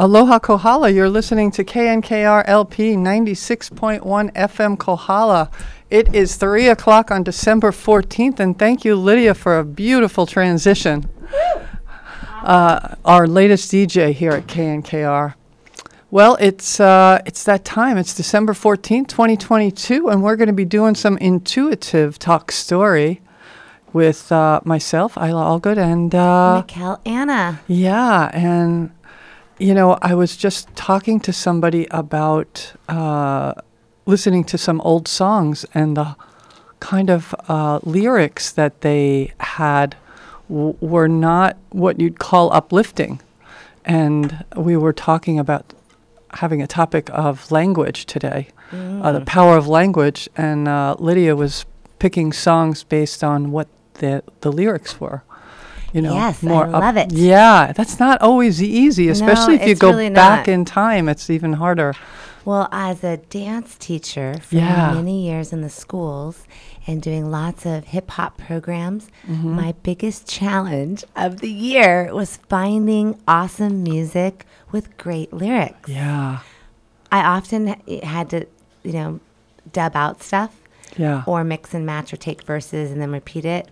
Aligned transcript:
Aloha 0.00 0.38
Kohala. 0.38 0.90
You're 0.90 1.10
listening 1.10 1.50
to 1.50 1.64
KNKR 1.64 2.44
LP 2.46 2.94
96.1 2.94 4.00
FM 4.32 4.78
Kohala. 4.78 5.50
It 5.90 6.14
is 6.14 6.36
3 6.36 6.68
o'clock 6.68 7.10
on 7.10 7.24
December 7.24 7.72
14th, 7.72 8.38
and 8.38 8.56
thank 8.56 8.84
you, 8.84 8.94
Lydia, 8.94 9.34
for 9.34 9.58
a 9.58 9.64
beautiful 9.64 10.24
transition. 10.24 11.10
Uh, 12.44 12.94
our 13.04 13.26
latest 13.26 13.72
DJ 13.72 14.12
here 14.12 14.30
at 14.30 14.46
KNKR. 14.46 15.34
Well, 16.12 16.36
it's, 16.38 16.78
uh, 16.78 17.20
it's 17.26 17.42
that 17.42 17.64
time. 17.64 17.98
It's 17.98 18.14
December 18.14 18.52
14th, 18.52 19.08
2022, 19.08 20.08
and 20.08 20.22
we're 20.22 20.36
going 20.36 20.46
to 20.46 20.52
be 20.52 20.64
doing 20.64 20.94
some 20.94 21.18
intuitive 21.18 22.20
talk 22.20 22.52
story 22.52 23.20
with 23.92 24.30
uh, 24.30 24.60
myself, 24.64 25.16
Isla 25.16 25.60
Allgood, 25.60 25.76
and. 25.76 26.14
Uh, 26.14 26.62
Mikel 26.64 27.00
Anna. 27.04 27.60
yeah, 27.66 28.30
and 28.32 28.92
you 29.58 29.74
know, 29.74 29.98
I 30.02 30.14
was 30.14 30.36
just 30.36 30.74
talking 30.76 31.20
to 31.20 31.32
somebody 31.32 31.86
about 31.90 32.72
uh, 32.88 33.54
listening 34.06 34.44
to 34.44 34.58
some 34.58 34.80
old 34.82 35.08
songs 35.08 35.66
and 35.74 35.96
the 35.96 36.16
kind 36.80 37.10
of 37.10 37.34
uh, 37.48 37.80
lyrics 37.82 38.52
that 38.52 38.82
they 38.82 39.32
had 39.40 39.96
w- 40.48 40.76
were 40.80 41.08
not 41.08 41.56
what 41.70 41.98
you'd 42.00 42.18
call 42.18 42.52
uplifting. 42.52 43.20
And 43.84 44.44
we 44.56 44.76
were 44.76 44.92
talking 44.92 45.38
about 45.38 45.74
having 46.34 46.62
a 46.62 46.66
topic 46.66 47.10
of 47.12 47.50
language 47.50 48.06
today, 48.06 48.48
uh, 48.72 49.12
the 49.12 49.22
power 49.22 49.56
of 49.56 49.66
language. 49.66 50.28
And 50.36 50.68
uh, 50.68 50.94
Lydia 50.98 51.34
was 51.34 51.64
picking 51.98 52.32
songs 52.32 52.84
based 52.84 53.24
on 53.24 53.50
what 53.50 53.66
the, 53.94 54.22
the 54.42 54.52
lyrics 54.52 55.00
were. 55.00 55.22
You 55.92 56.02
know, 56.02 56.12
Yes, 56.14 56.44
I 56.44 56.48
more 56.48 56.66
love 56.66 56.96
it. 56.98 57.12
Yeah, 57.12 57.72
that's 57.74 57.98
not 57.98 58.20
always 58.20 58.62
easy, 58.62 59.08
especially 59.08 59.54
if 59.56 59.66
you 59.68 59.74
go 59.74 59.88
really 59.90 60.10
back 60.10 60.46
not. 60.46 60.52
in 60.52 60.64
time. 60.64 61.08
It's 61.08 61.30
even 61.30 61.54
harder. 61.54 61.94
Well, 62.44 62.68
as 62.72 63.02
a 63.04 63.16
dance 63.18 63.76
teacher 63.78 64.36
for 64.42 64.56
Yeah. 64.56 64.92
many 64.94 65.26
years 65.26 65.52
in 65.52 65.60
the 65.62 65.68
schools 65.70 66.44
and 66.86 67.00
doing 67.02 67.30
lots 67.30 67.66
of 67.66 67.84
hip 67.84 68.10
hop 68.12 68.38
programs, 68.38 69.08
Mm-hmm. 69.28 69.50
my 69.54 69.74
biggest 69.82 70.26
challenge 70.28 71.04
of 71.16 71.40
the 71.40 71.50
year 71.50 72.10
was 72.14 72.38
finding 72.48 73.18
awesome 73.26 73.82
music 73.82 74.44
with 74.70 74.96
great 74.98 75.32
lyrics. 75.32 75.88
Yeah, 75.88 76.38
I 77.10 77.20
often 77.20 77.76
had 78.02 78.28
to, 78.30 78.46
you 78.82 78.92
know, 78.92 79.20
dub 79.72 79.96
out 79.96 80.22
stuff 80.22 80.54
yeah, 80.96 81.22
or 81.26 81.44
mix 81.44 81.72
and 81.74 81.84
match 81.86 82.12
or 82.12 82.16
take 82.16 82.42
verses 82.42 82.90
and 82.90 83.00
then 83.00 83.10
repeat 83.12 83.44
it 83.44 83.68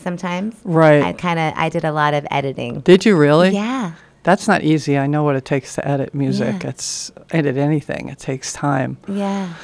sometimes. 0.00 0.56
Right. 0.64 1.02
I 1.02 1.12
kind 1.12 1.38
of 1.38 1.54
I 1.56 1.68
did 1.68 1.84
a 1.84 1.92
lot 1.92 2.14
of 2.14 2.26
editing. 2.30 2.80
Did 2.80 3.04
you 3.04 3.16
really? 3.16 3.50
Yeah. 3.50 3.92
That's 4.22 4.46
not 4.46 4.62
easy. 4.62 4.98
I 4.98 5.06
know 5.06 5.22
what 5.22 5.36
it 5.36 5.44
takes 5.44 5.74
to 5.76 5.88
edit 5.88 6.14
music. 6.14 6.62
Yeah. 6.62 6.70
It's 6.70 7.10
edit 7.30 7.56
anything. 7.56 8.08
It 8.08 8.18
takes 8.18 8.52
time. 8.52 8.98
Yeah. 9.08 9.54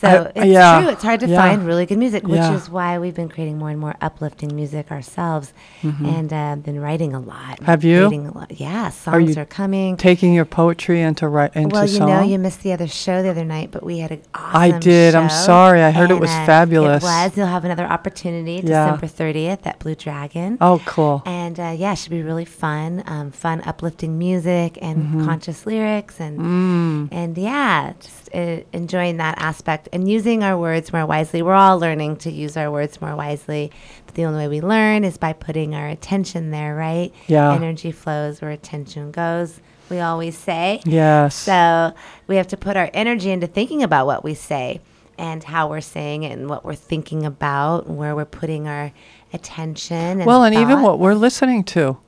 So 0.00 0.08
I- 0.08 0.32
it's 0.40 0.46
yeah, 0.46 0.80
true. 0.80 0.90
It's 0.90 1.02
hard 1.02 1.20
to 1.20 1.28
yeah. 1.28 1.36
find 1.40 1.66
really 1.66 1.86
good 1.86 1.98
music, 1.98 2.24
which 2.24 2.36
Yeah. 2.36 2.54
is 2.54 2.68
why 2.68 2.98
we've 2.98 3.14
been 3.14 3.28
creating 3.28 3.58
more 3.58 3.70
and 3.70 3.78
more 3.78 3.94
uplifting 4.00 4.54
music 4.54 4.90
ourselves, 4.90 5.52
and 5.82 6.32
uh, 6.32 6.56
been 6.56 6.80
writing 6.80 7.14
a 7.14 7.20
lot. 7.20 7.56
Mm-hmm. 7.56 7.64
Have 7.66 7.84
you? 7.84 8.06
A 8.06 8.08
lot. 8.34 8.52
Yeah, 8.60 8.90
songs 8.90 9.36
you 9.36 9.42
are, 9.42 9.44
coming. 9.44 9.96
Taking 9.96 10.34
your 10.34 10.44
poetry 10.44 11.00
into 11.00 11.28
write 11.28 11.54
into 11.54 11.72
well, 11.74 11.84
you 11.86 11.98
song. 11.98 12.08
know, 12.08 12.22
you 12.22 12.38
missed 12.38 12.62
the 12.62 12.72
other 12.72 12.86
show 12.88 13.22
the 13.22 13.28
other 13.30 13.44
night, 13.44 13.70
but 13.70 13.82
we 13.82 13.98
had 13.98 14.10
an 14.12 14.22
awesome 14.34 14.60
I 14.74 14.78
did. 14.78 15.14
I'm 15.14 15.30
sorry. 15.30 15.82
I 15.82 15.90
heard 15.90 16.10
it 16.10 16.18
was 16.20 16.30
uh, 16.30 16.46
fabulous. 16.46 17.02
It 17.02 17.06
was. 17.06 17.36
You'll 17.36 17.46
have 17.46 17.64
another 17.64 17.84
opportunity. 17.86 18.60
December 18.60 19.06
30th 19.06 19.66
at 19.66 19.78
Blue 19.78 19.94
Dragon. 19.94 20.58
oh, 20.60 20.80
cool. 20.86 21.22
And 21.26 21.58
uh, 21.60 21.74
yeah, 21.76 21.92
it 21.92 21.96
should 21.96 22.10
be 22.10 22.22
really 22.22 22.44
fun. 22.44 23.02
Um, 23.06 23.30
fun, 23.30 23.60
uplifting 23.64 24.18
music 24.18 24.78
and 24.82 24.94
Mm-hmm. 25.04 25.24
conscious 25.26 25.66
lyrics, 25.66 26.20
and 26.20 26.38
Mm. 26.38 27.08
and 27.12 27.36
yeah, 27.38 27.92
just 28.00 28.30
uh, 28.34 28.60
enjoying 28.72 29.16
that 29.18 29.36
aspect 29.38 29.83
and 29.92 30.08
using 30.08 30.42
our 30.42 30.58
words 30.58 30.92
more 30.92 31.06
wisely. 31.06 31.42
We're 31.42 31.54
all 31.54 31.78
learning 31.78 32.16
to 32.18 32.30
use 32.30 32.56
our 32.56 32.70
words 32.70 33.00
more 33.00 33.14
wisely, 33.16 33.70
but 34.06 34.14
the 34.14 34.24
only 34.24 34.44
way 34.44 34.48
we 34.48 34.60
learn 34.60 35.04
is 35.04 35.18
by 35.18 35.32
putting 35.32 35.74
our 35.74 35.88
attention 35.88 36.50
there, 36.50 36.74
right? 36.74 37.12
Yeah. 37.26 37.52
Energy 37.52 37.92
flows 37.92 38.40
where 38.40 38.50
attention 38.50 39.10
goes. 39.10 39.60
We 39.90 40.00
always 40.00 40.36
say. 40.36 40.80
Yes. 40.84 41.34
So 41.34 41.92
we 42.26 42.36
have 42.36 42.48
to 42.48 42.56
put 42.56 42.76
our 42.76 42.90
energy 42.94 43.30
into 43.30 43.46
thinking 43.46 43.82
about 43.82 44.06
what 44.06 44.24
we 44.24 44.34
say 44.34 44.80
and 45.18 45.44
how 45.44 45.68
we're 45.68 45.80
saying 45.80 46.22
it 46.24 46.32
and 46.32 46.48
what 46.48 46.64
we're 46.64 46.74
thinking 46.74 47.24
about, 47.24 47.86
and 47.86 47.96
where 47.96 48.16
we're 48.16 48.24
putting 48.24 48.66
our 48.66 48.92
attention. 49.32 49.96
And 49.96 50.26
well, 50.26 50.44
and 50.44 50.54
even 50.54 50.82
what 50.82 50.98
we're 50.98 51.14
listening 51.14 51.64
to. 51.64 51.98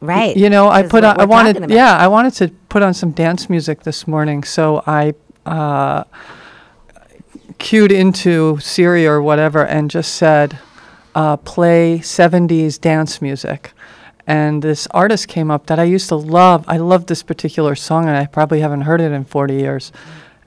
Right. 0.00 0.36
You 0.36 0.50
know, 0.50 0.68
I 0.68 0.82
put 0.82 1.04
on. 1.04 1.20
I 1.20 1.24
wanted. 1.24 1.70
Yeah, 1.70 1.96
I 1.96 2.06
wanted 2.06 2.34
to 2.34 2.48
put 2.68 2.82
on 2.82 2.94
some 2.94 3.10
dance 3.10 3.48
music 3.48 3.82
this 3.82 4.06
morning, 4.06 4.44
so 4.44 4.82
I 4.86 5.14
uh, 5.46 6.04
cued 7.58 7.92
into 7.92 8.58
Siri 8.60 9.06
or 9.06 9.22
whatever 9.22 9.64
and 9.64 9.90
just 9.90 10.14
said, 10.14 10.58
uh, 11.14 11.36
"Play 11.38 11.98
'70s 12.00 12.78
dance 12.78 13.22
music." 13.22 13.72
And 14.26 14.62
this 14.62 14.88
artist 14.90 15.28
came 15.28 15.50
up 15.50 15.66
that 15.66 15.78
I 15.78 15.84
used 15.84 16.08
to 16.08 16.16
love. 16.16 16.64
I 16.66 16.78
loved 16.78 17.06
this 17.08 17.22
particular 17.22 17.74
song, 17.76 18.08
and 18.08 18.16
I 18.16 18.26
probably 18.26 18.60
haven't 18.60 18.82
heard 18.82 19.00
it 19.00 19.12
in 19.12 19.24
40 19.24 19.54
years. 19.54 19.92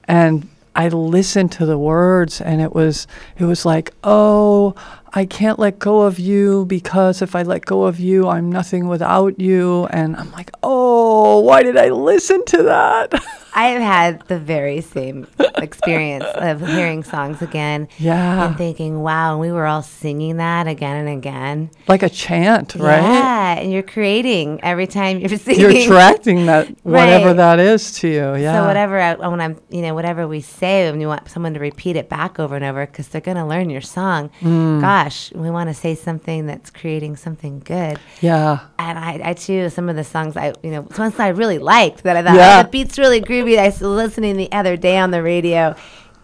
And 0.04 0.48
I 0.76 0.88
listened 0.88 1.50
to 1.52 1.66
the 1.66 1.78
words, 1.78 2.40
and 2.40 2.60
it 2.60 2.74
was 2.74 3.06
it 3.38 3.44
was 3.44 3.64
like, 3.64 3.92
"Oh, 4.04 4.74
I 5.12 5.24
can't 5.24 5.58
let 5.58 5.78
go 5.78 6.02
of 6.02 6.18
you 6.18 6.64
because 6.66 7.22
if 7.22 7.34
I 7.34 7.42
let 7.42 7.64
go 7.64 7.84
of 7.84 7.98
you, 7.98 8.28
I'm 8.28 8.52
nothing 8.52 8.86
without 8.86 9.40
you." 9.40 9.86
And 9.86 10.16
I'm 10.16 10.30
like, 10.32 10.50
"Oh, 10.62 11.40
why 11.40 11.62
did 11.62 11.76
I 11.76 11.88
listen 11.88 12.44
to 12.46 12.62
that?" 12.64 13.12
I 13.54 13.68
have 13.68 13.82
had 13.82 14.26
the 14.28 14.38
very 14.38 14.80
same 14.80 15.26
experience 15.56 16.24
of 16.36 16.60
hearing 16.66 17.02
songs 17.04 17.42
again 17.42 17.88
yeah, 17.98 18.46
and 18.46 18.56
thinking, 18.56 19.00
wow, 19.00 19.32
and 19.32 19.40
we 19.40 19.50
were 19.52 19.66
all 19.66 19.82
singing 19.82 20.36
that 20.38 20.66
again 20.66 20.96
and 20.96 21.08
again. 21.18 21.70
like 21.88 22.02
a 22.02 22.08
chant, 22.08 22.74
right? 22.76 23.00
Yeah, 23.02 23.58
and 23.58 23.72
you're 23.72 23.82
creating 23.82 24.60
every 24.62 24.86
time 24.86 25.18
you're 25.18 25.28
singing. 25.38 25.60
You're 25.60 25.70
attracting 25.70 26.46
that 26.46 26.68
whatever 26.82 27.26
Right. 27.28 27.36
that 27.36 27.58
is 27.60 27.92
to 28.00 28.08
you. 28.08 28.34
Yeah. 28.36 28.60
So 28.60 28.66
whatever 28.66 28.98
I, 29.00 29.14
when 29.14 29.40
I'm, 29.40 29.60
you 29.70 29.82
know, 29.82 29.94
whatever 29.94 30.26
we 30.28 30.40
say, 30.40 30.90
when 30.90 31.00
you 31.00 31.08
want 31.08 31.28
someone 31.28 31.54
to 31.54 31.60
repeat 31.60 31.96
it 31.96 32.08
back 32.08 32.38
over 32.38 32.56
and 32.56 32.64
over, 32.64 32.86
because 32.86 33.08
they're 33.08 33.20
going 33.20 33.36
to 33.36 33.44
learn 33.46 33.70
your 33.70 33.80
song. 33.80 34.30
Mm. 34.40 34.80
Gosh, 34.80 35.32
we 35.32 35.50
want 35.50 35.68
to 35.68 35.74
say 35.74 35.94
something 35.94 36.46
that's 36.46 36.70
creating 36.70 37.16
something 37.16 37.60
good. 37.60 37.98
Yeah. 38.20 38.60
And 38.78 38.98
I, 38.98 39.20
I 39.30 39.34
too, 39.34 39.68
some 39.70 39.88
of 39.88 39.96
the 39.96 40.04
songs 40.04 40.36
I, 40.36 40.54
you 40.62 40.70
know, 40.70 40.86
songs 40.94 41.18
I 41.18 41.28
really 41.28 41.58
liked 41.58 42.04
that 42.04 42.16
I 42.16 42.22
thought 42.22 42.34
Yeah. 42.36 42.60
oh, 42.60 42.62
the 42.62 42.68
beat's 42.68 42.98
really 42.98 43.20
groovy. 43.40 43.58
I 43.58 43.66
was 43.66 43.80
listening 43.80 44.36
the 44.36 44.50
other 44.52 44.76
day 44.76 44.98
on 44.98 45.10
the 45.10 45.22
radio. 45.22 45.74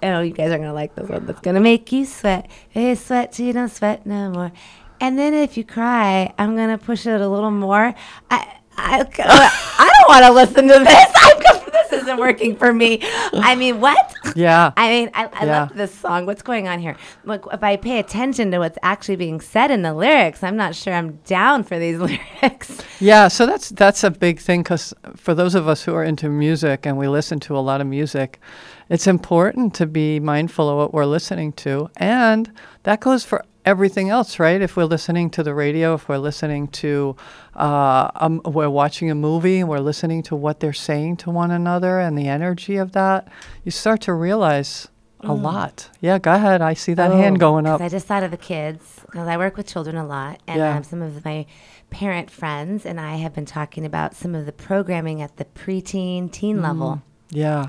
Oh, 0.03 0.21
you 0.21 0.33
guys 0.33 0.51
are 0.51 0.59
gonna 0.59 0.73
like 0.73 0.95
this 0.95 1.09
one. 1.09 1.27
That's 1.27 1.41
gonna 1.41 1.61
make 1.61 1.91
you 1.93 2.05
sweat. 2.05 2.49
Hey, 2.69 2.95
sweat 2.95 3.33
till 3.33 3.47
you 3.47 3.53
don't 3.53 3.71
sweat 3.71 4.07
no 4.07 4.31
more. 4.31 4.53
And 5.01 5.19
then 5.19 5.35
if 5.35 5.57
you 5.57 5.65
cry, 5.65 6.33
I'm 6.39 6.57
gonna 6.57 6.79
push 6.79 7.07
it 7.07 7.21
a 7.21 7.29
little 7.29 7.51
more. 7.51 7.95
I, 8.31 8.59
I, 8.77 9.07
I 9.19 9.91
don't 9.99 10.09
want 10.09 10.25
to 10.25 10.33
listen 10.33 10.69
to 10.69 10.85
this. 10.85 11.13
I'm, 11.17 11.76
this 11.91 12.03
isn't 12.03 12.19
working 12.19 12.57
for 12.57 12.73
me. 12.73 13.01
I 13.33 13.55
mean, 13.55 13.81
what? 13.81 14.15
Yeah. 14.35 14.73
I 14.77 14.89
mean, 14.91 15.11
I, 15.15 15.27
I 15.33 15.45
Yeah. 15.47 15.61
love 15.61 15.75
this 15.75 15.95
song. 15.95 16.27
What's 16.27 16.43
going 16.43 16.69
on 16.69 16.79
here? 16.81 16.97
Look, 17.25 17.49
if 17.53 17.63
I 17.63 17.77
pay 17.77 17.99
attention 17.99 18.51
to 18.53 18.59
what's 18.59 18.79
actually 18.83 19.17
being 19.17 19.41
said 19.41 19.71
in 19.71 19.83
the 19.83 19.95
lyrics, 19.95 20.43
I'm 20.43 20.57
not 20.57 20.75
sure 20.75 20.93
I'm 20.95 21.17
down 21.27 21.63
for 21.65 21.79
these 21.79 21.99
lyrics. 22.43 22.83
Yeah, 23.01 23.29
so 23.29 23.47
that's 23.47 23.71
that's 23.71 24.05
a 24.05 24.11
big 24.11 24.39
thing 24.41 24.63
because 24.63 24.95
for 25.17 25.35
those 25.35 25.55
of 25.55 25.69
us 25.69 25.85
who 25.85 25.95
are 25.95 26.05
into 26.05 26.29
music 26.29 26.87
and 26.87 26.97
we 26.99 27.09
listen 27.09 27.41
to 27.41 27.57
a 27.57 27.61
lot 27.61 27.81
of 27.81 27.87
music, 27.87 28.41
it's 28.89 29.07
important 29.07 29.75
to 29.75 29.87
be 29.87 30.21
mindful 30.21 30.69
of 30.69 30.77
what 30.77 30.95
we're 30.95 31.07
listening 31.07 31.53
to, 31.55 31.91
and 31.97 32.51
that 32.85 33.01
goes 33.01 33.25
for 33.25 33.45
everything 33.67 34.09
else, 34.09 34.39
right? 34.39 34.63
If 34.63 34.77
we're 34.77 34.85
listening 34.85 35.29
to 35.31 35.43
the 35.43 35.53
radio, 35.53 35.95
if 35.95 36.09
we're 36.09 36.19
listening 36.19 36.69
to, 36.69 37.17
uh, 37.55 38.11
um, 38.15 38.41
we're 38.45 38.71
watching 38.71 39.11
a 39.11 39.15
movie, 39.15 39.59
and 39.61 39.69
we're 39.69 39.81
listening 39.81 40.23
to 40.25 40.37
what 40.37 40.61
they're 40.61 40.73
saying 40.73 41.17
to 41.19 41.31
one 41.31 41.51
another 41.51 41.99
and 41.99 42.17
the 42.17 42.29
energy 42.29 42.77
of 42.77 42.93
that, 42.93 43.29
you 43.65 43.71
start 43.73 44.01
to 44.03 44.15
realize 44.15 44.89
a 45.21 45.35
lot. 45.35 45.91
Yeah, 46.01 46.19
go 46.19 46.35
ahead. 46.35 46.63
I 46.63 46.75
see 46.75 46.95
that 46.95 47.11
hand 47.11 47.41
going 47.41 47.67
up. 47.67 47.81
I 47.81 47.89
just 47.89 48.07
thought 48.07 48.23
of 48.23 48.31
the 48.31 48.37
kids 48.37 49.01
because 49.07 49.27
I 49.27 49.37
work 49.37 49.57
with 49.57 49.67
children 49.67 49.97
a 49.97 50.07
lot, 50.07 50.41
and 50.47 50.59
Yeah. 50.59 50.77
um, 50.77 50.85
some 50.85 51.03
of 51.03 51.25
my 51.25 51.47
parent 51.91 52.31
friends 52.31 52.85
and 52.87 53.01
I 53.01 53.17
have 53.17 53.35
been 53.35 53.47
talking 53.47 53.85
about 53.85 54.15
some 54.15 54.35
of 54.35 54.47
the 54.47 54.53
programming 54.53 55.23
at 55.23 55.37
the 55.37 55.45
preteen, 55.45 56.31
teen 56.31 56.63
level. 56.63 57.03
yeah, 57.31 57.69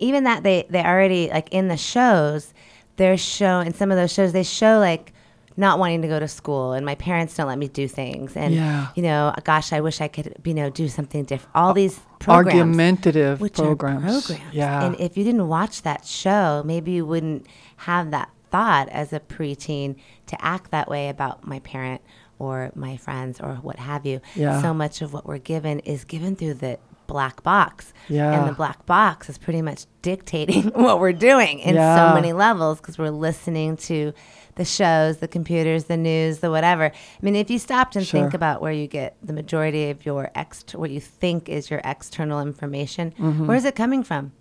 Even 0.00 0.24
that 0.24 0.42
they 0.42 0.66
they 0.68 0.82
already 0.82 1.28
like 1.30 1.48
in 1.52 1.68
the 1.68 1.76
shows, 1.76 2.52
they're 2.96 3.16
showing 3.18 3.68
in 3.68 3.74
some 3.74 3.90
of 3.92 3.96
those 3.96 4.12
shows 4.12 4.32
they 4.32 4.42
show 4.42 4.78
like 4.80 5.12
not 5.58 5.78
wanting 5.78 6.02
to 6.02 6.08
go 6.08 6.18
to 6.20 6.28
school 6.28 6.72
and 6.72 6.84
my 6.84 6.94
parents 6.94 7.34
don't 7.34 7.46
let 7.48 7.58
me 7.58 7.68
do 7.68 7.88
things 7.88 8.36
and 8.36 8.54
Yeah. 8.54 8.88
you 8.94 9.02
know 9.02 9.32
gosh 9.44 9.72
I 9.72 9.80
wish 9.80 10.00
I 10.00 10.08
could 10.08 10.34
you 10.44 10.54
know 10.54 10.68
do 10.70 10.88
something 10.88 11.24
different 11.24 11.50
all 11.54 11.72
these 11.72 11.98
programs 12.18 12.58
argumentative 12.60 13.38
programs. 13.38 14.26
programs. 14.26 14.54
Yeah, 14.54 14.84
And 14.84 14.98
if 15.00 15.16
you 15.16 15.24
didn't 15.24 15.48
watch 15.48 15.82
that 15.82 16.04
show, 16.04 16.62
maybe 16.64 16.92
you 16.92 17.06
wouldn't 17.06 17.46
have 17.78 18.10
that 18.10 18.30
thought 18.50 18.88
as 18.90 19.12
a 19.12 19.20
preteen 19.20 19.96
to 20.26 20.44
act 20.44 20.70
that 20.70 20.88
way 20.88 21.08
about 21.08 21.46
my 21.46 21.58
parent 21.60 22.00
or 22.38 22.70
my 22.74 22.96
friends 22.96 23.40
or 23.40 23.56
what 23.56 23.78
have 23.78 24.04
you. 24.06 24.20
Yeah. 24.34 24.60
So 24.62 24.72
much 24.74 25.02
of 25.02 25.12
what 25.12 25.26
we're 25.26 25.38
given 25.38 25.80
is 25.80 26.04
given 26.04 26.36
through 26.36 26.54
the 26.54 26.78
black 27.06 27.42
box. 27.42 27.92
Yeah. 28.08 28.32
And 28.40 28.48
the 28.48 28.52
black 28.52 28.84
box 28.86 29.28
is 29.28 29.38
pretty 29.38 29.62
much 29.62 29.86
dictating 30.02 30.64
what 30.74 31.00
we're 31.00 31.12
doing 31.12 31.60
in 31.60 31.74
Yeah. 31.74 31.96
so 32.10 32.14
many 32.14 32.32
levels 32.32 32.78
because 32.80 32.98
we're 32.98 33.10
listening 33.10 33.76
to 33.88 34.12
the 34.56 34.64
shows, 34.64 35.18
the 35.18 35.28
computers, 35.28 35.84
the 35.84 35.96
news, 35.96 36.38
the 36.40 36.50
whatever. 36.50 36.86
I 36.86 36.92
mean, 37.22 37.36
if 37.36 37.50
you 37.50 37.58
stopped 37.58 37.94
and 37.96 38.06
think 38.06 38.34
about 38.34 38.60
where 38.60 38.72
you 38.72 38.86
get 38.86 39.16
the 39.22 39.32
majority 39.32 39.90
of 39.90 40.04
your 40.04 40.30
ext- 40.34 40.74
what 40.74 40.90
you 40.90 41.00
think 41.00 41.48
is 41.48 41.70
your 41.70 41.80
external 41.84 42.40
information, 42.40 43.12
Mm-hmm. 43.18 43.46
where's 43.46 43.64
it 43.64 43.74
coming 43.76 44.02
from? 44.02 44.32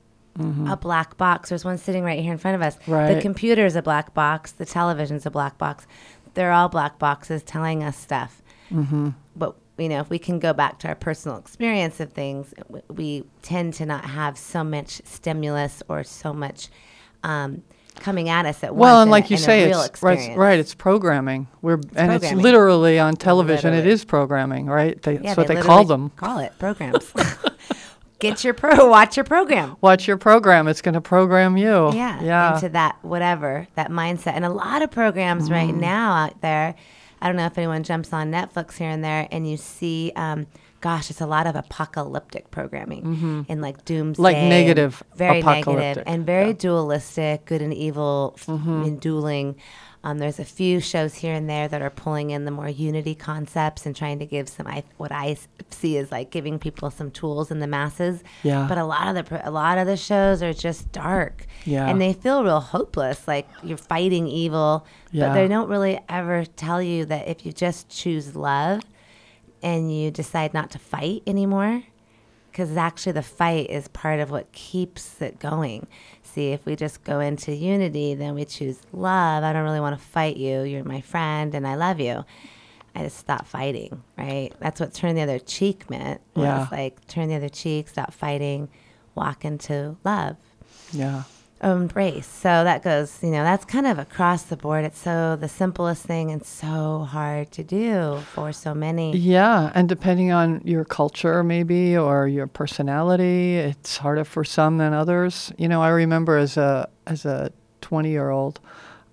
A 0.68 0.76
black 0.76 1.16
box. 1.16 1.48
There's 1.48 1.64
one 1.64 1.78
sitting 1.78 2.04
right 2.04 2.20
here 2.20 2.34
in 2.34 2.38
front 2.38 2.56
of 2.56 2.62
us. 2.62 2.78
The 3.16 3.22
computer 3.22 3.66
is 3.66 3.78
a 3.78 3.82
black 3.82 4.14
box. 4.14 4.52
The 4.52 4.66
television's 4.66 5.26
a 5.26 5.32
black 5.32 5.58
box. 5.58 5.88
They're 6.34 6.52
all 6.52 6.68
black 6.68 7.00
boxes 7.00 7.42
telling 7.44 7.84
us 7.84 7.96
stuff. 7.98 8.42
Mm-hmm. 8.70 9.10
But 9.38 9.56
you 9.78 9.88
know, 9.88 10.02
if 10.02 10.10
we 10.10 10.20
can 10.20 10.40
go 10.40 10.52
back 10.52 10.80
to 10.80 10.90
our 10.90 10.96
personal 10.96 11.38
experience 11.38 12.02
of 12.02 12.12
things, 12.12 12.54
we 12.90 13.24
tend 13.44 13.76
to 13.76 13.86
not 13.86 14.06
have 14.06 14.38
so 14.38 14.62
much 14.64 15.02
stimulus 15.06 15.82
or 15.88 16.04
so 16.04 16.34
much 16.34 16.68
um, 17.24 17.64
coming 18.00 18.30
at 18.30 18.46
us 18.46 18.64
at 18.64 18.76
once. 18.76 18.82
Well, 18.82 19.02
and 19.02 19.12
like 19.12 19.26
a- 19.26 19.30
you 19.30 19.38
say, 19.38 19.70
it's 19.72 20.02
right, 20.04 20.36
right. 20.38 20.60
It's 20.60 20.74
programming. 20.76 21.48
We're 21.62 21.80
and 21.96 22.12
it's 22.14 22.32
literally 22.34 23.00
on 23.00 23.16
television. 23.16 23.74
It 23.74 23.78
Literally. 23.78 23.94
is 23.94 24.06
programming, 24.06 24.68
right? 24.68 25.02
They, 25.02 25.14
Yeah, 25.14 25.20
that's 25.22 25.38
what 25.38 25.48
they, 25.48 25.56
call 25.56 25.86
them. 25.86 26.10
Call 26.12 26.40
it 26.40 26.54
programs. 26.60 27.12
Get 28.20 28.44
your 28.44 28.54
pro. 28.54 28.88
Watch 28.90 29.18
your 29.18 29.24
program. 29.26 29.76
Watch 29.82 30.08
your 30.08 30.18
program. 30.18 30.68
It's 30.68 30.82
going 30.82 30.94
to 30.94 31.02
program 31.02 31.58
you. 31.58 31.92
yeah, 31.94 32.22
Yeah. 32.24 32.56
into 32.56 32.70
that 32.70 32.98
whatever 33.02 33.68
that 33.76 33.92
mindset. 33.92 34.34
And 34.34 34.46
a 34.46 34.50
lot 34.50 34.82
of 34.82 34.90
programs 34.92 35.50
right 35.52 35.74
Mm. 35.74 35.80
now 35.80 36.14
out 36.14 36.42
there. 36.42 36.76
I 37.22 37.28
don't 37.28 37.36
know 37.36 37.46
if 37.46 37.58
anyone 37.58 37.84
jumps 37.84 38.14
on 38.14 38.32
Netflix 38.32 38.78
here 38.78 38.90
and 38.90 39.04
there, 39.04 39.28
and 39.32 39.50
you 39.50 39.58
see, 39.58 40.12
um, 40.16 40.48
gosh, 40.82 41.10
it's 41.10 41.22
a 41.22 41.26
lot 41.26 41.48
of 41.48 41.56
apocalyptic 41.56 42.52
programming 42.52 43.46
and 43.50 43.62
like 43.62 43.84
doomsday, 43.86 44.22
Mm-hmm. 44.22 44.22
Like 44.24 44.36
negative 44.38 45.04
very 45.16 45.42
and 46.06 46.26
very 46.26 46.54
dualistic, 46.54 47.46
good 47.46 47.62
and 47.62 47.74
evil, 47.74 48.34
f- 48.38 48.48
and 48.48 49.00
dueling. 49.00 49.56
Um, 50.04 50.20
there's 50.20 50.38
a 50.38 50.46
few 50.46 50.80
shows 50.82 51.16
here 51.16 51.34
and 51.34 51.50
there 51.50 51.68
that 51.68 51.82
are 51.82 51.90
pulling 51.90 52.30
in 52.30 52.46
the 52.46 52.52
more 52.52 52.70
unity 52.70 53.16
concepts 53.16 53.88
and 53.88 53.96
trying 53.96 54.20
to 54.20 54.26
give 54.28 54.48
some 54.48 54.68
I, 54.68 54.84
what 54.98 55.12
I 55.12 55.36
see 55.72 55.98
is 55.98 56.12
like 56.12 56.30
giving 56.30 56.60
people 56.60 56.92
some 56.92 57.10
tools 57.10 57.50
in 57.50 57.60
the 57.60 57.66
masses. 57.66 58.24
Yeah. 58.44 58.68
But 58.70 58.78
a 58.78 58.84
lot 58.86 59.16
of 59.16 59.28
the 59.28 59.50
a 59.50 59.50
lot 59.50 59.80
of 59.80 59.88
the 59.88 59.98
shows 59.98 60.44
are 60.44 60.54
just 60.54 60.92
dark. 60.92 61.48
Yeah. 61.66 61.88
And 61.90 62.00
they 62.00 62.14
feel 62.14 62.44
real 62.44 62.60
hopeless, 62.60 63.28
like 63.28 63.48
you're 63.64 63.80
fighting 63.80 64.28
evil. 64.28 64.86
Yeah. 65.12 65.30
But 65.30 65.34
they 65.34 65.48
don't 65.48 65.70
really 65.70 66.00
ever 66.08 66.46
tell 66.46 66.84
you 66.84 67.06
that 67.06 67.28
if 67.28 67.44
you 67.44 67.52
just 67.52 67.90
choose 67.90 68.36
love 68.36 68.82
and 69.66 69.94
you 69.94 70.12
decide 70.12 70.54
not 70.54 70.70
to 70.72 70.80
fight 70.80 71.24
anymore, 71.26 71.84
because 72.52 72.78
actually 72.78 73.14
the 73.14 73.24
fight 73.24 73.70
is 73.70 73.88
part 73.90 74.20
of 74.20 74.30
what 74.30 74.52
keeps 74.52 75.22
it 75.22 75.40
going. 75.40 75.88
See, 76.22 76.52
if 76.52 76.66
we 76.66 76.76
just 76.76 77.04
go 77.04 77.20
into 77.20 77.52
unity, 77.54 78.14
then 78.14 78.36
we 78.36 78.46
choose 78.46 78.78
love. 78.94 79.44
I 79.44 79.52
don't 79.52 79.64
really 79.64 79.80
want 79.80 79.98
to 79.98 80.06
fight 80.06 80.38
you. 80.38 80.62
You're 80.62 80.84
my 80.84 81.02
friend 81.02 81.56
and 81.56 81.68
I 81.68 81.76
love 81.76 82.00
you. 82.00 82.24
I 82.94 83.04
just 83.04 83.18
stop 83.18 83.46
fighting, 83.48 84.04
right? 84.18 84.52
That's 84.60 84.80
what 84.80 84.94
turn 84.94 85.16
the 85.16 85.22
other 85.22 85.40
cheek 85.40 85.90
meant. 85.90 86.22
was 86.36 86.46
Yeah. 86.46 86.68
like 86.72 87.06
turn 87.08 87.28
the 87.28 87.36
other 87.36 87.50
cheek, 87.50 87.90
stop 87.90 88.14
fighting, 88.14 88.70
walk 89.16 89.44
into 89.44 89.98
love 90.06 90.38
yeah. 90.92 91.24
Embrace. 91.64 92.28
So 92.28 92.64
that 92.64 92.84
goes, 92.84 93.18
you 93.24 93.30
know, 93.32 93.44
that's 93.44 93.66
kind 93.66 93.88
of 93.88 93.98
across 93.98 94.44
the 94.44 94.58
board. 94.58 94.86
It's 94.86 95.00
so 95.00 95.36
the 95.36 95.48
simplest 95.48 96.04
thing 96.06 96.30
and 96.32 96.46
so 96.46 97.08
hard 97.10 97.52
to 97.52 97.64
do 97.64 98.20
for 98.34 98.52
so 98.52 98.74
many. 98.74 99.16
Yeah, 99.18 99.72
and 99.74 99.88
depending 99.88 100.32
on 100.32 100.62
your 100.66 100.86
culture, 100.86 101.44
maybe, 101.44 101.98
or 101.98 102.28
your 102.28 102.48
personality, 102.48 103.56
it's 103.56 103.98
harder 103.98 104.26
for 104.26 104.44
some 104.44 104.78
than 104.78 104.94
others. 104.94 105.52
You 105.58 105.68
know, 105.68 105.82
I 105.82 105.90
remember 105.90 106.38
as 106.38 106.58
a 106.58 106.90
as 107.08 107.26
a 107.26 107.52
twenty 107.82 108.10
year 108.12 108.30
old, 108.30 108.60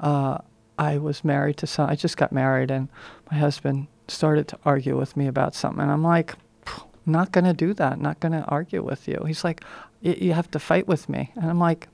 uh, 0.00 0.38
I 0.78 0.98
was 0.98 1.24
married 1.24 1.56
to 1.58 1.66
some. 1.66 1.88
I 1.88 1.94
just 1.94 2.16
got 2.16 2.32
married, 2.32 2.70
and 2.70 2.88
my 3.30 3.38
husband 3.38 3.86
started 4.08 4.48
to 4.48 4.58
argue 4.64 4.98
with 4.98 5.16
me 5.16 5.26
about 5.26 5.54
something, 5.54 5.80
and 5.80 5.90
I'm 5.90 6.02
like, 6.02 6.34
not 7.06 7.32
going 7.32 7.44
to 7.44 7.54
do 7.54 7.72
that. 7.74 8.00
Not 8.00 8.20
going 8.20 8.32
to 8.32 8.44
argue 8.44 8.82
with 8.82 9.06
you. 9.08 9.22
He's 9.26 9.44
like, 9.44 9.64
"Y- 10.02 10.16
you 10.20 10.32
have 10.32 10.50
to 10.50 10.58
fight 10.58 10.86
with 10.88 11.08
me, 11.08 11.30
and 11.36 11.48
I'm 11.48 11.58
like, 11.60 11.88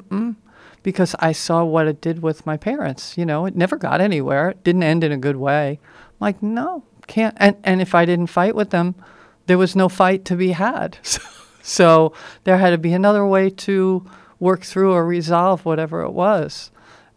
mm 0.00 0.36
because 0.86 1.16
I 1.18 1.32
saw 1.32 1.64
what 1.64 1.88
it 1.88 2.00
did 2.00 2.22
with 2.22 2.46
my 2.46 2.56
parents. 2.56 3.18
You 3.18 3.26
know, 3.26 3.44
it 3.44 3.56
never 3.56 3.76
got 3.76 4.00
anywhere. 4.00 4.50
It 4.50 4.62
didn't 4.62 4.84
end 4.84 5.02
in 5.02 5.10
a 5.10 5.16
good 5.16 5.34
way. 5.34 5.80
I'm 5.82 6.14
like, 6.20 6.40
no, 6.44 6.84
can't. 7.08 7.36
And 7.38 7.56
and 7.64 7.82
if 7.82 7.92
I 7.92 8.04
didn't 8.04 8.28
fight 8.28 8.54
with 8.54 8.70
them, 8.70 8.94
there 9.46 9.58
was 9.58 9.74
no 9.74 9.88
fight 9.88 10.24
to 10.26 10.36
be 10.36 10.52
had. 10.52 10.98
So, 11.08 11.20
so 11.62 12.12
there 12.44 12.58
had 12.58 12.70
to 12.70 12.78
be 12.78 12.92
another 12.92 13.26
way 13.26 13.50
to 13.50 14.08
work 14.38 14.62
through 14.62 14.92
or 14.92 15.04
resolve 15.04 15.64
whatever 15.64 16.02
it 16.02 16.12
was. 16.12 16.70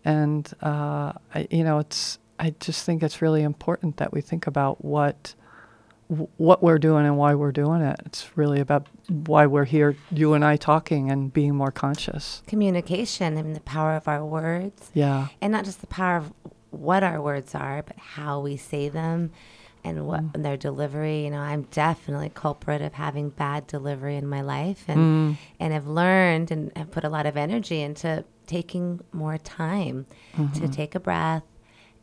And 0.03 0.51
uh, 0.63 1.13
I, 1.35 1.47
you 1.51 1.63
know, 1.63 1.77
it's. 1.77 2.17
I 2.39 2.55
just 2.59 2.83
think 2.83 3.03
it's 3.03 3.21
really 3.21 3.43
important 3.43 3.97
that 3.97 4.11
we 4.11 4.21
think 4.21 4.47
about 4.47 4.83
what 4.83 5.35
wh- 5.37 5.38
what 6.37 6.63
we're 6.63 6.79
doing 6.79 7.05
and 7.05 7.17
why 7.17 7.35
we're 7.35 7.51
doing 7.51 7.81
it. 7.81 7.99
It's 8.05 8.35
really 8.35 8.59
about 8.59 8.87
why 9.07 9.45
we're 9.45 9.65
here, 9.65 9.95
you 10.11 10.33
and 10.33 10.43
I 10.43 10.57
talking 10.57 11.11
and 11.11 11.31
being 11.31 11.55
more 11.55 11.71
conscious. 11.71 12.41
Communication 12.47 13.37
and 13.37 13.55
the 13.55 13.59
power 13.61 13.95
of 13.95 14.07
our 14.07 14.25
words. 14.25 14.89
Yeah. 14.95 15.27
And 15.39 15.51
not 15.51 15.65
just 15.65 15.81
the 15.81 15.87
power 15.87 16.17
of 16.17 16.33
what 16.71 17.03
our 17.03 17.21
words 17.21 17.53
are, 17.53 17.83
but 17.83 17.97
how 17.97 18.39
we 18.39 18.57
say 18.57 18.89
them 18.89 19.31
and 19.83 20.07
what 20.07 20.21
Mm. 20.33 20.43
their 20.43 20.57
delivery. 20.57 21.23
You 21.25 21.29
know, 21.29 21.39
I'm 21.39 21.63
definitely 21.71 22.29
culprit 22.33 22.81
of 22.81 22.93
having 22.93 23.29
bad 23.29 23.67
delivery 23.67 24.17
in 24.17 24.27
my 24.27 24.41
life 24.41 24.85
and 24.87 24.99
Mm. 24.99 25.37
and 25.59 25.73
have 25.73 25.87
learned 25.87 26.49
and 26.51 26.71
have 26.75 26.89
put 26.91 27.03
a 27.03 27.09
lot 27.09 27.25
of 27.27 27.37
energy 27.37 27.81
into 27.81 28.25
taking 28.47 28.99
more 29.13 29.37
time 29.37 30.07
Mm-hmm. 30.35 30.59
to 30.59 30.67
take 30.67 30.95
a 30.95 30.99
breath 30.99 31.43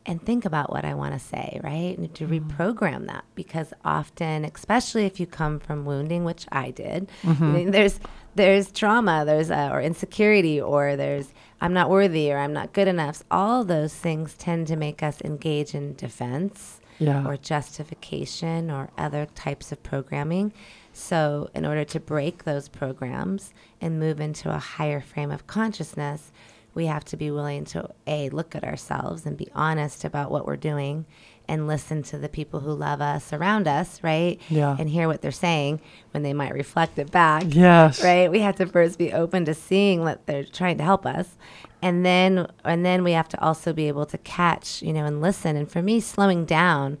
and 0.07 0.21
think 0.25 0.45
about 0.45 0.71
what 0.71 0.85
I 0.85 0.93
want 0.93 1.13
to 1.13 1.19
say, 1.19 1.59
right? 1.63 1.97
And 1.97 2.13
to 2.15 2.25
Mm-hmm. 2.25 2.49
reprogram 2.49 3.07
that 3.07 3.25
because 3.35 3.73
often, 3.83 4.45
especially 4.45 5.05
if 5.05 5.19
you 5.19 5.27
come 5.27 5.59
from 5.59 5.85
wounding, 5.85 6.23
which 6.23 6.45
I 6.51 6.71
did, 6.71 7.09
Mm-hmm. 7.23 7.43
I 7.43 7.47
mean, 7.57 7.71
there's 7.71 7.99
there's 8.35 8.71
trauma, 8.71 9.23
there's 9.25 9.51
uh, 9.51 9.69
or 9.71 9.81
insecurity, 9.81 10.61
or 10.61 10.95
there's 10.95 11.33
I'm 11.59 11.73
not 11.73 11.89
worthy 11.89 12.31
or 12.31 12.37
I'm 12.37 12.53
not 12.53 12.71
good 12.73 12.87
enough. 12.87 13.23
All 13.29 13.63
those 13.63 13.93
things 13.93 14.33
tend 14.35 14.67
to 14.67 14.75
make 14.75 15.01
us 15.03 15.19
engage 15.21 15.73
in 15.75 15.95
defense 15.95 16.79
Yeah. 16.99 17.25
or 17.27 17.35
justification 17.35 18.69
or 18.71 18.89
other 18.97 19.25
types 19.35 19.71
of 19.71 19.81
programming. 19.83 20.53
So, 20.93 21.49
in 21.53 21.65
order 21.65 21.83
to 21.85 21.99
break 21.99 22.43
those 22.43 22.67
programs 22.69 23.53
and 23.81 23.99
move 23.99 24.19
into 24.19 24.49
a 24.53 24.57
higher 24.57 25.01
frame 25.01 25.31
of 25.31 25.45
consciousness, 25.47 26.31
we 26.77 26.85
have 26.85 27.03
to 27.05 27.17
be 27.17 27.29
willing 27.31 27.65
to 27.65 27.89
a 28.05 28.29
look 28.29 28.55
at 28.55 28.63
ourselves 28.63 29.25
and 29.25 29.35
be 29.35 29.49
honest 29.53 30.05
about 30.05 30.31
what 30.31 30.45
we're 30.45 30.55
doing 30.55 31.05
and 31.49 31.65
listen 31.67 32.03
to 32.03 32.17
the 32.17 32.29
people 32.29 32.59
who 32.59 32.71
love 32.73 33.01
us 33.01 33.31
around 33.33 33.67
us, 33.67 34.03
right? 34.03 34.39
Yeah. 34.49 34.75
And 34.77 34.89
hear 34.89 35.07
what 35.07 35.21
they're 35.21 35.31
saying 35.31 35.79
when 36.11 36.21
they 36.23 36.33
might 36.33 36.53
reflect 36.53 36.99
it 36.99 37.09
back 37.11 37.43
Yes. 37.47 38.03
right 38.03 38.29
we 38.31 38.39
have 38.41 38.55
to 38.57 38.65
first 38.65 38.97
be 38.97 39.11
open 39.11 39.43
to 39.45 39.53
seeing 39.53 40.05
that 40.05 40.25
they're 40.27 40.43
trying 40.43 40.77
to 40.77 40.83
help 40.83 41.05
us 41.05 41.35
and 41.81 42.05
then 42.05 42.47
and 42.63 42.85
then 42.85 43.03
we 43.03 43.11
have 43.13 43.29
to 43.29 43.39
also 43.41 43.71
be 43.73 43.87
able 43.87 44.05
to 44.05 44.17
catch 44.19 44.81
you 44.81 44.91
know 44.93 45.05
and 45.05 45.21
listen 45.21 45.55
and 45.55 45.71
for 45.71 45.81
me 45.81 45.99
slowing 45.99 46.43
down 46.45 46.97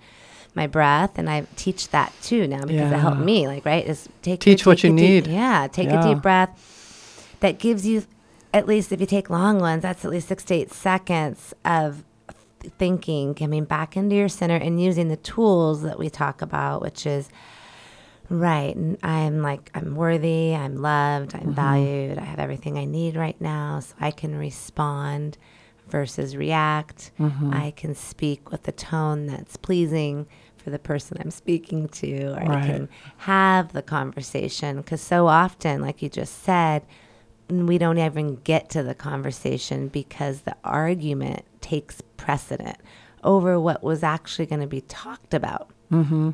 my 0.55 0.65
breath 0.67 1.17
and 1.19 1.29
i 1.29 1.45
teach 1.55 1.89
that 1.89 2.13
too 2.21 2.47
now 2.47 2.61
because 2.65 2.91
it 2.91 2.97
helped 2.97 3.19
me 3.21 3.47
like 3.47 3.65
right 3.65 3.85
is 3.87 4.07
take 4.21 4.39
Teach 4.39 4.65
what 4.65 4.77
take 4.79 4.91
you 4.91 4.97
deep- 4.97 5.25
need. 5.25 5.33
yeah 5.33 5.67
take 5.71 5.89
a 5.89 6.01
deep 6.03 6.21
breath 6.21 6.51
that 7.41 7.57
gives 7.59 7.85
you 7.87 8.03
at 8.57 8.67
least 8.67 8.91
if 8.91 8.99
you 8.99 9.05
take 9.05 9.29
long 9.29 9.59
ones 9.59 9.83
that's 9.83 10.03
at 10.03 10.11
least 10.11 10.27
six 10.27 10.43
to 10.43 10.53
eight 10.53 10.71
seconds 10.73 11.53
of 11.63 12.03
thinking 12.77 13.33
coming 13.33 13.63
back 13.63 13.95
into 13.95 14.15
your 14.15 14.27
center 14.27 14.55
and 14.55 14.81
using 14.81 15.07
the 15.07 15.17
tools 15.17 15.83
that 15.83 15.97
we 15.99 16.09
talk 16.09 16.41
about 16.41 16.81
which 16.81 17.05
is 17.05 17.29
Right. 18.29 18.75
And 18.75 18.97
I'm 19.03 19.41
like, 19.41 19.71
I'm 19.73 19.95
worthy, 19.95 20.53
I'm 20.53 20.81
loved, 20.81 21.33
I'm 21.33 21.41
mm-hmm. 21.41 21.51
valued, 21.51 22.17
I 22.17 22.23
have 22.23 22.39
everything 22.39 22.77
I 22.77 22.85
need 22.85 23.15
right 23.15 23.39
now, 23.39 23.79
so 23.79 23.95
I 23.99 24.11
can 24.11 24.35
respond 24.35 25.37
versus 25.87 26.35
react. 26.35 27.11
Mm-hmm. 27.19 27.53
I 27.53 27.71
can 27.71 27.95
speak 27.95 28.51
with 28.51 28.67
a 28.67 28.73
tone 28.73 29.27
that's 29.27 29.55
pleasing 29.55 30.27
for 30.57 30.69
the 30.69 30.79
person 30.79 31.17
I'm 31.21 31.31
speaking 31.31 31.87
to, 31.89 32.33
or 32.33 32.51
I 32.51 32.65
can 32.65 32.89
have 33.19 33.71
the 33.71 33.81
conversation. 33.81 34.77
Because 34.77 34.99
so 34.99 35.27
often, 35.27 35.81
like 35.81 36.01
you 36.01 36.09
just 36.09 36.43
said, 36.43 36.85
we 37.49 37.77
don't 37.77 37.97
even 37.97 38.35
get 38.43 38.69
to 38.71 38.83
the 38.83 38.93
conversation 38.95 39.87
because 39.87 40.41
the 40.41 40.55
argument 40.63 41.43
takes 41.61 42.01
precedent 42.17 42.77
over 43.23 43.59
what 43.59 43.83
was 43.83 44.03
actually 44.03 44.45
going 44.45 44.61
to 44.61 44.67
be 44.67 44.81
talked 44.81 45.33
about. 45.33 45.69
Mm-hmm. 45.91 46.31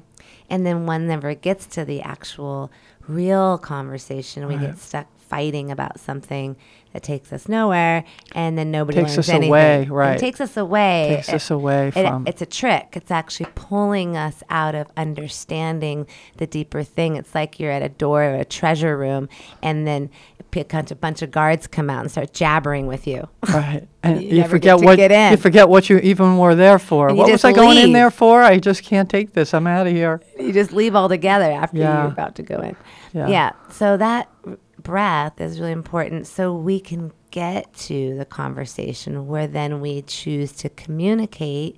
And 0.50 0.66
then 0.66 0.86
one 0.86 1.08
never 1.08 1.34
gets 1.36 1.66
to 1.68 1.86
the 1.86 2.02
actual 2.02 2.72
real 3.08 3.58
conversation. 3.58 4.48
We 4.48 4.58
get 4.58 4.78
stuck 4.78 5.08
fighting 5.18 5.72
about 5.72 6.00
something 6.00 6.56
that 6.92 7.02
takes 7.02 7.34
us 7.34 7.48
nowhere, 7.50 8.04
and 8.36 8.56
then 8.56 8.70
nobody 8.70 9.00
Takes 9.00 9.12
learns 9.16 9.20
us 9.20 9.30
anything. 9.30 9.50
away, 9.50 9.82
It 9.84 9.90
right. 9.90 10.20
takes 10.20 10.40
us 10.40 10.56
away. 10.58 11.14
Takes 11.16 11.30
us 11.34 11.50
away 11.50 11.88
It- 11.88 11.94
from- 12.08 12.28
it's 12.28 12.42
a 12.44 12.46
trick. 12.46 12.90
It's 12.94 13.10
actually 13.10 13.48
pulling 13.56 14.16
us 14.16 14.44
out 14.52 14.76
of 14.76 14.88
understanding 14.96 16.06
the 16.38 16.46
deeper 16.46 16.84
thing. 16.84 17.16
It's 17.16 17.34
like 17.34 17.60
you're 17.60 17.72
at 17.72 17.82
a 17.82 17.90
door 17.90 18.24
of 18.24 18.40
a 18.40 18.46
treasure 18.46 18.96
room, 18.96 19.28
and 19.64 19.88
then 19.88 20.12
a 20.62 20.66
bunch- 20.66 20.92
a 20.92 20.96
bunch 20.96 21.22
of 21.22 21.32
guards 21.32 21.68
come 21.68 21.90
out 21.90 22.02
and 22.02 22.12
start 22.12 22.34
jabbering 22.34 22.88
with 22.88 23.06
you. 23.08 23.28
Right. 23.50 23.88
And 24.04 24.22
You 24.22 24.38
you, 24.38 24.48
forget 24.48 24.80
what 24.82 24.96
get 24.98 25.12
in. 25.12 25.32
you 25.32 25.38
forget 25.38 25.70
what 25.70 25.90
you 25.90 25.98
even 26.00 26.38
were 26.38 26.56
there 26.56 26.80
for. 26.80 27.10
And 27.10 27.18
What 27.18 27.32
was 27.32 27.44
I 27.44 27.52
going 27.54 27.78
in 27.78 27.92
there 27.94 28.12
for? 28.12 28.42
I 28.44 28.60
just 28.60 28.84
can't 28.84 29.10
take 29.10 29.34
this. 29.34 29.54
I'm 29.54 29.68
out 29.68 29.88
of 29.88 29.94
here. 29.94 30.22
you 30.40 30.52
just 30.54 30.72
leave 30.72 30.96
altogether 30.96 31.46
after 31.52 31.78
Yeah. 31.78 32.04
you're 32.04 32.12
about 32.12 32.36
to 32.36 32.44
go 32.44 32.58
in. 32.58 32.76
Yeah. 33.14 33.28
Yeah. 33.28 33.52
So 33.70 33.98
that 33.98 34.30
breath 34.82 35.40
is 35.40 35.60
really 35.60 35.72
important 35.72 36.28
so 36.28 36.54
we 36.56 36.80
can 36.80 37.12
get 37.32 37.74
to 37.74 38.16
the 38.18 38.26
conversation 38.26 39.28
where 39.28 39.48
then 39.48 39.82
we 39.82 40.02
choose 40.04 40.52
to 40.52 40.70
communicate 40.70 41.78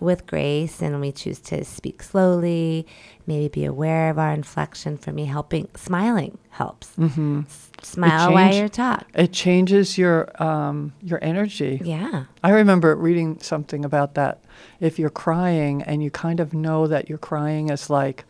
with 0.00 0.26
grace 0.26 0.82
and 0.82 1.00
we 1.00 1.10
choose 1.12 1.38
to 1.38 1.64
speak 1.64 2.02
slowly, 2.02 2.86
maybe 3.26 3.48
be 3.48 3.64
aware 3.64 4.10
of 4.10 4.18
our 4.18 4.32
inflection. 4.32 4.98
For 4.98 5.12
me, 5.12 5.24
helping, 5.24 5.68
smiling 5.76 6.36
helps. 6.50 6.90
Mm-hmm. 6.98 7.42
Smile 7.84 8.32
while 8.32 8.50
change- 8.50 8.62
you 8.62 8.68
talk. 8.68 9.06
It 9.14 9.32
changes 9.32 9.98
your 9.98 10.30
um, 10.42 10.92
your 11.02 11.18
energy. 11.22 11.80
Yeah. 11.84 12.24
I 12.42 12.50
remember 12.50 12.94
reading 12.96 13.38
something 13.40 13.84
about 13.84 14.14
that. 14.14 14.40
If 14.80 14.98
you're 14.98 15.10
crying 15.10 15.82
and 15.82 16.02
you 16.02 16.10
kind 16.10 16.40
of 16.40 16.52
know 16.54 16.86
that 16.86 17.08
you're 17.08 17.18
crying 17.18 17.70
is 17.70 17.90
like 17.90 18.24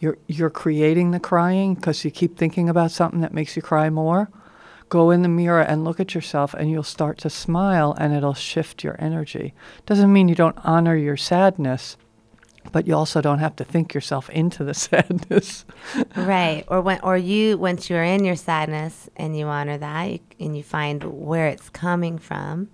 you're 0.00 0.18
you're 0.26 0.50
creating 0.50 1.10
the 1.10 1.20
crying 1.20 1.74
because 1.74 2.04
you 2.04 2.10
keep 2.10 2.36
thinking 2.36 2.68
about 2.68 2.90
something 2.90 3.20
that 3.20 3.32
makes 3.32 3.56
you 3.56 3.62
cry 3.62 3.90
more, 3.90 4.30
go 4.88 5.10
in 5.10 5.22
the 5.22 5.28
mirror 5.28 5.62
and 5.62 5.84
look 5.84 6.00
at 6.00 6.14
yourself 6.14 6.54
and 6.54 6.70
you'll 6.70 6.82
start 6.82 7.18
to 7.18 7.30
smile 7.30 7.94
and 7.98 8.12
it'll 8.12 8.34
shift 8.34 8.84
your 8.84 8.96
energy. 8.98 9.54
Doesn't 9.86 10.12
mean 10.12 10.28
you 10.28 10.34
don't 10.34 10.58
honor 10.64 10.96
your 10.96 11.16
sadness, 11.16 11.96
but 12.72 12.86
you 12.86 12.94
also 12.94 13.20
don't 13.20 13.38
have 13.38 13.56
to 13.56 13.64
think 13.64 13.94
yourself 13.94 14.28
into 14.30 14.64
the 14.64 14.74
sadness. 14.86 15.64
right. 16.16 16.64
Or 16.68 16.80
when 16.80 17.00
or 17.02 17.16
you 17.16 17.58
once 17.58 17.88
you're 17.90 18.04
in 18.04 18.24
your 18.24 18.36
sadness 18.36 19.08
and 19.16 19.36
you 19.36 19.46
honor 19.46 19.78
that 19.78 20.04
you, 20.10 20.20
and 20.40 20.56
you 20.56 20.62
find 20.62 21.02
where 21.04 21.48
it's 21.48 21.68
coming 21.68 22.18
from 22.18 22.68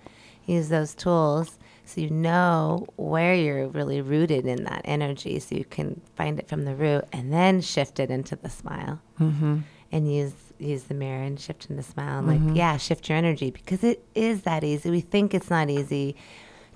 use 0.45 0.69
those 0.69 0.95
tools 0.95 1.59
so 1.85 2.01
you 2.01 2.11
know 2.11 2.87
where 2.97 3.35
you're 3.35 3.69
really 3.69 4.01
rooted 4.01 4.47
in 4.47 4.65
that 4.65 4.83
energy 4.85 5.39
so 5.39 5.55
you 5.55 5.65
can 5.65 6.01
find 6.17 6.39
it 6.39 6.49
from 6.49 6.65
the 6.65 6.75
root 6.75 7.05
and 7.13 7.33
then 7.33 7.61
shift 7.61 8.01
it 8.01 8.11
into 8.11 8.37
the 8.37 8.49
smile. 8.49 9.01
Mm-hmm. 9.21 9.59
and 9.91 10.13
use 10.13 10.33
use 10.59 10.85
the 10.85 10.95
mirror 10.95 11.23
and 11.23 11.39
shift 11.39 11.65
into 11.65 11.83
the 11.83 11.89
smile. 11.89 12.19
And 12.21 12.49
like 12.49 12.57
yeah 12.57 12.77
shift 12.77 13.09
your 13.09 13.19
energy 13.19 13.51
because 13.51 13.85
it 13.85 14.05
is 14.15 14.43
that 14.43 14.65
easy. 14.65 14.91
We 14.91 15.01
think 15.01 15.35
it's 15.35 15.51
not 15.51 15.71
easy 15.71 16.17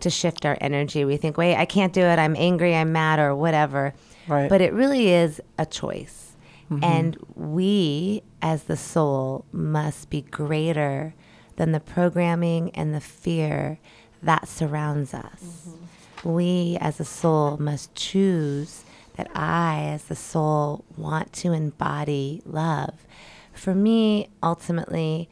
to 0.00 0.10
shift 0.10 0.44
our 0.44 0.56
energy 0.60 1.04
we 1.04 1.16
think 1.16 1.36
wait 1.36 1.56
i 1.56 1.64
can't 1.64 1.92
do 1.92 2.02
it 2.02 2.18
i'm 2.18 2.36
angry 2.36 2.74
i'm 2.76 2.92
mad 2.92 3.18
or 3.18 3.34
whatever 3.34 3.94
Right. 4.28 4.48
but 4.48 4.60
it 4.60 4.72
really 4.72 5.08
is 5.08 5.40
a 5.58 5.66
choice. 5.66 6.36
Mm-hmm. 6.70 6.82
And 6.84 7.16
we, 7.36 8.22
as 8.42 8.64
the 8.64 8.76
soul, 8.76 9.44
must 9.52 10.10
be 10.10 10.22
greater 10.22 11.14
than 11.56 11.72
the 11.72 11.80
programming 11.80 12.70
and 12.70 12.92
the 12.92 13.00
fear 13.00 13.78
that 14.22 14.48
surrounds 14.48 15.14
us. 15.14 15.68
Mm-hmm. 15.68 16.32
We, 16.32 16.76
as 16.80 16.98
a 16.98 17.04
soul, 17.04 17.56
must 17.58 17.94
choose 17.94 18.82
that 19.16 19.30
I, 19.32 19.84
as 19.92 20.04
the 20.04 20.16
soul, 20.16 20.84
want 20.96 21.32
to 21.34 21.52
embody 21.52 22.42
love. 22.44 23.06
For 23.52 23.74
me, 23.74 24.28
ultimately, 24.42 25.28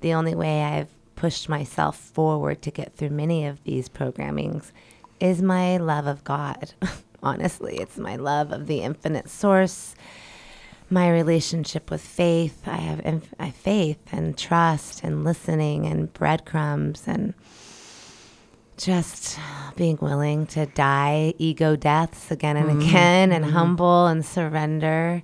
the 0.00 0.14
only 0.14 0.36
way 0.36 0.62
I've 0.62 0.94
pushed 1.18 1.48
myself 1.48 1.98
forward 1.98 2.62
to 2.62 2.70
get 2.70 2.94
through 2.94 3.10
many 3.10 3.44
of 3.44 3.64
these 3.64 3.88
programmings 3.88 4.70
is 5.18 5.42
my 5.42 5.76
love 5.76 6.06
of 6.06 6.22
God. 6.22 6.74
Honestly, 7.24 7.76
it's 7.78 7.98
my 7.98 8.14
love 8.14 8.52
of 8.52 8.68
the 8.68 8.82
infinite 8.82 9.28
source, 9.28 9.96
my 10.88 11.10
relationship 11.10 11.90
with 11.90 12.00
faith. 12.00 12.68
I 12.68 12.76
have, 12.76 13.00
inf- 13.04 13.34
I 13.36 13.50
faith 13.50 13.98
and 14.12 14.38
trust 14.38 15.02
and 15.02 15.24
listening 15.24 15.86
and 15.86 16.12
breadcrumbs 16.12 17.02
and 17.08 17.34
just 18.76 19.40
being 19.74 19.98
willing 20.00 20.46
to 20.46 20.66
die 20.66 21.34
ego 21.36 21.74
deaths 21.74 22.30
again 22.30 22.56
and 22.56 22.80
again 22.80 23.32
and 23.32 23.44
humble 23.44 24.06
and 24.06 24.24
surrender 24.24 25.20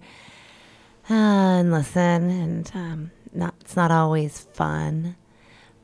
uh, 1.08 1.14
and 1.14 1.70
listen 1.70 2.30
and 2.30 2.72
um, 2.74 3.10
not 3.32 3.54
it's 3.60 3.76
not 3.76 3.92
always 3.92 4.48
fun 4.54 5.14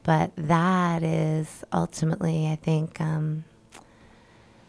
but 0.02 0.32
that 0.36 1.02
is 1.02 1.64
ultimately 1.72 2.48
i 2.48 2.56
think 2.56 3.00
um, 3.00 3.44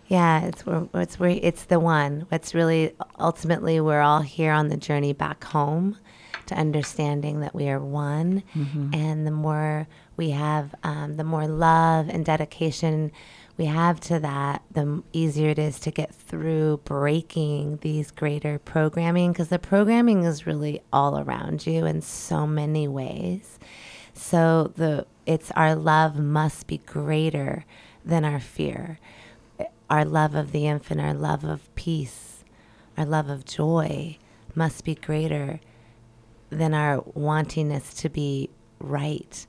yeah 0.07 0.41
it's 0.45 0.65
where 0.65 0.87
it's 0.93 1.17
where 1.19 1.29
it's 1.29 1.63
the 1.65 1.79
one. 1.79 2.27
It's 2.31 2.53
really 2.53 2.93
ultimately 3.17 3.79
we're 3.79 4.01
all 4.01 4.21
here 4.21 4.51
on 4.51 4.67
the 4.67 4.75
journey 4.77 5.13
back 5.13 5.43
home 5.45 5.97
to 6.47 6.55
understanding 6.55 7.39
that 7.39 7.55
we 7.55 7.69
are 7.69 7.79
one. 7.79 8.43
And 8.93 9.25
the 9.25 9.31
more 9.31 9.87
we 10.17 10.31
have 10.31 10.75
um, 10.83 11.15
the 11.15 11.23
more 11.23 11.47
love 11.47 12.09
and 12.09 12.25
dedication 12.25 13.11
we 13.57 13.65
have 13.65 13.99
to 14.01 14.19
that 14.19 14.63
the 14.71 15.03
easier 15.13 15.49
it 15.49 15.59
is 15.59 15.79
to 15.81 15.91
get 15.91 16.13
through 16.13 16.81
breaking 16.83 17.77
these 17.81 18.11
greater 18.11 18.59
programming 18.59 19.31
because 19.31 19.49
the 19.49 19.59
programming 19.59 20.23
is 20.23 20.45
really 20.47 20.81
all 20.91 21.19
around 21.19 21.65
you 21.65 21.85
in 21.85 22.01
so 22.01 22.45
many 22.47 22.87
ways 22.87 23.59
so 24.13 24.71
the 24.75 25.05
it's 25.25 25.51
our 25.51 25.75
love 25.75 26.17
must 26.17 26.67
be 26.67 26.79
greater 26.79 27.65
than 28.03 28.25
our 28.25 28.39
fear. 28.39 28.99
Our 29.89 30.05
love 30.05 30.35
of 30.35 30.51
the 30.51 30.67
infinite, 30.67 31.03
our 31.03 31.13
love 31.13 31.43
of 31.43 31.73
peace, 31.75 32.43
our 32.97 33.05
love 33.05 33.29
of 33.29 33.45
joy 33.45 34.17
must 34.55 34.83
be 34.83 34.95
greater 34.95 35.59
than 36.49 36.73
our 36.73 37.01
wantingness 37.01 37.95
to 37.99 38.09
be 38.09 38.49
right 38.79 39.45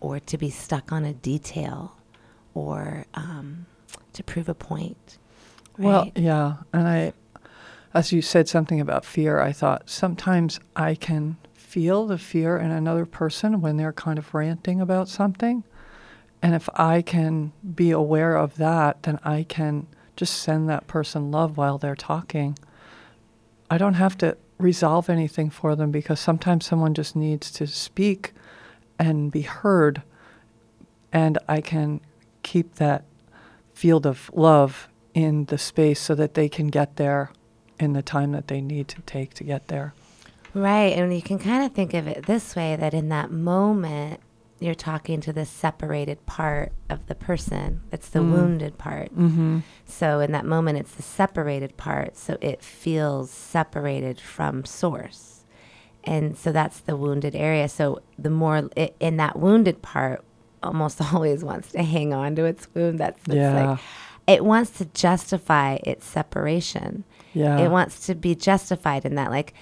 or 0.00 0.18
to 0.18 0.38
be 0.38 0.50
stuck 0.50 0.92
on 0.92 1.04
a 1.04 1.12
detail 1.12 1.96
or 2.54 3.06
um, 3.14 3.66
to 4.12 4.22
prove 4.22 4.48
a 4.48 4.54
point. 4.54 5.18
Well, 5.78 6.10
yeah, 6.14 6.56
and 6.72 6.86
I, 6.88 7.12
as 7.94 8.12
you 8.12 8.20
said 8.22 8.48
something 8.48 8.80
about 8.80 9.04
fear, 9.04 9.40
I 9.40 9.52
thought 9.52 9.88
sometimes 9.88 10.60
I 10.76 10.94
can 10.94 11.36
feel 11.72 12.06
the 12.06 12.18
fear 12.18 12.58
in 12.58 12.70
another 12.70 13.06
person 13.06 13.62
when 13.62 13.78
they're 13.78 13.94
kind 13.94 14.18
of 14.18 14.34
ranting 14.34 14.78
about 14.78 15.08
something, 15.08 15.64
and 16.42 16.54
if 16.54 16.68
I 16.74 17.00
can 17.00 17.50
be 17.74 17.90
aware 17.90 18.36
of 18.36 18.56
that, 18.56 19.04
then 19.04 19.18
I 19.24 19.44
can 19.48 19.86
just 20.14 20.34
send 20.34 20.68
that 20.68 20.86
person 20.86 21.30
love 21.30 21.56
while 21.56 21.78
they're 21.78 21.96
talking. 21.96 22.58
I 23.70 23.78
don't 23.78 23.94
have 23.94 24.18
to 24.18 24.36
resolve 24.58 25.08
anything 25.08 25.48
for 25.48 25.74
them 25.74 25.90
because 25.90 26.20
sometimes 26.20 26.66
someone 26.66 26.92
just 26.92 27.16
needs 27.16 27.50
to 27.52 27.66
speak 27.66 28.34
and 28.98 29.32
be 29.32 29.40
heard, 29.40 30.02
and 31.10 31.38
I 31.48 31.62
can 31.62 32.02
keep 32.42 32.74
that 32.74 33.04
field 33.72 34.04
of 34.04 34.30
love 34.34 34.88
in 35.14 35.46
the 35.46 35.56
space 35.56 36.00
so 36.00 36.14
that 36.16 36.34
they 36.34 36.50
can 36.50 36.66
get 36.66 36.96
there 36.96 37.30
in 37.80 37.94
the 37.94 38.02
time 38.02 38.32
that 38.32 38.48
they 38.48 38.60
need 38.60 38.88
to 38.88 39.00
take 39.06 39.32
to 39.34 39.44
get 39.44 39.68
there. 39.68 39.94
Right. 40.54 40.96
And 40.96 41.14
you 41.14 41.22
can 41.22 41.38
kind 41.38 41.64
of 41.64 41.72
think 41.72 41.94
of 41.94 42.06
it 42.06 42.26
this 42.26 42.54
way 42.54 42.76
that 42.76 42.94
in 42.94 43.08
that 43.08 43.30
moment, 43.30 44.20
you're 44.60 44.74
talking 44.74 45.20
to 45.22 45.32
the 45.32 45.44
separated 45.44 46.24
part 46.26 46.72
of 46.88 47.06
the 47.06 47.14
person. 47.16 47.82
It's 47.90 48.08
the 48.08 48.22
wounded 48.22 48.78
part. 48.78 49.12
Mm-hmm. 49.12 49.60
So 49.86 50.20
in 50.20 50.30
that 50.32 50.44
moment, 50.44 50.78
it's 50.78 50.92
the 50.94 51.02
separated 51.02 51.76
part. 51.76 52.16
So 52.16 52.38
it 52.40 52.62
feels 52.62 53.30
separated 53.30 54.20
from 54.20 54.64
source. 54.64 55.44
And 56.04 56.36
so 56.36 56.52
that's 56.52 56.80
the 56.80 56.96
wounded 56.96 57.34
area. 57.34 57.68
So 57.68 58.02
the 58.18 58.30
more 58.30 58.68
i 58.76 58.90
in 59.00 59.16
that 59.16 59.38
wounded 59.38 59.82
part, 59.82 60.24
almost 60.62 61.00
always 61.14 61.42
wants 61.42 61.72
to 61.72 61.82
hang 61.82 62.12
on 62.14 62.36
to 62.36 62.44
its 62.44 62.68
wound. 62.74 63.00
That's, 63.00 63.20
that's 63.24 63.36
Yeah. 63.36 63.70
like, 63.70 63.80
it 64.28 64.44
wants 64.44 64.70
to 64.78 64.84
justify 64.86 65.78
its 65.82 66.06
separation 66.06 67.02
Yeah. 67.34 67.58
it 67.58 67.70
wants 67.72 68.06
to 68.06 68.14
be 68.14 68.36
justified 68.36 69.04
in 69.04 69.16
that 69.16 69.30
like 69.32 69.52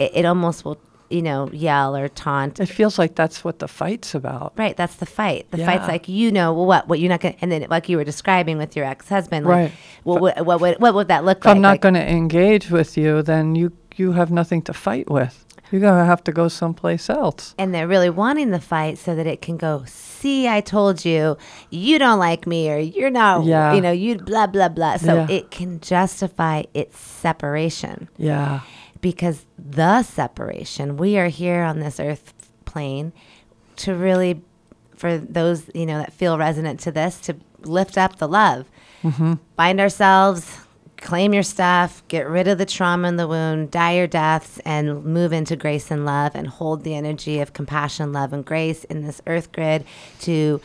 it, 0.00 0.10
it 0.14 0.24
almost 0.24 0.64
will 0.64 0.78
you 1.10 1.22
know 1.22 1.50
yell 1.52 1.96
or 1.96 2.08
taunt 2.08 2.60
It 2.60 2.66
feels 2.66 2.96
like 2.96 3.16
that's 3.16 3.42
what 3.44 3.58
the 3.58 3.66
fight's 3.68 4.14
about. 4.14 4.52
right 4.56 4.76
that's 4.76 4.94
the 4.96 5.06
fight 5.06 5.50
the 5.50 5.58
fight's 5.58 5.88
like 5.88 6.08
you 6.08 6.30
know 6.30 6.52
well, 6.54 6.66
what 6.66 6.86
what 6.88 7.00
you're 7.00 7.08
not 7.08 7.20
gonna 7.20 7.34
and 7.42 7.50
then 7.50 7.66
like 7.68 7.88
you 7.88 7.96
were 7.96 8.04
describing 8.04 8.58
with 8.58 8.76
your 8.76 8.84
ex-husband 8.86 9.44
like, 9.44 9.56
Right. 9.56 9.72
well, 10.04 10.18
what, 10.20 10.46
what, 10.46 10.60
would 10.60 10.76
what 10.78 10.94
would 10.94 11.08
that 11.08 11.24
look 11.24 11.38
If 11.38 11.44
like 11.46 11.56
I'm 11.56 11.62
not 11.62 11.72
Like, 11.74 11.80
going 11.86 11.94
to 11.94 12.08
engage 12.08 12.70
with 12.70 12.96
you, 12.96 13.22
then 13.22 13.54
you 13.56 13.72
you 13.96 14.12
have 14.12 14.30
nothing 14.30 14.62
to 14.62 14.72
fight 14.72 15.10
with. 15.10 15.44
You're 15.72 15.80
going 15.80 15.98
to 15.98 16.04
have 16.04 16.22
to 16.24 16.32
go 16.32 16.46
someplace 16.48 17.10
else. 17.10 17.54
and 17.58 17.74
they're 17.74 17.88
really 17.88 18.10
wanting 18.10 18.50
the 18.50 18.60
fight 18.60 18.96
so 18.98 19.14
that 19.16 19.26
it 19.26 19.40
can 19.46 19.56
go 19.56 19.82
see 19.86 20.46
i 20.56 20.60
told 20.60 21.04
you 21.04 21.36
you 21.70 21.98
don't 21.98 22.18
like 22.18 22.46
me 22.46 22.70
or 22.72 22.78
you're 22.78 23.10
not 23.22 23.44
Yeah. 23.44 23.74
you 23.74 23.80
know 23.80 23.92
you 24.04 24.16
blah 24.18 24.46
blah 24.46 24.68
blah 24.68 24.96
so 24.96 25.14
Yeah. 25.14 25.26
it 25.38 25.50
can 25.50 25.80
justify 25.80 26.62
its 26.74 26.98
separation 26.98 28.08
Yeah. 28.16 28.60
Because 29.00 29.46
the 29.58 30.02
separation, 30.02 30.96
we 30.96 31.18
are 31.18 31.28
here 31.28 31.62
on 31.62 31.80
this 31.80 31.98
earth 31.98 32.34
plane 32.64 33.12
to 33.76 33.94
really, 33.94 34.42
for 34.96 35.18
those, 35.18 35.70
you 35.74 35.86
know, 35.86 35.98
that 35.98 36.12
feel 36.12 36.38
resonant 36.38 36.80
to 36.80 36.90
this, 36.92 37.20
to 37.20 37.36
lift 37.62 37.96
up 37.96 38.16
the 38.16 38.28
love. 38.28 38.66
Find 39.56 39.80
ourselves, 39.80 40.58
claim 40.98 41.32
your 41.32 41.42
stuff, 41.42 42.02
get 42.08 42.28
rid 42.28 42.46
of 42.48 42.58
the 42.58 42.66
trauma 42.66 43.08
and 43.08 43.18
the 43.18 43.26
wound, 43.26 43.70
die 43.70 43.92
your 43.96 44.06
deaths, 44.06 44.60
and 44.64 45.04
move 45.04 45.32
into 45.32 45.56
grace 45.56 45.90
and 45.90 46.04
love 46.04 46.32
and 46.34 46.46
hold 46.46 46.84
the 46.84 46.94
energy 46.94 47.40
of 47.40 47.52
compassion, 47.52 48.12
love, 48.12 48.32
and 48.32 48.44
grace 48.44 48.84
in 48.84 49.02
this 49.06 49.22
earth 49.26 49.52
grid 49.52 49.84
to 50.20 50.60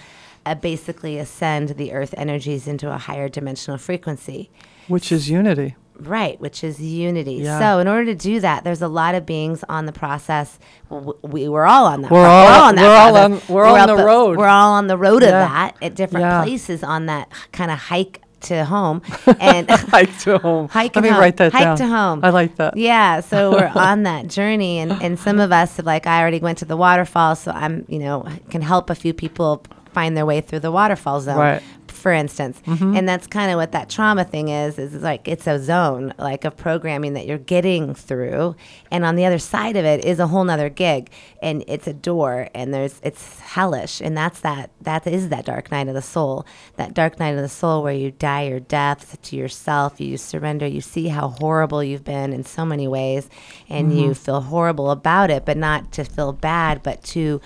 uh, 0.46 0.56
basically 0.56 1.18
ascend 1.18 1.70
the 1.70 1.94
earth 1.94 2.14
energies 2.18 2.68
into 2.68 2.94
a 2.94 2.98
higher 2.98 3.30
dimensional 3.30 3.78
frequency. 3.78 4.50
Which 4.88 5.12
is 5.12 5.30
unity. 5.30 5.76
Right, 6.00 6.40
which 6.42 6.64
is 6.64 6.80
unity. 6.82 7.36
Yeah. 7.36 7.58
So, 7.60 7.80
in 7.80 7.88
order 7.88 8.06
to 8.06 8.16
do 8.16 8.40
that, 8.42 8.64
there's 8.64 8.82
a 8.82 8.88
lot 8.88 9.16
of 9.16 9.26
beings 9.26 9.64
on 9.70 9.86
the 9.86 9.92
process. 9.94 10.60
Well, 10.90 11.18
we 11.22 11.48
we're 11.48 11.66
all 11.66 11.86
on 11.86 12.02
that. 12.02 12.12
We're 12.12 12.22
pro- 12.22 12.30
all- 12.30 12.64
on 12.64 12.76
that. 12.76 12.82
we're 12.84 12.96
all 12.96 13.18
on- 13.18 13.42
we're 13.48 13.66
on 13.66 13.90
up 13.90 13.98
the 13.98 14.04
road. 14.06 14.38
We're 14.38 14.48
all 14.48 14.74
on 14.74 14.88
the 14.88 14.98
road 14.98 15.24
of 15.24 15.30
that 15.30 15.76
at 15.82 15.96
different 15.96 16.26
Yeah. 16.26 16.44
places 16.44 16.84
on 16.84 17.06
that 17.06 17.30
kind 17.52 17.72
of 17.72 17.78
hike 17.78 18.22
to 18.42 18.66
home. 18.66 19.02
And 19.40 19.70
Hike 19.96 20.18
to 20.20 20.38
home. 20.38 20.68
Hike 20.68 20.96
Let 20.96 21.04
me 21.04 21.10
home. 21.10 21.20
write 21.20 21.38
that 21.38 21.52
Hike 21.54 21.64
down. 21.64 21.78
to 21.78 21.88
home. 21.88 22.20
I 22.24 22.30
like 22.30 22.58
that. 22.58 22.76
Yeah, 22.78 23.22
so 23.22 23.52
we're 23.54 23.72
on 23.74 24.04
that 24.04 24.28
journey, 24.28 24.80
and, 24.80 24.92
and 25.02 25.18
some 25.18 25.40
of 25.40 25.52
us, 25.52 25.78
have 25.78 25.86
like 25.86 26.06
I 26.06 26.22
already 26.22 26.40
went 26.40 26.58
to 26.60 26.66
the 26.66 26.78
waterfall, 26.78 27.36
so 27.36 27.52
I'm, 27.52 27.86
you 27.88 28.00
know, 28.00 28.28
can 28.50 28.62
help 28.62 28.90
a 28.90 28.96
few 28.96 29.14
people 29.14 29.64
find 29.94 30.16
their 30.16 30.26
way 30.26 30.42
through 30.42 30.60
the 30.60 30.72
waterfall 30.72 31.22
zone, 31.22 31.38
Right. 31.38 31.64
For 32.06 32.14
instance. 32.14 32.62
Mm-hmm. 32.68 32.98
And 32.98 33.10
that's 33.10 33.26
kind 33.26 33.50
of 33.50 33.58
what 33.58 33.72
that 33.72 33.90
trauma 33.90 34.26
thing 34.26 34.50
is, 34.50 34.78
is 34.78 34.94
like 35.02 35.28
it's 35.28 35.48
a 35.48 35.58
zone, 35.58 36.14
like 36.20 36.46
of 36.46 36.56
programming 36.56 37.14
that 37.14 37.26
you're 37.26 37.40
getting 37.40 37.96
through. 37.96 38.56
And 38.92 39.04
on 39.04 39.16
the 39.16 39.26
other 39.26 39.40
side 39.40 39.76
of 39.76 39.86
it 39.86 40.06
is 40.06 40.20
a 40.20 40.28
whole 40.28 40.44
nother 40.44 40.70
gig, 40.70 41.10
and 41.42 41.64
it's 41.68 41.88
a 41.88 41.96
door, 41.96 42.48
and 42.54 42.72
there's, 42.72 43.02
it's 43.02 43.40
hellish. 43.40 44.02
And 44.02 44.16
that's 44.16 44.42
that, 44.42 44.70
that 44.82 45.08
is 45.08 45.30
that 45.30 45.46
dark 45.46 45.72
night 45.72 45.88
of 45.88 45.96
the 45.96 46.02
soul, 46.04 46.46
that 46.76 46.94
dark 46.94 47.20
night 47.20 47.34
of 47.34 47.42
the 47.42 47.50
soul 47.50 47.82
where 47.82 47.92
you 47.92 48.12
die 48.12 48.44
your 48.44 48.60
death 48.60 49.20
to 49.24 49.36
yourself, 49.36 50.00
you 50.00 50.16
surrender, 50.16 50.68
you 50.68 50.82
see 50.82 51.08
how 51.08 51.30
horrible 51.30 51.84
you've 51.84 52.04
been 52.04 52.34
in 52.34 52.44
so 52.44 52.64
many 52.64 52.88
ways, 52.88 53.32
and 53.68 53.98
you 53.98 54.12
mm-hmm. 54.12 54.14
feel 54.14 54.42
horrible 54.42 54.92
about 54.92 55.32
it, 55.32 55.44
but 55.44 55.58
not 55.58 55.92
to 55.94 56.04
feel 56.04 56.34
bad, 56.34 56.84
but 56.84 57.04
to, 57.04 57.42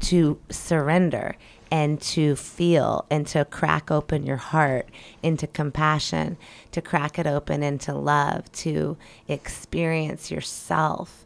to 0.00 0.38
surrender 0.50 1.34
and 1.72 2.02
to 2.02 2.36
feel 2.36 3.06
and 3.10 3.26
to 3.26 3.46
crack 3.46 3.90
open 3.90 4.26
your 4.26 4.36
heart 4.36 4.86
into 5.22 5.46
compassion, 5.46 6.36
to 6.70 6.82
crack 6.82 7.18
it 7.18 7.26
open 7.26 7.62
into 7.62 7.94
love, 7.94 8.52
to 8.52 8.98
experience 9.26 10.30
yourself 10.30 11.24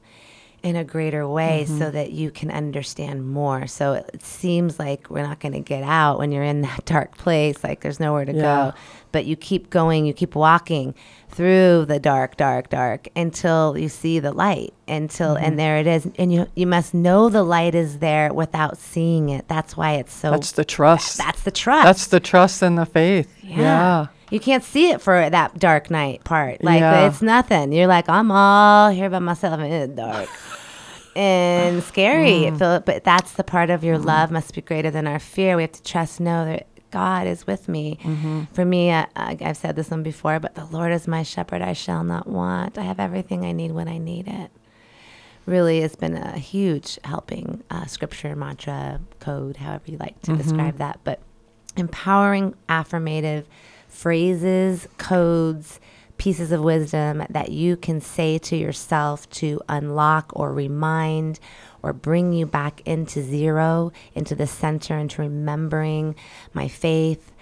in 0.67 0.75
a 0.75 0.83
greater 0.83 1.29
way 1.29 1.65
so 1.65 1.75
mm-hmm. 1.75 1.93
that 1.93 2.11
you 2.11 2.29
can 2.29 2.51
understand 2.51 3.25
more. 3.25 3.69
So 3.69 3.93
it, 3.93 4.11
it 4.15 4.23
seems 4.25 4.81
like 4.81 5.09
we're 5.09 5.23
not 5.23 5.39
going 5.39 5.53
to 5.53 5.61
get 5.61 5.85
out 5.85 6.19
when 6.19 6.33
you're 6.33 6.43
in 6.43 6.61
that 6.63 6.85
dark 6.85 7.17
place, 7.17 7.63
like 7.63 7.83
there's 7.83 8.01
nowhere 8.01 8.25
to 8.25 8.33
Yeah. 8.33 8.43
go. 8.73 8.79
But 9.13 9.27
you 9.27 9.37
keep 9.37 9.71
going, 9.71 10.07
you 10.07 10.13
keep 10.13 10.35
walking 10.35 10.93
through 11.29 11.85
the 11.87 12.01
dark, 12.01 12.37
dark, 12.37 12.69
dark 12.69 13.07
until 13.15 13.79
you 13.79 13.89
see 13.89 14.19
the 14.19 14.33
light. 14.33 14.75
Until 14.89 15.37
and 15.37 15.47
mm-hmm. 15.47 15.57
there 15.57 15.79
it 15.79 15.87
is. 15.87 16.09
And 16.19 16.33
you 16.33 16.49
you 16.57 16.67
must 16.67 16.93
know 16.95 17.29
the 17.29 17.45
light 17.45 17.77
is 17.77 18.01
there 18.01 18.35
without 18.35 18.77
seeing 18.77 19.29
it. 19.29 19.47
That's 19.47 19.77
why 19.77 19.93
it's 19.93 20.13
so 20.13 20.33
That's 20.33 20.53
the 20.53 20.65
trust. 20.65 21.17
that's 21.17 21.43
the 21.43 21.53
trust. 21.53 21.85
That's 21.85 22.07
the 22.09 22.21
trust 22.21 22.61
and 22.63 22.77
the 22.77 22.87
faith. 22.87 23.33
Yeah. 23.43 24.09
You 24.31 24.41
can't 24.41 24.65
see 24.65 24.91
it 24.91 25.01
for 25.01 25.29
that 25.31 25.59
dark 25.59 25.91
night 25.91 26.25
part. 26.25 26.63
Like 26.63 26.81
Yeah. 26.81 27.07
it's 27.09 27.23
nothing. 27.23 27.73
You're 27.73 27.87
like, 27.87 28.09
I'm 28.09 28.31
all 28.31 28.91
here 28.91 29.09
by 29.09 29.21
myself 29.21 29.61
in 29.61 29.71
the 29.71 29.89
dark. 29.97 30.29
and 31.17 31.83
scary. 31.83 32.51
Mm. 32.51 32.59
Feel, 32.59 32.81
but 32.81 33.05
that's 33.05 33.33
the 33.33 33.45
part 33.45 33.71
of 33.71 33.83
your 33.85 33.99
love 33.99 34.31
must 34.31 34.55
be 34.55 34.61
greater 34.61 34.91
than 34.91 35.07
our 35.07 35.19
fear. 35.19 35.57
We 35.57 35.63
have 35.63 35.73
to 35.73 35.83
trust, 35.83 36.21
know 36.21 36.45
that 36.45 36.67
God 36.91 37.27
is 37.27 37.47
with 37.47 37.69
me. 37.69 37.99
Mm-hmm. 38.03 38.45
For 38.53 38.65
me, 38.65 38.91
uh, 38.91 39.07
I, 39.17 39.37
I've 39.41 39.57
said 39.57 39.77
this 39.77 39.91
one 39.91 40.03
before, 40.03 40.39
but 40.41 40.55
the 40.55 40.65
Lord 40.67 40.93
is 40.93 41.09
my 41.09 41.23
shepherd; 41.23 41.63
I 41.63 41.73
shall 41.73 42.05
not 42.05 42.27
want. 42.27 42.79
I 42.79 42.83
have 42.83 43.01
everything 43.01 43.45
I 43.45 43.53
need 43.53 43.73
when 43.73 43.89
I 43.89 43.99
need 43.99 44.29
it. 44.29 44.51
Really, 45.47 45.79
it's 45.79 45.97
been 45.97 46.17
a 46.17 46.39
huge 46.39 46.99
helping 47.05 47.63
uh, 47.71 47.87
scripture, 47.87 48.35
mantra, 48.35 49.01
code, 49.21 49.57
however 49.59 49.85
you 49.87 49.97
like 49.99 50.21
to 50.23 50.37
describe 50.37 50.79
that. 50.79 51.01
But 51.05 51.21
empowering, 51.77 52.55
affirmative 52.69 53.47
phrases, 53.97 54.87
codes, 54.99 55.81
pieces 56.19 56.53
of 56.53 56.61
wisdom 56.63 57.25
that 57.31 57.51
you 57.51 57.77
can 57.77 58.01
say 58.01 58.37
to 58.37 58.55
yourself 58.55 59.29
to 59.31 59.61
unlock 59.71 60.31
or 60.35 60.53
remind 60.53 61.41
or 61.83 61.95
bring 61.95 62.33
you 62.33 62.45
back 62.45 62.83
into 62.85 63.23
zero, 63.23 63.91
into 64.15 64.35
the 64.35 64.47
center, 64.47 64.99
into 64.99 65.23
remembering 65.23 66.15
my 66.53 66.69
faith, 66.69 67.33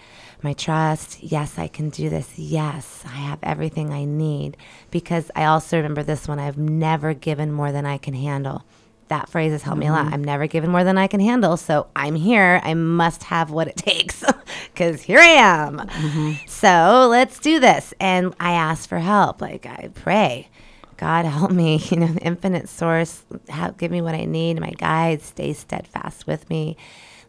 my 0.43 0.53
trust. 0.53 1.23
Yes, 1.23 1.59
I 1.59 1.67
can 1.67 1.91
do 1.91 2.09
this. 2.09 2.39
Yes, 2.39 3.03
I 3.05 3.17
have 3.17 3.41
everything 3.43 3.93
I 3.93 4.05
need. 4.05 4.57
Because 4.93 5.33
I 5.35 5.47
also 5.47 5.77
remember 5.77 6.05
this 6.05 6.29
one 6.29 6.39
I've 6.39 6.59
never 6.59 7.15
given 7.15 7.51
more 7.51 7.73
than 7.73 7.85
I 7.85 7.99
can 7.99 8.15
handle. 8.15 8.65
That 9.09 9.29
phrase 9.29 9.53
has 9.53 9.63
helped 9.63 9.81
me 9.81 9.89
a 9.89 9.93
lot. 9.93 10.07
Mm-hmm. 10.07 10.15
I'm 10.15 10.25
never 10.25 10.47
given 10.47 10.71
more 10.71 10.85
than 10.85 10.99
I 10.99 11.09
can 11.09 11.21
handle. 11.21 11.57
So 11.57 11.89
I'm 11.97 12.15
here. 12.15 12.61
I 12.63 12.75
must 12.75 13.25
have 13.25 13.51
what 13.51 13.69
it 13.69 13.77
takes 13.91 14.25
because 14.73 15.03
here 15.03 15.21
I 15.21 15.27
am. 15.27 15.79
Mm-hmm. 15.79 16.47
So 16.47 17.09
let's 17.11 17.39
do 17.39 17.61
this. 17.61 17.95
And 18.01 18.35
I 18.41 18.53
ask 18.53 18.89
for 18.89 18.99
help. 18.99 19.41
Like 19.41 19.67
I 19.67 19.91
pray. 19.95 20.49
God 20.97 21.25
help 21.25 21.51
me, 21.51 21.77
you 21.91 21.99
know, 21.99 22.07
the 22.07 22.21
infinite 22.21 22.69
source, 22.69 23.25
help, 23.49 23.79
give 23.79 23.91
me 23.91 24.01
what 24.01 24.15
I 24.15 24.25
need, 24.25 24.61
my 24.61 24.71
guide, 24.71 25.23
stay 25.23 25.53
steadfast 25.53 26.27
with 26.27 26.49
me, 26.49 26.77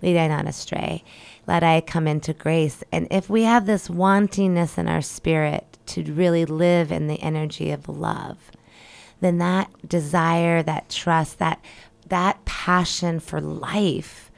lead 0.01 0.17
I 0.17 0.27
not 0.27 0.47
astray, 0.47 1.03
let 1.47 1.63
I 1.63 1.81
come 1.81 2.07
into 2.07 2.33
grace. 2.33 2.83
And 2.91 3.07
if 3.09 3.29
we 3.29 3.43
have 3.43 3.65
this 3.65 3.87
wantingness 3.87 4.77
in 4.77 4.87
our 4.87 5.01
spirit 5.01 5.77
to 5.87 6.03
really 6.03 6.45
live 6.45 6.91
in 6.91 7.07
the 7.07 7.21
energy 7.21 7.71
of 7.71 7.89
love, 7.89 8.51
then 9.21 9.37
that 9.39 9.71
desire, 9.87 10.61
that 10.63 10.89
trust, 10.89 11.39
that 11.39 11.63
that 12.07 12.45
passion 12.45 13.19
for 13.19 13.41
life 13.41 14.29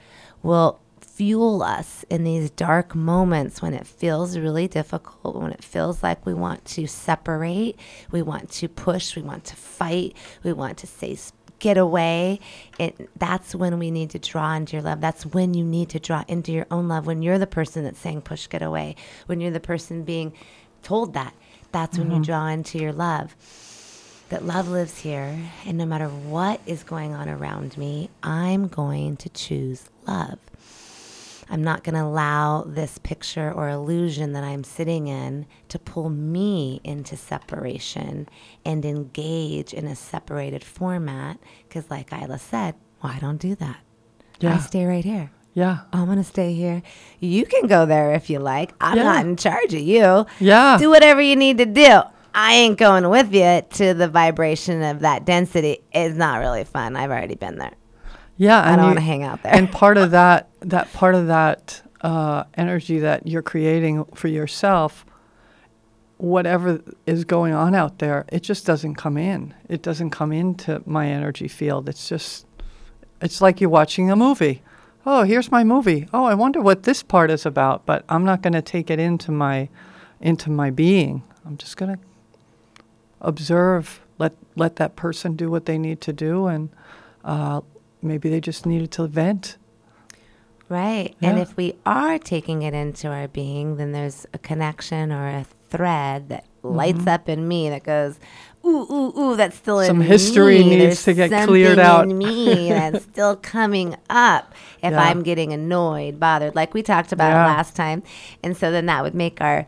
will 0.41 0.79
fuel 1.17 1.63
us 1.63 2.05
in 2.11 2.23
these 2.23 2.51
dark 2.51 2.93
moments 2.93 3.59
when 3.59 3.73
it 3.73 3.87
feels 3.87 4.37
really 4.37 4.67
difficult, 4.67 5.35
when 5.35 5.51
it 5.51 5.63
feels 5.63 6.03
like 6.03 6.23
we 6.27 6.33
want 6.33 6.63
to 6.63 6.85
separate, 6.85 7.75
we 8.11 8.21
want 8.21 8.51
to 8.51 8.67
push, 8.67 9.15
we 9.15 9.23
want 9.23 9.43
to 9.43 9.55
fight, 9.55 10.15
we 10.43 10.53
want 10.53 10.77
to 10.77 10.85
say 10.85 11.17
get 11.57 11.75
away. 11.75 12.39
It 12.77 13.09
that's 13.17 13.55
when 13.55 13.79
we 13.79 13.89
need 13.89 14.11
to 14.11 14.19
draw 14.19 14.53
into 14.53 14.73
your 14.73 14.83
love. 14.83 15.01
That's 15.01 15.25
when 15.25 15.55
you 15.55 15.63
need 15.63 15.89
to 15.89 15.99
draw 15.99 16.23
into 16.27 16.51
your 16.51 16.67
own 16.69 16.87
love 16.87 17.07
when 17.07 17.23
you're 17.23 17.39
the 17.39 17.47
person 17.47 17.83
that's 17.83 17.97
saying 17.97 18.21
push 18.21 18.45
get 18.45 18.61
away, 18.61 18.95
when 19.25 19.41
you're 19.41 19.49
the 19.49 19.59
person 19.59 20.03
being 20.03 20.33
told 20.83 21.15
that. 21.15 21.33
That's 21.71 21.97
when 21.97 22.11
you 22.11 22.17
mm-hmm. 22.17 22.23
draw 22.23 22.45
into 22.45 22.77
your 22.77 22.93
love 22.93 23.35
that 24.29 24.45
love 24.45 24.67
lives 24.67 24.99
here, 24.99 25.39
and 25.65 25.79
no 25.79 25.85
matter 25.85 26.09
what 26.09 26.61
is 26.67 26.83
going 26.83 27.15
on 27.15 27.27
around 27.27 27.75
me, 27.75 28.11
I'm 28.21 28.67
going 28.67 29.17
to 29.17 29.29
choose 29.29 29.89
love. 30.05 30.37
I'm 31.49 31.63
not 31.63 31.83
going 31.83 31.95
to 31.95 32.03
allow 32.03 32.63
this 32.63 32.97
picture 32.97 33.51
or 33.51 33.69
illusion 33.69 34.33
that 34.33 34.43
I'm 34.43 34.63
sitting 34.63 35.07
in 35.07 35.45
to 35.69 35.79
pull 35.79 36.09
me 36.09 36.81
into 36.83 37.15
separation 37.15 38.27
and 38.65 38.83
engage 38.85 39.73
in 39.73 39.85
a 39.87 39.95
separated 39.95 40.63
format. 40.63 41.39
Because, 41.67 41.89
like 41.89 42.11
Isla 42.11 42.39
said, 42.39 42.75
well, 43.01 43.13
I 43.15 43.19
don't 43.19 43.37
do 43.39 43.55
that. 43.55 43.77
I 44.41 44.45
Yeah. 44.45 44.57
stay 44.57 44.85
right 44.85 45.05
here. 45.05 45.31
Yeah. 45.53 45.79
I'm 45.91 46.05
going 46.05 46.17
to 46.19 46.23
stay 46.23 46.53
here. 46.53 46.83
You 47.19 47.45
can 47.45 47.67
go 47.67 47.85
there 47.85 48.13
if 48.13 48.29
you 48.29 48.39
like. 48.39 48.73
I'm 48.79 48.97
Yeah. 48.97 49.03
not 49.03 49.25
in 49.25 49.35
charge 49.37 49.73
of 49.73 49.79
you 49.81 50.25
Yeah. 50.39 50.77
do 50.77 50.89
whatever 50.89 51.21
you 51.21 51.35
need 51.35 51.57
to 51.59 51.65
do. 51.65 52.01
I 52.35 52.53
ain't 52.53 52.77
going 52.77 53.09
with 53.09 53.33
you 53.33 53.63
to 53.77 53.93
the 53.95 54.07
vibration 54.07 54.83
of 54.83 54.99
that 54.99 55.25
density. 55.25 55.79
It's 55.91 56.15
not 56.15 56.39
really 56.39 56.65
fun. 56.65 56.95
I've 56.95 57.09
already 57.09 57.33
been 57.33 57.57
there. 57.57 57.71
Yeah. 58.37 58.61
I 58.61 58.69
and 58.69 58.77
don't 58.77 58.85
want 58.85 58.99
to 58.99 59.05
hang 59.05 59.23
out 59.23 59.43
there. 59.43 59.53
and 59.53 59.71
part 59.71 59.97
of 59.97 60.11
that 60.19 60.49
that 60.61 60.91
part 60.93 61.15
of 61.15 61.27
that 61.27 61.81
uh, 62.01 62.43
energy 62.55 62.99
that 62.99 63.27
you're 63.27 63.41
creating 63.41 64.05
for 64.15 64.27
yourself 64.27 65.05
whatever 66.17 66.81
is 67.05 67.25
going 67.25 67.53
on 67.53 67.75
out 67.75 67.99
there 67.99 68.25
it 68.29 68.41
just 68.41 68.65
doesn't 68.65 68.95
come 68.95 69.17
in 69.17 69.53
it 69.69 69.83
doesn't 69.83 70.09
come 70.09 70.31
into 70.31 70.81
my 70.85 71.07
energy 71.07 71.47
field 71.47 71.87
it's 71.87 72.09
just 72.09 72.47
it's 73.21 73.39
like 73.39 73.61
you're 73.61 73.69
watching 73.69 74.09
a 74.09 74.15
movie 74.15 74.63
oh 75.05 75.21
here's 75.21 75.51
my 75.51 75.63
movie 75.63 76.07
oh 76.13 76.25
i 76.25 76.33
wonder 76.33 76.59
what 76.59 76.83
this 76.83 77.03
part 77.03 77.29
is 77.29 77.45
about 77.45 77.85
but 77.85 78.03
i'm 78.09 78.25
not 78.25 78.41
going 78.41 78.53
to 78.53 78.63
take 78.63 78.89
it 78.89 78.99
into 78.99 79.31
my 79.31 79.69
into 80.19 80.49
my 80.49 80.71
being 80.71 81.21
i'm 81.45 81.55
just 81.55 81.77
going 81.77 81.95
to 81.95 82.01
observe 83.21 84.01
let 84.17 84.33
let 84.55 84.77
that 84.77 84.95
person 84.95 85.35
do 85.35 85.51
what 85.51 85.65
they 85.65 85.77
need 85.77 86.01
to 86.01 86.11
do 86.11 86.47
and 86.47 86.69
uh, 87.23 87.61
maybe 88.07 88.29
they 88.29 88.41
just 88.41 88.65
needed 88.65 88.91
to 88.91 89.07
vent 89.07 89.57
right. 90.69 91.15
And 91.21 91.39
if 91.39 91.55
we 91.55 91.75
are 91.85 92.17
taking 92.19 92.61
it 92.63 92.73
into 92.73 93.07
our 93.07 93.27
being, 93.27 93.77
then 93.77 93.91
there's 93.91 94.25
a 94.33 94.37
connection 94.37 95.11
or 95.11 95.27
a 95.27 95.45
thread 95.69 96.29
that 96.29 96.45
mm-hmm. 96.63 96.75
lights 96.75 97.07
up 97.07 97.29
in 97.29 97.47
me 97.47 97.69
that 97.69 97.83
goes, 97.83 98.19
ooh, 98.65 98.91
ooh, 98.91 99.19
ooh, 99.19 99.35
that's 99.35 99.55
still 99.55 99.81
Some 99.83 100.01
in 100.01 100.07
history 100.07 100.63
needs 100.63 101.03
There's 101.03 101.03
to 101.05 101.13
get 101.13 101.47
cleared 101.47 101.79
out." 101.79 102.03
in 102.03 102.17
me 102.17 102.69
that's 102.69 103.03
still 103.03 103.35
coming 103.35 103.95
up 104.09 104.53
if 104.81 104.91
Yeah. 104.91 105.01
I'm 105.01 105.23
getting 105.23 105.53
annoyed, 105.53 106.19
bothered, 106.19 106.55
like 106.55 106.73
we 106.73 106.83
talked 106.83 107.11
about 107.11 107.29
Yeah. 107.29 107.45
last 107.45 107.75
time. 107.75 108.03
And 108.43 108.55
so 108.55 108.71
then 108.71 108.85
that 108.87 109.03
would 109.03 109.15
make 109.15 109.41
our 109.41 109.65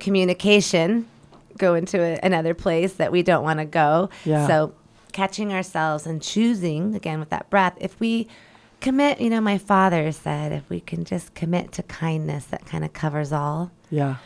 communication 0.00 1.06
go 1.58 1.74
into 1.74 2.00
a, 2.00 2.18
another 2.22 2.54
place 2.54 2.94
that 2.94 3.12
we 3.12 3.22
don't 3.22 3.42
want 3.42 3.58
to 3.58 3.64
go. 3.64 4.10
Yeah. 4.24 4.46
So 4.46 4.74
catching 5.12 5.52
ourselves 5.52 6.06
and 6.06 6.22
choosing 6.22 6.94
again 6.94 7.20
with 7.20 7.30
that 7.30 7.48
breath, 7.50 7.76
if 7.80 7.98
we 8.00 8.28
commit, 8.80 9.20
you 9.20 9.30
know, 9.30 9.40
my 9.40 9.58
father 9.58 10.10
said, 10.12 10.52
if 10.52 10.68
we 10.68 10.80
can 10.80 11.04
just 11.04 11.34
commit 11.34 11.72
to 11.72 11.82
kindness, 11.82 12.46
that 12.46 12.66
kind 12.66 12.84
of 12.84 12.92
covers 12.92 13.32
all. 13.32 13.70
Yeah. 13.90 14.16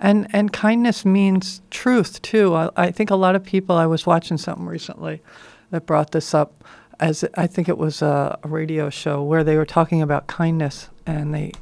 And 0.00 0.26
and 0.32 0.52
kindness 0.52 1.04
means 1.04 1.60
truth 1.70 2.20
too. 2.22 2.54
I, 2.54 2.70
I 2.76 2.90
think 2.90 3.10
a 3.10 3.16
lot 3.16 3.36
of 3.36 3.44
people. 3.44 3.76
I 3.76 3.86
was 3.86 4.06
watching 4.06 4.38
something 4.38 4.66
recently 4.66 5.22
that 5.70 5.86
brought 5.86 6.10
this 6.10 6.34
up, 6.34 6.64
as 6.98 7.24
I 7.34 7.46
think 7.46 7.68
it 7.68 7.78
was 7.78 8.02
a, 8.02 8.38
a 8.42 8.48
radio 8.48 8.90
show 8.90 9.22
where 9.22 9.44
they 9.44 9.56
were 9.56 9.66
talking 9.66 10.02
about 10.02 10.26
kindness, 10.26 10.88
and 11.06 11.32
they 11.32 11.52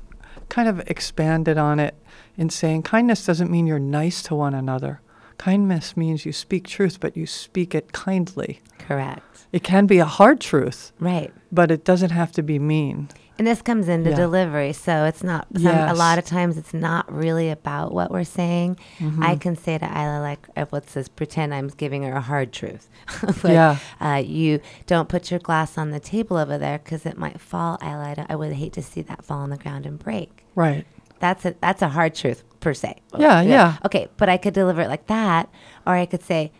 kind 0.48 0.68
of 0.68 0.80
expanded 0.88 1.58
on 1.58 1.78
it 1.78 1.94
in 2.36 2.48
saying 2.48 2.82
kindness 2.82 3.26
doesn't 3.26 3.50
mean 3.50 3.66
you're 3.66 3.78
nice 3.78 4.22
to 4.22 4.34
one 4.34 4.54
another. 4.54 5.00
Kindness 5.46 5.96
means 5.96 6.24
you 6.24 6.32
speak 6.32 6.68
truth, 6.68 7.00
but 7.00 7.16
you 7.16 7.26
speak 7.26 7.74
it 7.74 7.90
kindly. 7.90 8.60
Correct. 8.78 9.46
It 9.50 9.64
can 9.64 9.86
be 9.86 9.98
a 9.98 10.04
hard 10.04 10.40
truth, 10.40 10.92
Right. 11.00 11.32
but 11.50 11.72
it 11.72 11.84
doesn't 11.84 12.10
have 12.10 12.30
to 12.32 12.44
be 12.44 12.60
mean. 12.60 13.08
And 13.38 13.46
this 13.48 13.60
comes 13.60 13.88
into 13.88 14.10
Yeah. 14.10 14.16
delivery. 14.16 14.72
So 14.72 15.04
it's 15.04 15.24
not, 15.24 15.48
some, 15.58 15.74
a 15.74 15.94
lot 15.94 16.18
of 16.18 16.24
times 16.24 16.56
it's 16.56 16.72
not 16.72 17.12
really 17.12 17.50
about 17.50 17.92
what 17.92 18.12
we're 18.12 18.22
saying. 18.22 18.76
Mm-hmm. 19.00 19.20
I 19.20 19.34
can 19.34 19.56
say 19.56 19.78
to 19.78 19.84
Isla, 19.84 20.20
like, 20.20 20.46
uh, 20.56 20.66
what's 20.70 20.94
this? 20.94 21.08
Pretend 21.08 21.52
I'm 21.52 21.66
giving 21.76 22.04
her 22.04 22.12
a 22.12 22.20
hard 22.20 22.52
truth. 22.52 22.88
like, 23.42 23.52
Yeah. 23.52 23.78
Uh, 24.00 24.22
you 24.24 24.60
don't 24.86 25.08
put 25.08 25.32
your 25.32 25.40
glass 25.40 25.76
on 25.76 25.90
the 25.90 25.98
table 25.98 26.36
over 26.36 26.56
there 26.56 26.78
because 26.78 27.04
it 27.04 27.18
might 27.18 27.40
fall. 27.40 27.78
Isla, 27.82 28.14
I, 28.16 28.26
I 28.28 28.36
would 28.36 28.52
hate 28.52 28.74
to 28.74 28.82
see 28.82 29.02
that 29.02 29.24
fall 29.24 29.40
on 29.40 29.50
the 29.50 29.56
ground 29.58 29.86
and 29.86 29.98
break. 29.98 30.44
Right. 30.54 30.86
That's 31.22 31.44
a 31.44 31.54
that's 31.60 31.82
a 31.82 31.88
hard 31.88 32.16
truth 32.16 32.42
per 32.58 32.74
se. 32.74 33.00
Yeah, 33.16 33.42
yeah. 33.42 33.76
Okay, 33.84 34.08
but 34.16 34.28
I 34.28 34.36
could 34.36 34.54
deliver 34.54 34.82
it 34.82 34.88
like 34.88 35.06
that, 35.06 35.48
or 35.86 35.94
I 35.94 36.04
could 36.04 36.24
say, 36.24 36.50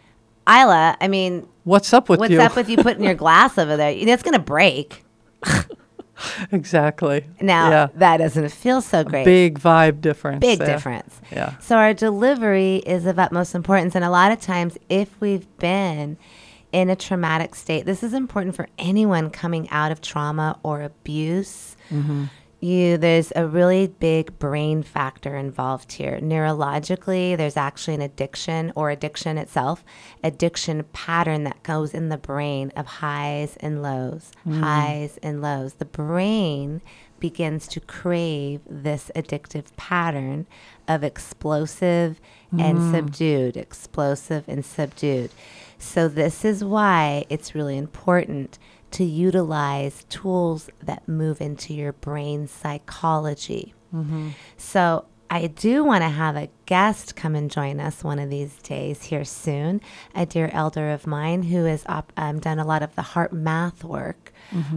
Isla, 0.49 0.97
I 1.01 1.09
mean, 1.09 1.49
What's 1.65 1.93
up 1.93 2.09
with 2.09 2.21
what's 2.21 2.31
you? 2.31 2.41
up 2.41 2.55
with 2.55 2.69
you 2.69 2.77
putting 2.77 3.03
your 3.03 3.15
glass 3.25 3.59
over 3.59 3.77
there? 3.77 3.91
It's 3.91 4.23
gonna 4.23 4.39
break. 4.39 5.05
exactly. 6.53 7.27
Now 7.41 7.71
yeah. 7.71 7.89
that 7.97 8.19
doesn't 8.19 8.51
feel 8.51 8.81
so 8.81 9.03
great. 9.03 9.25
Big 9.25 9.59
vibe 9.59 10.01
difference. 10.01 10.39
Big 10.39 10.61
there. 10.61 10.69
difference. 10.69 11.21
Yeah. 11.33 11.59
So 11.59 11.75
our 11.75 11.93
delivery 11.93 12.77
is 12.87 13.05
of 13.07 13.19
utmost 13.19 13.57
importance, 13.57 13.97
and 13.97 14.05
a 14.05 14.11
lot 14.11 14.31
of 14.31 14.41
times, 14.41 14.79
if 14.89 15.21
we've 15.21 15.49
been 15.59 16.19
in 16.71 16.89
a 16.89 16.95
traumatic 16.95 17.57
state, 17.57 17.85
this 17.85 18.05
is 18.05 18.15
important 18.15 18.55
for 18.55 18.69
anyone 18.79 19.29
coming 19.29 19.69
out 19.71 19.91
of 19.91 20.01
trauma 20.01 20.61
or 20.63 20.83
abuse. 20.83 21.77
Mm-hmm. 21.91 22.27
You, 22.63 22.97
there's 22.97 23.33
a 23.35 23.45
really 23.45 23.89
big 23.89 24.39
brain 24.39 24.85
factor 24.85 25.37
involved 25.37 25.91
here. 25.91 26.21
Neurologically, 26.21 27.37
there's 27.37 27.57
actually 27.57 27.95
an 27.95 28.03
addiction 28.03 28.73
or 28.77 28.91
addiction 28.91 29.37
itself, 29.37 29.85
addiction 30.23 30.85
pattern 30.93 31.43
that 31.43 31.65
goes 31.65 31.93
in 31.93 32.09
the 32.09 32.17
brain 32.17 32.71
of 32.77 32.87
highs 32.87 33.57
and 33.59 33.83
lows, 33.83 34.31
mm. 34.47 34.61
highs 34.61 35.19
and 35.25 35.43
lows. 35.43 35.75
The 35.75 35.87
brain 35.87 36.83
begins 37.19 37.67
to 37.67 37.81
crave 37.81 38.61
this 38.71 39.11
addictive 39.17 39.65
pattern 39.77 40.47
of 40.87 41.03
explosive 41.03 42.21
and 42.53 42.79
mm. 42.79 42.93
subdued, 42.93 43.57
explosive 43.57 44.45
and 44.47 44.65
subdued. 44.65 45.33
So, 45.79 46.07
this 46.07 46.45
is 46.45 46.63
why 46.63 47.25
it's 47.29 47.57
really 47.57 47.77
important 47.77 48.57
to 48.93 49.05
utilize 49.05 50.05
tools 50.09 50.69
that 50.83 51.07
move 51.09 51.41
into 51.41 51.75
your 51.75 51.93
brain 51.93 52.47
psychology. 52.47 53.75
So, 54.57 55.05
I 55.29 55.47
do 55.47 55.83
want 55.83 56.03
to 56.03 56.11
have 56.11 56.37
a 56.37 56.51
guest 56.67 57.17
come 57.17 57.35
and 57.35 57.51
join 57.51 57.81
us 57.81 58.05
one 58.05 58.19
of 58.19 58.29
these 58.29 58.55
days 58.59 59.05
here 59.05 59.25
soon. 59.25 59.81
A 60.15 60.27
dear 60.27 60.51
elder 60.53 60.91
of 60.91 61.07
mine 61.07 61.43
who 61.45 61.65
has 61.65 61.85
op- 61.87 62.13
um, 62.19 62.39
done 62.39 62.59
a 62.59 62.67
lot 62.67 62.83
of 62.83 62.95
the 62.97 63.03
heart 63.03 63.33
math 63.33 63.83
work 63.83 64.31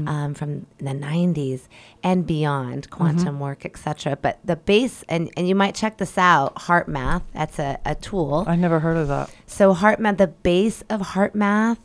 um, 0.08 0.34
from 0.34 0.65
the 0.78 0.91
90s 0.91 1.67
and 2.04 2.25
beyond, 2.25 2.89
quantum 2.89 3.41
work, 3.41 3.65
etc. 3.65 4.17
But 4.21 4.39
the 4.45 4.56
base, 4.56 5.04
and, 5.10 5.30
and 5.36 5.45
you 5.45 5.56
might 5.56 5.75
check 5.75 5.97
this 5.97 6.17
out, 6.17 6.58
heart 6.58 6.88
math, 6.88 7.23
that's 7.34 7.60
a, 7.60 7.78
a 7.86 7.95
tool. 7.95 8.45
I 8.47 8.56
never 8.56 8.80
heard 8.80 8.95
of 8.95 9.10
that. 9.10 9.30
So 9.47 9.73
heart 9.73 9.99
math, 9.99 10.17
the 10.17 10.28
base 10.28 10.84
of 10.89 11.01
heart 11.01 11.36
math 11.36 11.80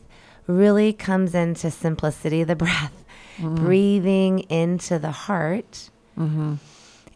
really 0.50 0.92
comes 0.92 1.34
into 1.34 1.70
simplicity, 1.70 2.44
the 2.44 2.56
breath, 2.64 3.04
mm-hmm. 3.36 3.54
breathing 3.56 4.40
into 4.40 4.98
the 4.98 5.10
heart 5.10 5.90
mm-hmm. 6.18 6.54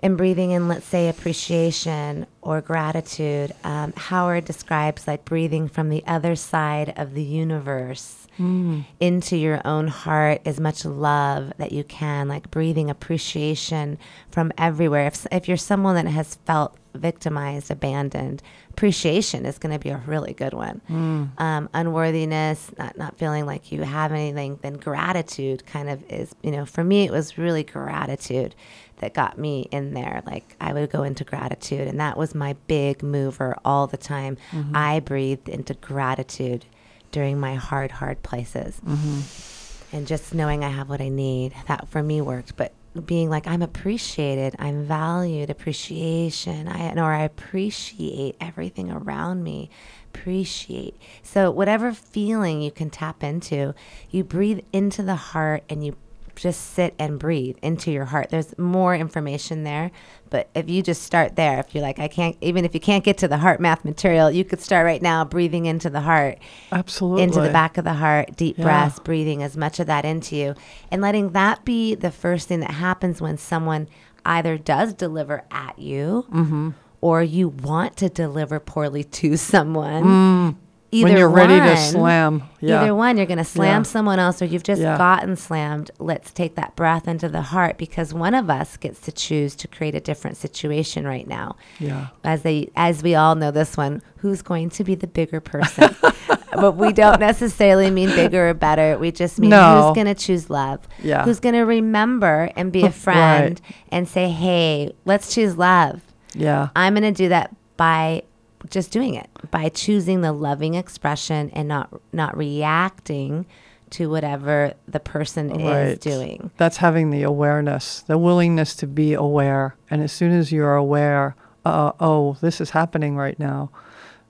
and 0.00 0.16
breathing 0.16 0.50
in, 0.50 0.68
let's 0.68 0.86
say, 0.86 1.08
appreciation 1.08 2.26
or 2.42 2.60
gratitude. 2.60 3.52
Um, 3.64 3.92
Howard 3.96 4.44
describes 4.44 5.06
like 5.06 5.24
breathing 5.24 5.68
from 5.68 5.88
the 5.88 6.04
other 6.06 6.36
side 6.36 6.94
of 6.96 7.14
the 7.14 7.22
universe 7.22 8.26
mm. 8.38 8.84
into 9.00 9.36
your 9.36 9.60
own 9.64 9.88
heart, 9.88 10.40
as 10.44 10.60
much 10.60 10.84
love 10.84 11.52
that 11.58 11.72
you 11.72 11.84
can, 11.84 12.28
like 12.28 12.50
breathing 12.50 12.90
appreciation 12.90 13.98
from 14.30 14.52
everywhere. 14.58 15.06
If, 15.06 15.26
if 15.32 15.48
you're 15.48 15.56
someone 15.56 15.94
that 15.96 16.10
has 16.10 16.36
felt 16.46 16.76
victimized, 16.94 17.70
abandoned, 17.70 18.42
appreciation 18.70 19.46
is 19.46 19.58
going 19.58 19.72
to 19.72 19.78
be 19.78 19.90
a 19.90 19.98
really 20.06 20.32
good 20.32 20.54
one. 20.54 20.80
Mm. 20.88 21.40
Um, 21.40 21.68
unworthiness, 21.74 22.70
not, 22.78 22.96
not 22.96 23.16
feeling 23.18 23.46
like 23.46 23.72
you 23.72 23.82
have 23.82 24.12
anything, 24.12 24.58
then 24.62 24.74
gratitude 24.74 25.66
kind 25.66 25.90
of 25.90 26.02
is, 26.10 26.34
you 26.42 26.50
know, 26.50 26.64
for 26.64 26.84
me, 26.84 27.04
it 27.04 27.10
was 27.10 27.36
really 27.38 27.64
gratitude 27.64 28.54
that 28.98 29.14
got 29.14 29.38
me 29.38 29.68
in 29.70 29.94
there. 29.94 30.22
Like 30.26 30.56
I 30.60 30.72
would 30.72 30.90
go 30.90 31.02
into 31.02 31.24
gratitude, 31.24 31.86
and 31.88 32.00
that 32.00 32.16
was 32.16 32.34
my 32.34 32.54
big 32.66 33.02
mover 33.02 33.56
all 33.64 33.86
the 33.86 33.96
time. 33.96 34.36
Mm-hmm. 34.52 34.76
I 34.76 35.00
breathed 35.00 35.48
into 35.48 35.74
gratitude 35.74 36.64
during 37.10 37.38
my 37.38 37.54
hard, 37.54 37.90
hard 37.90 38.22
places. 38.22 38.80
Mm-hmm. 38.86 39.96
And 39.96 40.06
just 40.06 40.34
knowing 40.34 40.64
I 40.64 40.70
have 40.70 40.88
what 40.88 41.00
I 41.00 41.08
need, 41.08 41.54
that 41.68 41.88
for 41.88 42.02
me 42.02 42.20
worked. 42.20 42.56
But 42.56 42.72
being 43.00 43.28
like, 43.28 43.46
I'm 43.46 43.62
appreciated, 43.62 44.54
I'm 44.58 44.84
valued, 44.84 45.50
appreciation, 45.50 46.68
I, 46.68 46.94
or 46.94 47.12
I 47.12 47.22
appreciate 47.22 48.36
everything 48.40 48.90
around 48.90 49.42
me. 49.42 49.70
Appreciate. 50.14 50.96
So, 51.22 51.50
whatever 51.50 51.92
feeling 51.92 52.62
you 52.62 52.70
can 52.70 52.90
tap 52.90 53.24
into, 53.24 53.74
you 54.10 54.22
breathe 54.22 54.60
into 54.72 55.02
the 55.02 55.16
heart 55.16 55.64
and 55.68 55.84
you 55.84 55.96
just 56.36 56.74
sit 56.74 56.94
and 56.98 57.18
breathe 57.18 57.56
into 57.62 57.90
your 57.90 58.06
heart. 58.06 58.30
There's 58.30 58.56
more 58.58 58.94
information 58.94 59.64
there, 59.64 59.90
but 60.30 60.48
if 60.54 60.68
you 60.68 60.82
just 60.82 61.02
start 61.02 61.36
there, 61.36 61.60
if 61.60 61.74
you're 61.74 61.82
like, 61.82 61.98
I 61.98 62.08
can't, 62.08 62.36
even 62.40 62.64
if 62.64 62.74
you 62.74 62.80
can't 62.80 63.04
get 63.04 63.18
to 63.18 63.28
the 63.28 63.38
heart 63.38 63.60
math 63.60 63.84
material, 63.84 64.30
you 64.30 64.44
could 64.44 64.60
start 64.60 64.84
right 64.84 65.00
now 65.02 65.24
breathing 65.24 65.66
into 65.66 65.88
the 65.90 66.00
heart, 66.00 66.38
Absolutely. 66.72 67.22
into 67.22 67.40
the 67.40 67.50
back 67.50 67.78
of 67.78 67.84
the 67.84 67.94
heart, 67.94 68.36
deep 68.36 68.58
Yeah. 68.58 68.64
breaths, 68.64 68.98
breathing 68.98 69.42
as 69.42 69.56
much 69.56 69.78
of 69.80 69.86
that 69.86 70.04
into 70.04 70.36
you, 70.36 70.54
and 70.90 71.00
letting 71.02 71.30
that 71.30 71.64
be 71.64 71.94
the 71.94 72.10
first 72.10 72.48
thing 72.48 72.60
that 72.60 72.72
happens 72.72 73.20
when 73.20 73.38
someone 73.38 73.88
either 74.26 74.56
does 74.58 74.92
deliver 74.94 75.44
at 75.50 75.78
you 75.78 76.24
Mm-hmm. 76.32 76.70
or 77.00 77.22
you 77.22 77.48
want 77.48 77.96
to 77.98 78.08
deliver 78.08 78.58
poorly 78.58 79.04
to 79.04 79.36
someone. 79.36 80.56
Either 80.94 81.08
when 81.08 81.16
you're 81.18 81.28
ready 81.28 81.54
to 81.60 81.66
one- 81.66 81.76
slam. 81.76 82.42
Yeah. 82.60 82.80
Either 82.82 82.94
one, 82.94 83.16
you're 83.16 83.26
going 83.26 83.38
to 83.38 83.44
slam 83.44 83.80
Yeah. 83.80 83.82
someone 83.82 84.18
else 84.18 84.40
or 84.40 84.46
you've 84.46 84.62
just 84.62 84.80
Yeah. 84.80 84.96
gotten 84.96 85.36
slammed. 85.36 85.90
Let's 85.98 86.30
take 86.32 86.54
that 86.54 86.74
breath 86.76 87.06
into 87.08 87.28
the 87.28 87.42
heart 87.42 87.76
because 87.78 88.14
one 88.14 88.34
of 88.34 88.48
us 88.48 88.76
gets 88.76 89.00
to 89.02 89.12
choose 89.12 89.54
to 89.56 89.68
create 89.68 89.94
a 89.94 90.00
different 90.00 90.36
situation 90.36 91.06
right 91.06 91.26
now. 91.26 91.56
Yeah. 91.78 92.06
As 92.24 92.42
they 92.42 92.70
as 92.76 93.02
we 93.02 93.14
all 93.14 93.34
know 93.34 93.50
this 93.50 93.76
one, 93.76 94.02
who's 94.18 94.40
going 94.42 94.70
to 94.70 94.84
be 94.84 94.94
the 94.94 95.06
bigger 95.06 95.40
person? 95.40 95.94
but 96.54 96.72
we 96.76 96.92
don't 96.92 97.20
necessarily 97.20 97.90
mean 97.90 98.08
bigger 98.10 98.48
or 98.50 98.54
better. 98.54 98.96
We 98.96 99.10
just 99.12 99.38
mean 99.38 99.50
No. 99.50 99.82
who's 99.88 99.94
going 99.94 100.06
to 100.06 100.14
choose 100.14 100.48
love. 100.48 100.80
Yeah. 101.02 101.24
Who's 101.24 101.40
going 101.40 101.54
to 101.56 101.62
remember 101.62 102.50
and 102.56 102.72
be 102.72 102.84
a 102.84 102.90
friend 103.06 103.60
and 103.90 104.08
say, 104.08 104.28
"Hey, 104.30 104.92
let's 105.04 105.34
choose 105.34 105.56
love." 105.58 106.00
Yeah. 106.34 106.68
I'm 106.74 106.94
going 106.94 107.02
to 107.04 107.12
do 107.12 107.28
that 107.28 107.54
by 107.76 108.22
just 108.70 108.90
doing 108.90 109.14
it, 109.14 109.28
by 109.50 109.68
choosing 109.68 110.20
the 110.20 110.32
loving 110.32 110.74
expression 110.74 111.50
and 111.50 111.68
not 111.68 111.88
not 112.12 112.36
reacting 112.36 113.46
to 113.90 114.10
whatever 114.10 114.74
the 114.88 114.98
person 114.98 115.60
is 115.60 115.98
doing. 115.98 116.50
That's 116.56 116.78
having 116.78 117.10
the 117.10 117.22
awareness, 117.22 118.00
the 118.00 118.18
willingness 118.18 118.74
to 118.76 118.86
be 118.86 119.12
aware. 119.12 119.76
And 119.88 120.02
as 120.02 120.10
soon 120.10 120.32
as 120.32 120.50
you're 120.50 120.74
aware, 120.74 121.36
uh, 121.64 121.92
oh, 122.00 122.36
this 122.40 122.60
is 122.60 122.70
happening 122.70 123.16
right 123.16 123.38
now, 123.38 123.70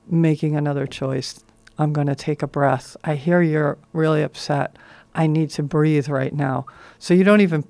making 0.07 0.55
another 0.55 0.87
choice. 0.87 1.43
I'm 1.79 1.93
going 1.93 2.09
to 2.09 2.15
take 2.15 2.43
a 2.43 2.47
breath. 2.47 2.97
I 3.05 3.15
hear 3.15 3.41
you're 3.41 3.79
really 3.93 4.23
upset. 4.23 4.77
I 5.15 5.27
need 5.27 5.51
to 5.51 5.63
breathe 5.63 6.09
right 6.09 6.35
now. 6.35 6.67
So 6.99 7.15
you 7.15 7.25
don't 7.25 7.41
even 7.41 7.65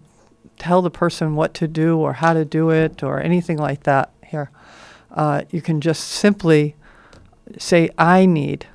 tell 0.59 0.83
the 0.83 0.90
person 0.90 1.37
what 1.37 1.55
to 1.55 1.68
do 1.68 1.98
or 1.98 2.14
how 2.14 2.33
to 2.33 2.44
do 2.44 2.70
it 2.70 3.03
or 3.03 3.20
anything 3.20 3.59
like 3.59 3.85
that. 3.85 4.11
Uh, 5.14 5.42
you 5.50 5.62
can 5.62 5.81
just 5.81 6.05
simply 6.05 6.74
say, 7.57 7.88
I 7.96 8.27
need, 8.27 8.66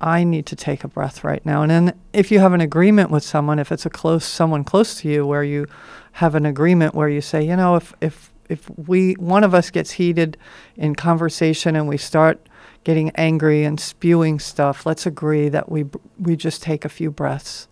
I 0.00 0.24
need 0.24 0.46
to 0.46 0.56
take 0.56 0.84
a 0.84 0.88
breath 0.88 1.24
right 1.24 1.44
now. 1.44 1.62
And 1.62 1.70
then 1.70 2.00
if 2.12 2.30
you 2.30 2.38
have 2.38 2.52
an 2.52 2.60
agreement 2.60 3.10
with 3.10 3.24
someone, 3.24 3.58
if 3.58 3.72
it's 3.72 3.84
a 3.84 3.90
close 3.90 4.24
someone 4.24 4.64
close 4.64 5.00
to 5.00 5.08
you 5.08 5.26
where 5.26 5.42
you 5.42 5.66
have 6.12 6.34
an 6.34 6.46
agreement 6.46 6.94
where 6.94 7.08
you 7.08 7.20
say, 7.20 7.42
you 7.42 7.56
know, 7.56 7.76
if 7.76 7.94
if 8.00 8.32
if 8.48 8.70
we 8.76 9.14
one 9.14 9.44
of 9.44 9.54
us 9.54 9.70
gets 9.70 9.92
heated 9.92 10.36
in 10.76 10.94
conversation 10.94 11.76
and 11.76 11.88
we 11.88 11.96
start 11.96 12.48
getting 12.84 13.10
angry 13.16 13.64
and 13.64 13.80
spewing 13.80 14.38
stuff, 14.38 14.86
let's 14.86 15.04
agree 15.04 15.48
that 15.48 15.70
we 15.70 15.84
we 16.18 16.36
just 16.36 16.62
take 16.62 16.84
a 16.84 16.88
few 16.88 17.10
breaths. 17.10 17.68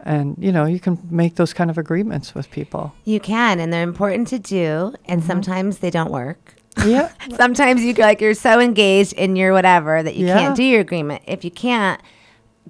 And 0.00 0.36
you 0.38 0.50
know, 0.50 0.64
you 0.64 0.80
can 0.80 0.98
make 1.10 1.36
those 1.36 1.52
kind 1.52 1.70
of 1.70 1.78
agreements 1.78 2.34
with 2.34 2.50
people. 2.50 2.94
You 3.04 3.20
can, 3.20 3.60
and 3.60 3.72
they're 3.72 3.82
important 3.82 4.28
to 4.28 4.38
do, 4.38 4.94
and 5.04 5.22
sometimes 5.22 5.78
they 5.78 5.90
don't 5.90 6.10
work. 6.10 6.59
Yeah. 6.84 7.10
Sometimes 7.36 7.82
you 7.82 7.92
like 7.94 8.20
you're 8.20 8.34
so 8.34 8.60
engaged 8.60 9.12
in 9.14 9.36
your 9.36 9.52
whatever 9.52 10.02
that 10.02 10.16
you 10.16 10.26
Yeah. 10.26 10.38
can't 10.38 10.56
do 10.56 10.64
your 10.64 10.80
agreement. 10.80 11.22
If 11.26 11.44
you 11.44 11.50
can't, 11.50 12.00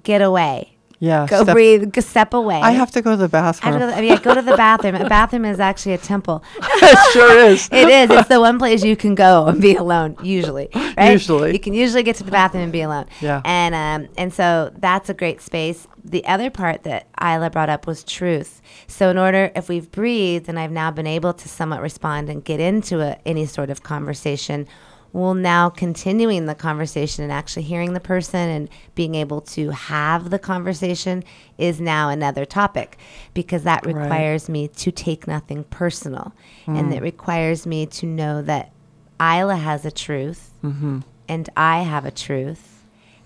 get 0.03 0.21
away. 0.21 0.70
Yeah. 1.01 1.25
Go 1.27 1.41
step- 1.41 1.55
breathe. 1.55 1.91
Go 1.91 1.99
step 2.01 2.33
away. 2.35 2.61
I 2.61 2.71
have 2.71 2.91
to 2.91 3.01
go 3.01 3.17
to 3.17 3.27
the 3.27 3.35
I 3.35 3.41
have 3.41 3.59
bathroom. 3.59 3.73
to 3.73 3.79
go 3.79 3.89
to 3.89 3.95
the, 3.95 4.05
yeah, 4.05 4.19
go 4.19 4.35
to 4.35 4.41
the 4.43 4.55
bathroom. 4.55 4.95
A 4.95 5.09
bathroom 5.09 5.45
is 5.45 5.59
actually 5.59 5.93
a 5.93 5.97
temple. 5.97 6.43
it 6.61 7.11
sure 7.11 7.39
is. 7.39 7.67
It 7.71 7.89
is. 7.89 8.11
It's 8.11 8.29
the 8.29 8.39
one 8.39 8.59
place 8.59 8.83
you 8.83 8.95
can 8.95 9.15
go 9.15 9.47
and 9.47 9.59
be 9.59 9.75
alone. 9.75 10.15
Usually, 10.21 10.69
right? 10.75 11.11
Usually. 11.11 11.53
you 11.53 11.59
can 11.59 11.73
usually 11.73 12.03
get 12.03 12.17
to 12.17 12.23
the 12.23 12.29
bathroom 12.29 12.65
and 12.65 12.71
be 12.71 12.81
alone. 12.81 13.07
Yeah. 13.19 13.41
And 13.45 13.73
um, 13.73 14.13
and 14.15 14.31
so 14.31 14.71
that's 14.77 15.09
a 15.09 15.15
great 15.15 15.41
space. 15.41 15.87
The 16.03 16.23
other 16.25 16.51
part 16.51 16.83
that 16.83 17.07
Isla 17.19 17.49
brought 17.49 17.69
up 17.69 17.87
was 17.87 18.03
truth. 18.03 18.61
So 18.85 19.09
in 19.09 19.17
order, 19.17 19.51
if 19.55 19.69
we've 19.69 19.89
breathed 19.89 20.49
and 20.49 20.59
I've 20.59 20.71
now 20.71 20.91
been 20.91 21.07
able 21.07 21.33
to 21.33 21.49
somewhat 21.49 21.81
respond 21.81 22.29
and 22.29 22.43
get 22.43 22.59
into 22.59 23.01
a, 23.01 23.17
any 23.25 23.47
sort 23.47 23.71
of 23.71 23.81
conversation, 23.81 24.67
we'll 25.13 25.33
now 25.33 25.69
continuing 25.69 26.45
the 26.45 26.55
conversation 26.55 27.23
and 27.23 27.31
actually 27.31 27.63
hearing 27.63 27.93
the 27.93 27.99
person 27.99 28.49
and 28.49 28.69
being 28.95 29.15
able 29.15 29.41
to 29.41 29.69
have 29.71 30.29
the 30.29 30.39
conversation 30.39 31.23
is 31.57 31.81
now 31.81 32.09
another 32.09 32.45
topic 32.45 32.97
because 33.33 33.63
that 33.63 33.85
Right. 33.85 33.95
requires 33.95 34.47
me 34.49 34.67
to 34.69 34.91
take 34.91 35.27
nothing 35.27 35.63
personal 35.65 36.33
and 36.67 36.91
mm. 36.91 36.95
it 36.95 37.01
requires 37.01 37.65
me 37.65 37.85
to 37.87 38.05
know 38.05 38.41
that 38.41 38.71
Isla 39.19 39.55
has 39.57 39.85
a 39.85 39.91
truth 39.91 40.51
mm-hmm. 40.63 40.99
and 41.27 41.49
I 41.57 41.81
have 41.81 42.05
a 42.05 42.11
truth 42.11 42.83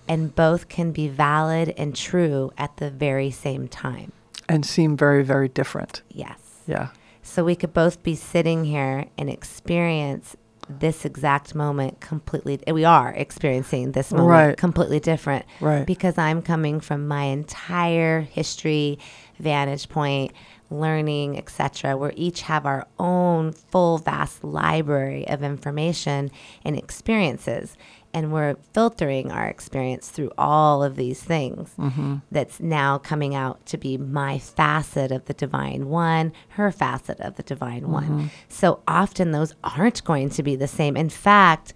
and 0.07 0.35
both 0.35 0.69
can 0.69 0.91
be 0.91 1.07
valid 1.07 1.73
and 1.77 1.95
true 1.95 2.51
at 2.57 2.77
the 2.77 2.89
very 2.91 3.31
same 3.31 3.67
time. 3.67 4.11
and 4.47 4.63
seem 4.65 4.95
very, 4.95 5.23
very 5.23 5.47
different. 5.49 6.03
Yes. 6.09 6.37
Yeah. 6.67 6.89
So 7.23 7.43
we 7.43 7.55
could 7.55 7.73
both 7.73 8.03
be 8.03 8.13
sitting 8.13 8.65
here 8.65 9.05
and 9.17 9.29
experience 9.31 10.35
this 10.69 11.05
exact 11.05 11.53
moment 11.55 11.99
completely. 11.99 12.59
We 12.71 12.85
are 12.85 13.11
experiencing 13.11 13.91
this 13.91 14.11
moment 14.11 14.29
Right. 14.29 14.57
completely 14.57 14.99
different. 14.99 15.45
Right. 15.61 15.85
Because 15.85 16.17
I'm 16.17 16.41
coming 16.41 16.79
from 16.79 17.07
my 17.07 17.23
entire 17.25 18.21
history, 18.21 18.97
vantage 19.39 19.89
point, 19.89 20.31
learning, 20.71 21.37
etc. 21.37 21.95
We 21.97 22.11
each 22.13 22.41
have 22.41 22.65
our 22.65 22.87
own 22.97 23.51
full, 23.51 23.99
vast 23.99 24.43
library 24.43 25.27
of 25.27 25.43
information 25.43 26.31
and 26.63 26.77
experiences. 26.77 27.75
And 28.15 28.31
we're 28.31 28.55
filtering 28.73 29.29
our 29.29 29.45
experience 29.45 30.09
through 30.09 30.31
all 30.37 30.81
of 30.81 30.95
these 30.95 31.21
things 31.21 31.73
mm-hmm. 31.77 32.15
that's 32.31 32.61
now 32.61 32.97
coming 32.97 33.35
out 33.35 33.65
to 33.65 33.77
be 33.77 33.97
my 33.97 34.39
facet 34.39 35.11
of 35.11 35.25
the 35.25 35.33
divine 35.33 35.89
one, 35.89 36.31
her 36.51 36.71
facet 36.71 37.19
of 37.19 37.35
the 37.35 37.43
divine 37.43 37.89
one. 37.89 38.07
Mm-hmm. 38.07 38.27
So 38.47 38.81
often 38.87 39.31
those 39.31 39.53
aren't 39.65 40.01
going 40.05 40.29
to 40.29 40.43
be 40.43 40.55
the 40.55 40.67
same. 40.67 40.95
In 40.95 41.09
fact, 41.09 41.73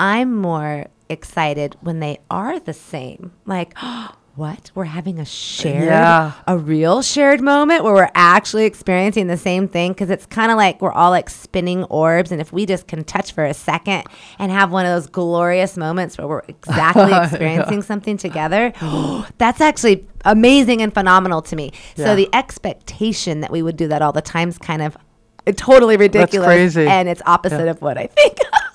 I'm 0.00 0.34
more 0.34 0.86
excited 1.08 1.76
when 1.80 2.00
they 2.00 2.18
are 2.30 2.58
the 2.58 2.74
same. 2.74 3.32
Like, 3.44 3.72
oh, 3.80 4.10
what? 4.36 4.70
We're 4.74 4.84
having 4.84 5.18
a 5.18 5.24
shared, 5.24 5.84
Yeah. 5.84 6.32
a 6.46 6.58
real 6.58 7.00
shared 7.02 7.40
moment 7.40 7.82
where 7.84 7.94
we're 7.94 8.10
actually 8.14 8.64
experiencing 8.66 9.26
the 9.28 9.36
same 9.36 9.66
thing. 9.66 9.94
Cause 9.94 10.10
it's 10.10 10.26
kind 10.26 10.50
of 10.52 10.56
like 10.58 10.80
we're 10.82 10.92
all 10.92 11.10
like 11.10 11.30
spinning 11.30 11.84
orbs. 11.84 12.30
And 12.32 12.40
if 12.40 12.52
we 12.52 12.66
just 12.66 12.86
can 12.86 13.02
touch 13.04 13.32
for 13.32 13.44
a 13.44 13.54
second 13.54 14.04
and 14.38 14.52
have 14.52 14.70
one 14.70 14.84
of 14.86 14.92
those 14.92 15.06
glorious 15.06 15.76
moments 15.76 16.18
where 16.18 16.26
we're 16.28 16.42
exactly 16.48 17.12
experiencing 17.22 17.82
something 17.82 18.16
together, 18.18 18.72
that's 19.38 19.60
actually 19.60 20.06
amazing 20.24 20.82
and 20.82 20.92
phenomenal 20.92 21.40
to 21.42 21.56
me. 21.56 21.72
Yeah. 21.96 22.04
So 22.06 22.16
the 22.16 22.28
expectation 22.34 23.40
that 23.40 23.50
we 23.50 23.62
would 23.62 23.76
do 23.76 23.88
that 23.88 24.02
all 24.02 24.12
the 24.12 24.22
time 24.22 24.50
is 24.50 24.58
kind 24.58 24.82
of 24.82 24.96
eh, 25.46 25.52
totally 25.56 25.96
ridiculous. 25.96 26.46
crazy. 26.46 26.86
And 26.86 27.08
it's 27.08 27.22
opposite 27.26 27.68
of 27.68 27.80
what 27.80 27.96
I 27.96 28.06
think. 28.08 28.38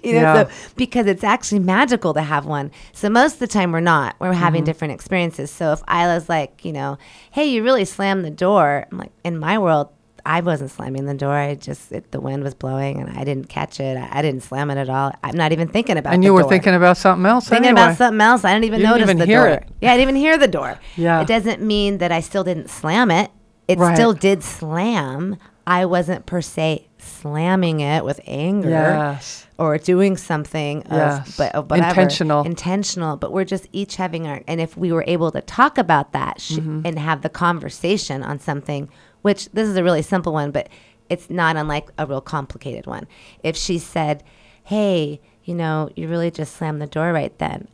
you 0.02 0.12
know, 0.14 0.20
Yeah. 0.20 0.44
so 0.48 0.50
because 0.76 1.06
it's 1.06 1.24
actually 1.24 1.60
magical 1.60 2.14
to 2.14 2.22
have 2.22 2.46
one. 2.46 2.70
So 2.92 3.08
most 3.08 3.34
of 3.34 3.38
the 3.40 3.46
time 3.46 3.72
we're 3.72 3.80
not. 3.80 4.16
We're 4.18 4.32
having 4.32 4.60
Mm-hmm. 4.62 4.66
different 4.66 4.94
experiences. 4.94 5.50
So 5.50 5.72
if 5.72 5.82
Isla's 5.88 6.28
like, 6.28 6.64
you 6.64 6.72
know, 6.72 6.98
hey, 7.32 7.44
you 7.46 7.62
really 7.62 7.84
slammed 7.84 8.24
the 8.24 8.30
door. 8.30 8.86
I'm 8.90 8.98
like, 8.98 9.12
in 9.24 9.38
my 9.38 9.58
world, 9.58 9.88
I 10.26 10.40
wasn't 10.40 10.70
slamming 10.70 11.04
the 11.04 11.12
door. 11.14 11.34
I 11.34 11.54
just 11.54 11.92
it, 11.92 12.10
the 12.10 12.18
wind 12.20 12.42
was 12.44 12.54
blowing 12.54 12.98
and 12.98 13.10
I 13.18 13.24
didn't 13.24 13.50
catch 13.50 13.78
it. 13.78 13.96
I, 13.98 14.08
I 14.10 14.22
didn't 14.22 14.40
slam 14.42 14.70
it 14.70 14.78
at 14.78 14.88
all. 14.88 15.12
I'm 15.22 15.36
not 15.36 15.52
even 15.52 15.68
thinking 15.68 15.98
about. 15.98 16.12
It. 16.12 16.14
And 16.14 16.24
you 16.24 16.32
were 16.32 16.40
door. 16.40 16.48
thinking 16.50 16.74
about 16.74 16.96
something 16.96 17.26
else 17.26 17.46
Thinking 17.48 17.68
anyway. 17.68 17.82
about 17.82 17.98
something 17.98 18.20
else. 18.22 18.42
I 18.42 18.52
didn't 18.54 18.64
even 18.64 18.80
You 18.80 18.86
didn't 18.86 19.00
notice 19.00 19.10
even 19.10 19.18
the 19.18 19.26
hear 19.26 19.38
door. 19.44 19.48
it. 19.56 19.68
Yeah, 19.82 19.92
I 19.92 19.96
didn't 19.98 20.08
even 20.16 20.16
hear 20.20 20.38
the 20.38 20.48
door. 20.48 20.78
Yeah. 20.96 21.20
It 21.20 21.28
doesn't 21.28 21.60
mean 21.60 21.98
that 21.98 22.10
I 22.10 22.20
still 22.20 22.42
didn't 22.42 22.70
slam 22.70 23.10
it. 23.10 23.30
It 23.68 23.78
Right. 23.78 23.94
still 23.94 24.14
did 24.14 24.42
slam. 24.42 25.36
I 25.66 25.84
wasn't 25.86 26.26
per 26.26 26.40
se 26.42 26.88
slamming 26.98 27.80
it 27.80 28.04
with 28.04 28.20
anger 28.26 28.68
Yes. 28.68 29.46
or 29.58 29.78
doing 29.78 30.16
something 30.16 30.82
of, 30.84 30.92
Yes. 30.92 31.36
but 31.36 31.54
of 31.54 31.70
whatever. 31.70 31.88
Intentional. 32.00 32.44
intentional 32.44 33.16
but 33.16 33.32
we're 33.32 33.44
just 33.44 33.66
each 33.72 33.96
having 33.96 34.26
our 34.26 34.42
and 34.46 34.60
if 34.60 34.76
we 34.76 34.90
were 34.92 35.04
able 35.06 35.30
to 35.32 35.40
talk 35.40 35.76
about 35.78 36.12
that 36.12 36.40
sh- 36.40 36.52
Mm-hmm. 36.58 36.80
and 36.84 36.98
have 36.98 37.22
the 37.22 37.28
conversation 37.28 38.22
on 38.22 38.38
something 38.38 38.88
which 39.22 39.50
this 39.52 39.68
is 39.68 39.76
a 39.76 39.84
really 39.84 40.02
simple 40.02 40.32
one 40.32 40.50
but 40.50 40.68
it's 41.10 41.28
not 41.30 41.56
unlike 41.56 41.88
a 41.98 42.06
real 42.06 42.20
complicated 42.22 42.86
one 42.86 43.06
if 43.42 43.54
she 43.56 43.78
said 43.78 44.22
hey 44.64 45.20
you 45.44 45.54
know 45.54 45.90
you 45.96 46.08
really 46.08 46.30
just 46.30 46.56
slammed 46.56 46.80
the 46.80 46.86
door 46.86 47.12
right 47.12 47.38
then 47.38 47.68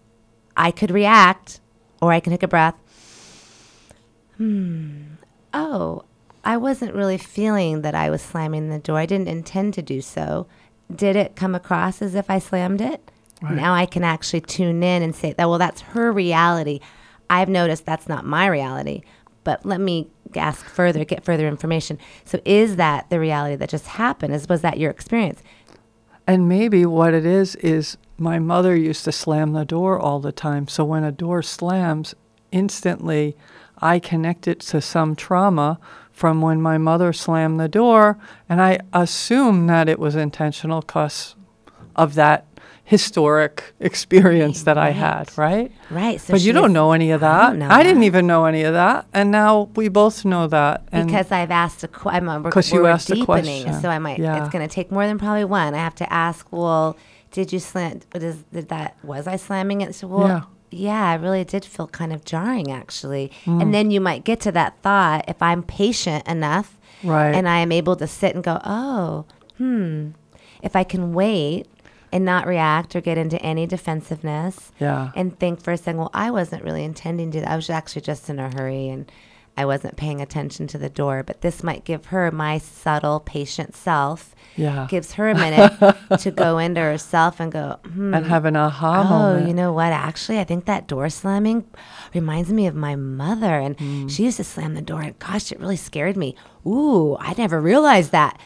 i 0.56 0.70
could 0.72 0.90
react 0.90 1.60
or 2.02 2.12
i 2.12 2.18
can 2.20 2.32
take 2.32 2.42
a 2.42 2.48
breath 2.48 2.74
hmm 4.36 5.02
oh 5.54 6.02
i 6.44 6.56
wasn't 6.56 6.94
really 6.94 7.18
feeling 7.18 7.82
that 7.82 7.94
i 7.94 8.10
was 8.10 8.22
slamming 8.22 8.68
the 8.68 8.78
door. 8.78 8.98
I 8.98 9.06
didn't 9.06 9.28
intend 9.28 9.74
to 9.74 9.82
do 9.82 10.00
so. 10.00 10.46
Did 10.94 11.16
it 11.16 11.36
come 11.36 11.54
across 11.54 12.02
as 12.02 12.14
if 12.14 12.30
i 12.30 12.38
slammed 12.38 12.80
it? 12.80 13.10
Now 13.42 13.72
i 13.74 13.86
can 13.86 14.04
actually 14.04 14.42
tune 14.42 14.82
in 14.82 15.02
and 15.02 15.14
say 15.14 15.32
that 15.32 15.48
well 15.48 15.58
that's 15.58 15.80
her 15.80 16.12
reality. 16.12 16.80
I've 17.28 17.48
noticed 17.48 17.86
that's 17.86 18.08
not 18.08 18.24
my 18.24 18.46
reality 18.46 19.02
but 19.44 19.64
let 19.64 19.80
me 19.80 20.10
ask 20.36 20.64
further 20.66 21.04
get 21.04 21.24
further 21.24 21.48
information. 21.48 21.98
So 22.24 22.40
is 22.44 22.76
that 22.76 23.10
the 23.10 23.18
reality 23.18 23.56
that 23.56 23.68
just 23.68 23.86
happened? 23.86 24.34
Is 24.34 24.48
was 24.48 24.62
that 24.62 24.78
your 24.78 24.90
experience? 24.90 25.42
And 26.26 26.48
maybe 26.48 26.86
what 26.86 27.14
it 27.14 27.26
is 27.26 27.56
is 27.56 27.96
my 28.18 28.38
mother 28.38 28.76
used 28.76 29.04
to 29.06 29.12
slam 29.12 29.52
the 29.52 29.64
door 29.64 29.98
all 29.98 30.20
the 30.20 30.32
time. 30.32 30.68
So 30.68 30.84
when 30.84 31.02
a 31.04 31.12
door 31.12 31.42
slams, 31.42 32.14
instantly 32.52 33.36
I 33.78 33.98
connect 33.98 34.46
it 34.46 34.60
to 34.60 34.80
some 34.80 35.16
trauma 35.16 35.78
from 36.20 36.42
when 36.42 36.60
my 36.60 36.76
mother 36.76 37.14
slammed 37.14 37.58
the 37.58 37.66
door. 37.68 38.18
And 38.46 38.60
I 38.60 38.78
assume 38.92 39.66
that 39.68 39.88
it 39.88 39.98
was 39.98 40.14
intentional 40.14 40.82
because 40.82 41.34
of 41.96 42.14
that 42.14 42.44
historic 42.84 43.72
experience 43.80 44.64
that 44.64 44.76
I 44.76 44.90
had, 44.90 45.30
right? 45.38 45.72
right 45.90 46.20
so 46.20 46.34
but 46.34 46.40
you 46.42 46.52
don't 46.52 46.72
know 46.74 46.92
any 46.92 47.10
of 47.12 47.22
I 47.22 47.28
that. 47.52 47.56
know 47.56 47.68
I 47.70 47.82
didn't 47.82 48.00
that. 48.00 48.06
even 48.06 48.26
know 48.26 48.44
any 48.44 48.64
of 48.64 48.74
that. 48.74 49.06
And 49.14 49.30
now 49.30 49.70
we 49.76 49.88
both 49.88 50.24
know 50.26 50.46
that. 50.48 50.90
Because 50.90 51.32
I've 51.32 51.50
asked 51.52 51.84
a 51.84 51.88
qu- 51.88 52.10
I'm 52.10 52.28
a, 52.28 52.40
we're, 52.40 52.50
'Cause 52.50 52.70
you 52.72 52.86
asked 52.86 53.10
a 53.10 53.24
question. 53.24 53.80
so 53.80 53.88
I 53.88 53.98
might. 53.98 54.18
Yeah. 54.18 54.40
It's 54.44 54.52
going 54.52 54.66
to 54.68 54.72
take 54.74 54.90
more 54.90 55.06
than 55.06 55.18
probably 55.18 55.44
one. 55.44 55.72
I 55.74 55.78
have 55.78 55.94
to 55.96 56.12
ask. 56.12 56.46
Well, 56.50 56.96
did 57.30 57.52
you 57.52 57.60
slam? 57.60 58.00
Is, 58.14 58.42
did 58.52 58.68
that 58.68 58.96
was 59.04 59.26
I 59.26 59.36
slamming 59.36 59.80
it? 59.82 59.94
So 59.94 60.06
well, 60.08 60.28
Yeah. 60.28 60.40
Yeah. 60.70 61.10
I 61.10 61.14
really 61.14 61.44
did 61.44 61.64
feel 61.64 61.86
kind 61.88 62.12
of 62.12 62.24
jarring 62.24 62.70
actually. 62.70 63.30
Mm. 63.44 63.62
And 63.62 63.74
then 63.74 63.90
you 63.90 64.00
might 64.00 64.24
get 64.24 64.40
to 64.40 64.52
that 64.52 64.80
thought 64.82 65.24
if 65.28 65.40
I'm 65.42 65.62
patient 65.62 66.26
enough, 66.28 66.76
Right. 67.02 67.34
And 67.34 67.48
I 67.48 67.58
am 67.60 67.72
able 67.72 67.96
to 67.96 68.06
sit 68.06 68.34
and 68.34 68.44
go, 68.44 68.60
oh, 68.64 69.24
hmm. 69.56 70.10
If 70.62 70.76
I 70.76 70.84
can 70.84 71.14
wait 71.14 71.66
and 72.12 72.24
not 72.24 72.46
react 72.46 72.94
or 72.94 73.00
get 73.00 73.16
into 73.16 73.40
any 73.40 73.66
defensiveness, 73.66 74.72
Yeah. 74.78 75.10
and 75.16 75.38
think 75.38 75.62
for 75.62 75.72
a 75.72 75.76
second, 75.78 75.98
well, 75.98 76.10
I 76.12 76.30
wasn't 76.30 76.62
really 76.64 76.84
intending 76.84 77.30
to. 77.32 77.50
I 77.50 77.56
was 77.56 77.70
actually 77.70 78.02
just 78.02 78.28
in 78.28 78.38
a 78.38 78.50
hurry 78.54 78.88
and 78.88 79.10
I 79.56 79.64
wasn't 79.66 79.96
paying 79.96 80.20
attention 80.20 80.66
to 80.68 80.78
the 80.78 80.88
door. 80.88 81.22
But 81.22 81.40
this 81.42 81.62
might 81.62 81.84
give 81.84 82.06
her 82.06 82.30
my 82.30 82.58
subtle, 82.58 83.20
patient 83.20 83.74
self. 83.76 84.34
Yeah. 84.56 84.86
Gives 84.90 85.12
her 85.14 85.28
a 85.28 85.34
minute 85.44 85.72
to 86.18 86.30
go 86.30 86.58
into 86.58 86.80
herself 86.80 87.40
and 87.40 87.52
go, 87.52 87.78
hmm. 87.84 88.14
and 88.14 88.26
have 88.26 88.44
an 88.46 88.56
aha 88.56 89.02
Oh, 89.02 89.04
moment. 89.08 89.48
you 89.48 89.54
know 89.54 89.72
what? 89.72 89.92
Actually, 89.92 90.38
I 90.40 90.44
think 90.44 90.64
that 90.64 90.86
door 90.86 91.08
slamming 91.10 91.64
reminds 92.14 92.52
me 92.52 92.66
of 92.66 92.74
my 92.74 92.96
mother. 92.96 93.58
And 93.58 93.76
Mm. 93.78 94.10
she 94.10 94.24
used 94.24 94.38
to 94.38 94.44
slam 94.44 94.74
the 94.74 94.82
door, 94.82 95.02
and 95.02 95.18
gosh, 95.18 95.52
it 95.52 95.60
really 95.60 95.76
scared 95.76 96.16
me. 96.16 96.34
Ooh, 96.66 97.16
I 97.20 97.34
never 97.38 97.60
realized 97.60 98.12
that. 98.12 98.38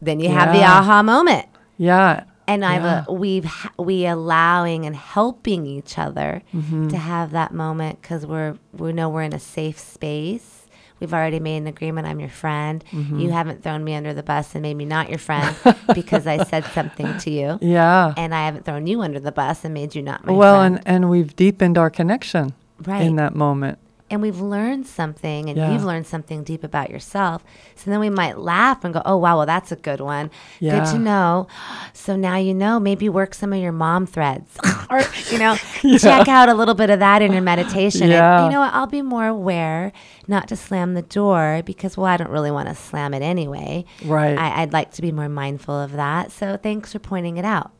Then 0.00 0.20
you 0.20 0.30
have 0.30 0.52
the 0.54 0.62
aha 0.64 1.02
moment. 1.02 1.46
Yeah. 1.76 2.24
And 2.46 2.64
I've 2.64 2.82
Yeah. 2.82 3.04
we've 3.10 3.50
we 3.78 4.06
allowing 4.06 4.84
and 4.86 4.94
helping 4.96 5.66
each 5.66 5.98
other 5.98 6.42
Mm-hmm. 6.54 6.88
to 6.88 6.96
have 6.96 7.30
that 7.32 7.52
moment 7.52 8.00
because 8.02 8.26
we're 8.26 8.56
we 8.72 8.92
know 8.92 9.08
we're 9.08 9.22
in 9.22 9.32
a 9.34 9.38
safe 9.40 9.78
space. 9.78 10.58
We've 11.00 11.12
already 11.12 11.40
made 11.40 11.56
an 11.56 11.66
agreement. 11.66 12.06
I'm 12.06 12.20
your 12.20 12.28
friend. 12.28 12.84
Mm-hmm. 12.92 13.18
You 13.18 13.30
haven't 13.32 13.64
thrown 13.64 13.82
me 13.82 13.94
under 13.96 14.14
the 14.14 14.22
bus 14.22 14.54
and 14.54 14.62
made 14.62 14.74
me 14.74 14.84
not 14.84 15.08
your 15.08 15.18
friend 15.18 15.56
because 15.94 16.28
I 16.28 16.44
said 16.44 16.64
something 16.66 17.18
to 17.18 17.30
you, 17.30 17.58
Yeah. 17.60 18.14
and 18.16 18.32
I 18.32 18.44
haven't 18.46 18.64
thrown 18.64 18.86
you 18.86 19.02
under 19.02 19.18
the 19.18 19.32
bus 19.32 19.64
and 19.64 19.74
made 19.74 19.96
you 19.96 20.02
not 20.02 20.24
my 20.24 20.32
well, 20.32 20.60
friend. 20.60 20.76
and, 20.76 20.86
and 21.04 21.10
we've 21.10 21.34
deepened 21.34 21.76
our 21.76 21.90
connection 21.90 22.52
right. 22.86 23.02
in 23.02 23.16
that 23.16 23.34
moment. 23.34 23.78
And 24.12 24.22
we've 24.22 24.38
learned 24.40 24.86
something 24.86 25.48
and 25.48 25.56
Yeah. 25.56 25.72
you've 25.72 25.82
learned 25.84 26.06
something 26.06 26.44
deep 26.44 26.62
about 26.62 26.90
yourself. 26.90 27.42
So 27.74 27.90
then 27.90 27.98
we 27.98 28.10
might 28.10 28.38
laugh 28.38 28.84
and 28.84 28.92
go, 28.94 29.02
oh, 29.04 29.16
wow, 29.16 29.38
well, 29.38 29.46
that's 29.46 29.72
a 29.72 29.76
good 29.76 30.00
one. 30.00 30.30
Good 30.60 30.84
to 30.86 30.98
know. 30.98 31.48
So 31.94 32.14
now 32.14 32.36
you 32.36 32.54
know, 32.54 32.78
maybe 32.78 33.08
work 33.08 33.34
some 33.34 33.52
of 33.52 33.58
your 33.60 33.72
mom 33.72 34.06
threads 34.06 34.56
or, 34.90 35.00
you 35.30 35.38
know, 35.38 35.56
check 35.98 36.28
out 36.28 36.48
a 36.48 36.54
little 36.54 36.74
bit 36.74 36.90
of 36.90 37.00
that 37.00 37.22
in 37.22 37.32
your 37.32 37.42
meditation. 37.42 38.08
Yeah. 38.10 38.36
And 38.44 38.46
you 38.46 38.52
know 38.52 38.60
what? 38.60 38.74
I'll 38.74 38.86
be 38.86 39.02
more 39.02 39.26
aware 39.26 39.92
not 40.28 40.46
to 40.48 40.56
slam 40.56 40.94
the 40.94 41.02
door 41.02 41.62
because, 41.64 41.96
well, 41.96 42.06
I 42.06 42.16
don't 42.18 42.30
really 42.30 42.50
want 42.52 42.68
to 42.68 42.74
slam 42.76 43.14
it 43.14 43.22
anyway. 43.22 43.84
Right. 44.04 44.36
I, 44.38 44.62
I'd 44.62 44.72
like 44.72 44.92
to 44.92 45.02
be 45.02 45.10
more 45.10 45.28
mindful 45.28 45.74
of 45.74 45.92
that. 45.92 46.30
So 46.30 46.56
thanks 46.56 46.92
for 46.92 46.98
pointing 46.98 47.38
it 47.38 47.44
out. 47.44 47.72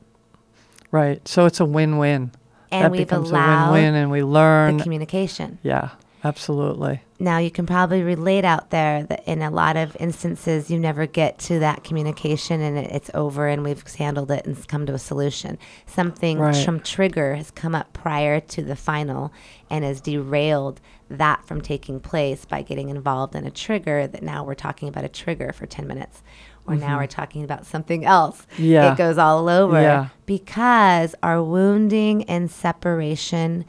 Right. 0.90 1.26
So 1.28 1.46
it's 1.46 1.60
a 1.60 1.64
win-win. 1.64 2.32
And 2.70 2.84
that 2.86 2.90
we've 2.90 3.06
becomes 3.06 3.28
allowed 3.28 3.68
a 3.68 3.72
win-win, 3.72 3.94
and 3.94 4.10
we 4.10 4.22
learn. 4.22 4.78
The 4.78 4.82
communication. 4.82 5.58
yeah. 5.62 5.90
Absolutely. 6.24 7.02
Now, 7.18 7.38
you 7.38 7.50
can 7.50 7.66
probably 7.66 8.02
relate 8.02 8.44
out 8.44 8.70
there 8.70 9.04
that 9.04 9.22
in 9.26 9.42
a 9.42 9.50
lot 9.50 9.76
of 9.76 9.96
instances, 10.00 10.70
you 10.70 10.78
never 10.78 11.06
get 11.06 11.38
to 11.40 11.58
that 11.60 11.84
communication 11.84 12.60
and 12.60 12.78
it, 12.78 12.90
it's 12.92 13.10
over 13.14 13.48
and 13.48 13.62
we've 13.64 13.82
handled 13.94 14.30
it 14.30 14.44
and 14.46 14.56
it's 14.56 14.66
come 14.66 14.86
to 14.86 14.94
a 14.94 14.98
solution. 14.98 15.58
Something, 15.86 16.38
Right. 16.38 16.54
some 16.54 16.80
trigger 16.80 17.34
has 17.36 17.50
come 17.50 17.74
up 17.74 17.92
prior 17.92 18.40
to 18.40 18.62
the 18.62 18.76
final 18.76 19.32
and 19.70 19.84
has 19.84 20.00
derailed 20.00 20.80
that 21.10 21.44
from 21.44 21.60
taking 21.60 22.00
place 22.00 22.44
by 22.44 22.62
getting 22.62 22.88
involved 22.88 23.34
in 23.34 23.46
a 23.46 23.50
trigger 23.50 24.06
that 24.06 24.22
now 24.22 24.42
we're 24.44 24.54
talking 24.54 24.88
about 24.88 25.04
a 25.04 25.08
trigger 25.08 25.52
for 25.52 25.66
10 25.66 25.86
minutes. 25.86 26.22
Or 26.64 26.76
now 26.76 26.98
we're 26.98 27.08
talking 27.08 27.42
about 27.42 27.66
something 27.66 28.04
else. 28.04 28.46
Mm-hmm. 28.52 28.64
Yeah. 28.64 28.92
It 28.92 28.96
goes 28.96 29.18
all 29.18 29.48
over 29.48 29.80
Yeah. 29.80 30.08
because 30.26 31.14
our 31.22 31.42
wounding 31.42 32.22
and 32.24 32.48
separation 32.50 33.64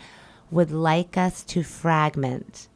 would 0.54 0.72
like 0.72 1.18
us 1.18 1.44
to 1.44 1.63
fragment. 1.63 2.68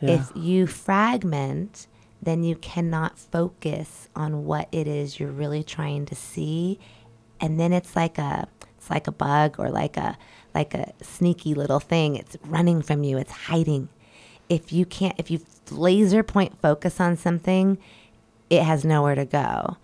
Yeah. 0.00 0.20
If 0.20 0.32
you 0.34 0.66
fragment, 0.66 1.86
then 2.22 2.42
you 2.42 2.56
cannot 2.56 3.18
focus 3.18 4.08
on 4.16 4.44
what 4.44 4.68
it 4.72 4.88
is 4.88 5.20
you're 5.20 5.30
really 5.30 5.62
trying 5.62 6.06
to 6.06 6.14
see. 6.14 6.78
And 7.40 7.60
then 7.60 7.72
it's 7.72 7.94
like 7.94 8.18
a 8.18 8.48
it's 8.76 8.90
like 8.90 9.06
a 9.06 9.12
bug 9.12 9.56
or 9.58 9.70
like 9.70 9.96
a 9.96 10.16
like 10.54 10.74
a 10.74 10.92
sneaky 11.02 11.54
little 11.54 11.80
thing. 11.80 12.16
It's 12.16 12.36
running 12.44 12.80
from 12.82 13.04
you, 13.04 13.18
it's 13.18 13.32
hiding. 13.32 13.88
If 14.48 14.72
you 14.72 14.86
can't 14.86 15.18
if 15.18 15.30
you 15.30 15.40
laser 15.70 16.22
point 16.22 16.60
focus 16.60 17.00
on 17.00 17.16
something, 17.16 17.78
it 18.48 18.62
has 18.62 18.84
nowhere 18.84 19.14
to 19.14 19.24
go. 19.26 19.76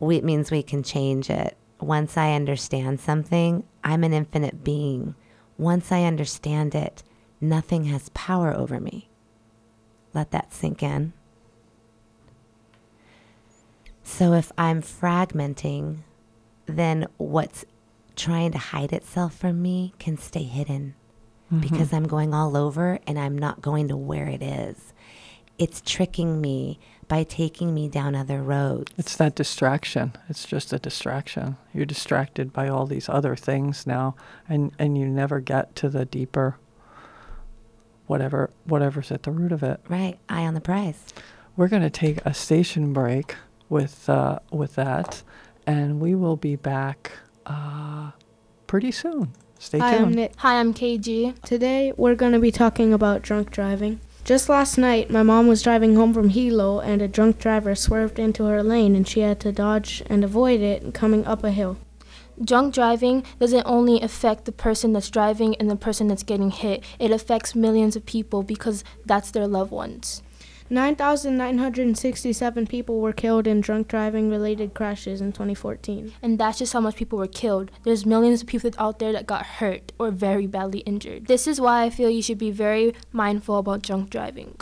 We, 0.00 0.16
it 0.16 0.24
means 0.24 0.50
we 0.50 0.62
can 0.62 0.82
change 0.82 1.30
it. 1.30 1.56
Once 1.80 2.16
I 2.16 2.32
understand 2.32 3.00
something, 3.00 3.64
I'm 3.82 4.04
an 4.04 4.12
infinite 4.12 4.64
being. 4.64 5.14
Once 5.56 5.92
I 5.92 6.02
understand 6.04 6.74
it, 6.74 7.02
nothing 7.40 7.84
has 7.84 8.08
power 8.10 8.52
over 8.54 8.80
me. 8.80 9.08
Let 10.12 10.30
that 10.30 10.52
sink 10.52 10.82
in. 10.82 11.12
So 14.02 14.32
if 14.32 14.52
I'm 14.56 14.82
fragmenting, 14.82 15.98
then 16.66 17.06
what's 17.16 17.64
trying 18.16 18.52
to 18.52 18.58
hide 18.58 18.92
itself 18.92 19.34
from 19.34 19.60
me 19.60 19.94
can 19.98 20.16
stay 20.16 20.44
hidden 20.44 20.94
mm-hmm. 21.52 21.60
because 21.60 21.92
I'm 21.92 22.06
going 22.06 22.32
all 22.32 22.56
over 22.56 22.98
and 23.06 23.18
I'm 23.18 23.36
not 23.36 23.60
going 23.60 23.88
to 23.88 23.96
where 23.96 24.28
it 24.28 24.42
is. 24.42 24.92
It's 25.58 25.80
tricking 25.80 26.40
me 26.40 26.78
by 27.06 27.22
taking 27.22 27.74
me 27.74 27.88
down 27.88 28.14
other 28.14 28.42
roads. 28.42 28.92
It's 28.96 29.16
that 29.16 29.34
distraction. 29.34 30.14
It's 30.28 30.44
just 30.44 30.72
a 30.72 30.78
distraction. 30.78 31.56
You're 31.72 31.86
distracted 31.86 32.52
by 32.52 32.68
all 32.68 32.86
these 32.86 33.08
other 33.08 33.36
things 33.36 33.86
now, 33.86 34.16
and 34.48 34.72
and 34.78 34.98
you 34.98 35.06
never 35.06 35.40
get 35.40 35.76
to 35.76 35.88
the 35.88 36.04
deeper. 36.04 36.56
Whatever 38.06 38.50
whatever's 38.64 39.10
at 39.12 39.22
the 39.22 39.30
root 39.30 39.52
of 39.52 39.62
it. 39.62 39.80
Right, 39.88 40.18
eye 40.28 40.44
on 40.44 40.54
the 40.54 40.60
prize. 40.60 41.14
We're 41.56 41.68
going 41.68 41.82
to 41.82 41.90
take 41.90 42.18
a 42.26 42.34
station 42.34 42.92
break 42.92 43.36
with 43.68 44.08
uh, 44.08 44.40
with 44.50 44.74
that, 44.74 45.22
and 45.66 46.00
we 46.00 46.14
will 46.14 46.36
be 46.36 46.56
back 46.56 47.12
uh, 47.46 48.10
pretty 48.66 48.90
soon. 48.90 49.32
Stay 49.58 49.78
Hi, 49.78 49.94
I'm 49.94 50.04
tuned. 50.04 50.16
Nick. 50.16 50.36
Hi, 50.36 50.60
I'm 50.60 50.74
KG. 50.74 51.40
Today 51.42 51.92
we're 51.96 52.16
going 52.16 52.32
to 52.32 52.40
be 52.40 52.50
talking 52.50 52.92
about 52.92 53.22
drunk 53.22 53.50
driving. 53.50 54.00
Just 54.24 54.48
last 54.48 54.78
night, 54.78 55.10
my 55.10 55.22
mom 55.22 55.48
was 55.48 55.60
driving 55.60 55.96
home 55.96 56.14
from 56.14 56.30
Hilo 56.30 56.80
and 56.80 57.02
a 57.02 57.08
drunk 57.08 57.38
driver 57.38 57.74
swerved 57.74 58.18
into 58.18 58.44
her 58.46 58.62
lane 58.62 58.96
and 58.96 59.06
she 59.06 59.20
had 59.20 59.38
to 59.40 59.52
dodge 59.52 60.02
and 60.06 60.24
avoid 60.24 60.62
it 60.62 60.94
coming 60.94 61.26
up 61.26 61.44
a 61.44 61.50
hill. 61.50 61.76
Drunk 62.42 62.74
driving 62.74 63.22
doesn't 63.38 63.66
only 63.66 64.00
affect 64.00 64.46
the 64.46 64.52
person 64.52 64.94
that's 64.94 65.10
driving 65.10 65.54
and 65.56 65.70
the 65.70 65.76
person 65.76 66.08
that's 66.08 66.22
getting 66.22 66.50
hit, 66.50 66.82
it 66.98 67.10
affects 67.10 67.54
millions 67.54 67.96
of 67.96 68.06
people 68.06 68.42
because 68.42 68.82
that's 69.04 69.30
their 69.30 69.46
loved 69.46 69.70
ones. 69.70 70.22
9,967 70.70 72.66
people 72.66 73.00
were 73.00 73.12
killed 73.12 73.46
in 73.46 73.60
drunk 73.60 73.86
driving 73.88 74.30
related 74.30 74.72
crashes 74.72 75.20
in 75.20 75.30
2014. 75.30 76.14
And 76.22 76.38
that's 76.40 76.58
just 76.58 76.72
how 76.72 76.80
much 76.80 76.96
people 76.96 77.18
were 77.18 77.26
killed. 77.26 77.70
There's 77.82 78.06
millions 78.06 78.40
of 78.40 78.48
people 78.48 78.70
out 78.78 78.98
there 78.98 79.12
that 79.12 79.26
got 79.26 79.44
hurt 79.44 79.92
or 79.98 80.10
very 80.10 80.46
badly 80.46 80.78
injured. 80.80 81.26
This 81.26 81.46
is 81.46 81.60
why 81.60 81.82
I 81.82 81.90
feel 81.90 82.08
you 82.08 82.22
should 82.22 82.38
be 82.38 82.50
very 82.50 82.94
mindful 83.12 83.58
about 83.58 83.82
drunk 83.82 84.08
driving. 84.08 84.56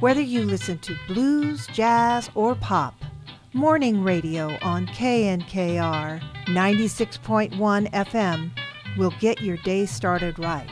Whether 0.00 0.22
you 0.22 0.42
listen 0.42 0.78
to 0.78 0.96
blues, 1.06 1.66
jazz, 1.68 2.30
or 2.34 2.54
pop, 2.54 2.94
morning 3.52 4.04
radio 4.04 4.56
on 4.62 4.86
KNKR 4.86 6.20
96.1 6.46 7.90
FM 7.90 8.50
will 8.96 9.12
get 9.18 9.42
your 9.42 9.56
day 9.58 9.86
started 9.86 10.38
right. 10.38 10.70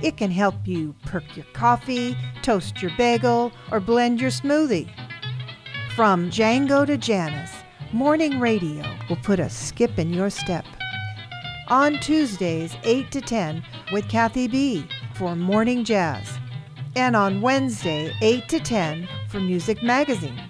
It 0.00 0.16
can 0.16 0.30
help 0.30 0.54
you 0.64 0.94
perk 1.04 1.36
your 1.36 1.46
coffee, 1.54 2.16
toast 2.42 2.80
your 2.80 2.92
bagel, 2.96 3.50
or 3.72 3.80
blend 3.80 4.20
your 4.20 4.30
smoothie. 4.30 4.88
From 5.96 6.30
Django 6.30 6.86
to 6.86 6.96
Janis, 6.96 7.50
morning 7.92 8.38
radio 8.38 8.84
will 9.08 9.16
put 9.16 9.40
a 9.40 9.50
skip 9.50 9.98
in 9.98 10.14
your 10.14 10.30
step. 10.30 10.64
On 11.66 11.98
Tuesdays, 11.98 12.76
8 12.84 13.10
to 13.10 13.20
10, 13.20 13.64
with 13.90 14.08
Kathy 14.08 14.46
B 14.46 14.86
for 15.14 15.34
Morning 15.34 15.84
Jazz 15.84 16.38
and 16.94 17.16
on 17.16 17.40
Wednesday, 17.40 18.14
8 18.22 18.48
to 18.48 18.60
10 18.60 19.08
for 19.28 19.40
Music 19.40 19.82
Magazine. 19.82 20.40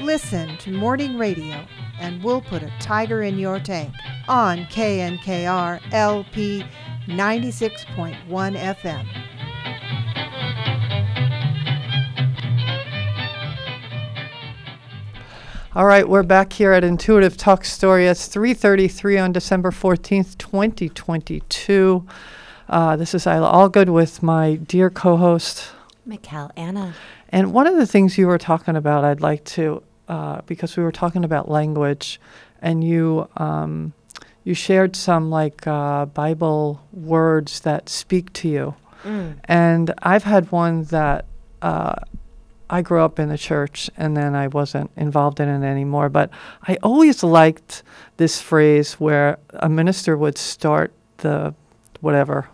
Listen 0.00 0.56
to 0.58 0.72
morning 0.72 1.16
radio, 1.16 1.64
and 2.00 2.22
we'll 2.22 2.40
put 2.40 2.64
a 2.64 2.72
tiger 2.80 3.22
in 3.22 3.38
your 3.38 3.60
tank 3.60 3.94
on 4.26 4.64
KNKR 4.66 5.80
LP 5.92 6.64
96.1 7.06 8.16
FM. 8.28 9.06
All 15.76 15.86
right, 15.86 16.08
we're 16.08 16.22
back 16.24 16.52
here 16.52 16.72
at 16.72 16.82
Intuitive 16.82 17.36
Talk 17.36 17.64
Story. 17.64 18.06
It's 18.06 18.26
3:33 18.26 19.18
on 19.18 19.32
December 19.32 19.70
14th, 19.70 20.36
2022. 20.38 22.04
Uh, 22.68 22.96
this 22.96 23.14
is 23.14 23.26
Isla 23.26 23.50
Allgood 23.52 23.90
with 23.90 24.24
my 24.24 24.56
dear 24.56 24.90
co-host. 24.90 25.70
Mikkel, 26.06 26.50
Anna. 26.56 26.94
And 27.34 27.52
one 27.52 27.66
of 27.66 27.74
the 27.74 27.86
things 27.86 28.16
you 28.16 28.28
were 28.28 28.38
talking 28.38 28.76
about, 28.76 29.04
I'd 29.04 29.20
like 29.20 29.42
to, 29.56 29.82
uh, 30.06 30.42
because 30.46 30.76
we 30.76 30.84
were 30.84 30.92
talking 30.92 31.24
about 31.24 31.50
language, 31.50 32.20
and 32.62 32.84
you 32.84 33.28
um, 33.36 33.92
you 34.44 34.54
shared 34.54 34.94
some 34.94 35.30
like 35.30 35.66
uh, 35.66 36.06
Bible 36.06 36.80
words 36.92 37.60
that 37.60 37.88
speak 37.88 38.32
to 38.34 38.48
you. 38.48 38.74
Mm. 39.02 39.38
And 39.46 39.92
I've 40.00 40.22
had 40.22 40.52
one 40.52 40.84
that 40.84 41.24
uh, 41.60 41.96
I 42.70 42.82
grew 42.82 43.02
up 43.02 43.18
in 43.18 43.30
the 43.30 43.38
church 43.38 43.90
and 43.96 44.16
then 44.16 44.36
I 44.36 44.46
wasn't 44.46 44.92
involved 44.96 45.40
in 45.40 45.48
it 45.48 45.66
anymore. 45.66 46.08
But 46.08 46.30
I 46.68 46.78
always 46.84 47.24
liked 47.24 47.82
this 48.16 48.40
phrase 48.40 48.94
where 48.94 49.38
a 49.54 49.68
minister 49.68 50.16
would 50.16 50.38
start 50.38 50.92
the 51.18 51.52
whatever 52.00 52.48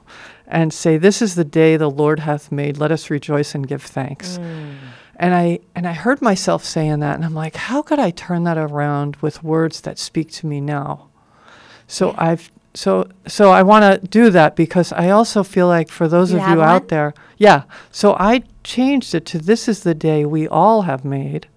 and 0.51 0.73
say, 0.73 0.97
This 0.97 1.23
is 1.23 1.35
the 1.35 1.45
day 1.45 1.77
the 1.77 1.91
Lord 1.91 2.21
hath 2.21 2.53
made. 2.53 2.77
Let 2.77 2.93
us 2.93 3.11
rejoice 3.11 3.55
and 3.55 3.67
give 3.67 3.83
thanks. 3.83 4.39
Mm. 4.39 4.75
And 5.17 5.35
I 5.35 5.61
and 5.75 5.87
I 5.87 5.93
heard 5.93 6.23
myself 6.23 6.65
saying 6.65 7.01
that 7.01 7.15
and 7.15 7.25
I'm 7.25 7.35
like, 7.35 7.55
how 7.55 7.83
could 7.83 7.99
I 7.99 8.11
turn 8.11 8.45
that 8.45 8.57
around 8.57 9.17
with 9.17 9.45
words 9.45 9.83
that 9.83 9.99
speak 9.99 10.31
to 10.33 10.47
me 10.47 10.63
now? 10.63 11.09
So 11.87 12.09
Yeah. 12.09 12.15
I've 12.19 12.51
so 12.73 13.07
so 13.27 13.51
I 13.51 13.63
want 13.63 13.83
to 14.03 14.09
do 14.09 14.31
that 14.31 14.57
because 14.57 14.93
I 14.93 15.11
also 15.11 15.43
feel 15.43 15.67
like 15.67 15.91
for 15.91 16.09
those 16.09 16.33
You 16.33 16.41
of 16.41 16.49
you 16.49 16.63
out 16.63 16.89
there, 16.89 17.13
yeah. 17.37 17.65
So 17.91 18.17
I 18.19 18.45
changed 18.65 19.15
it 19.15 19.27
to 19.27 19.39
this 19.39 19.69
is 19.69 19.83
the 19.83 19.95
day 19.95 20.25
we 20.25 20.49
all 20.49 20.83
have 20.83 21.05
made. 21.05 21.49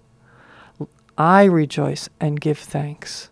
I 1.16 1.44
rejoice 1.44 2.08
and 2.20 2.40
give 2.40 2.58
thanks. 2.58 3.30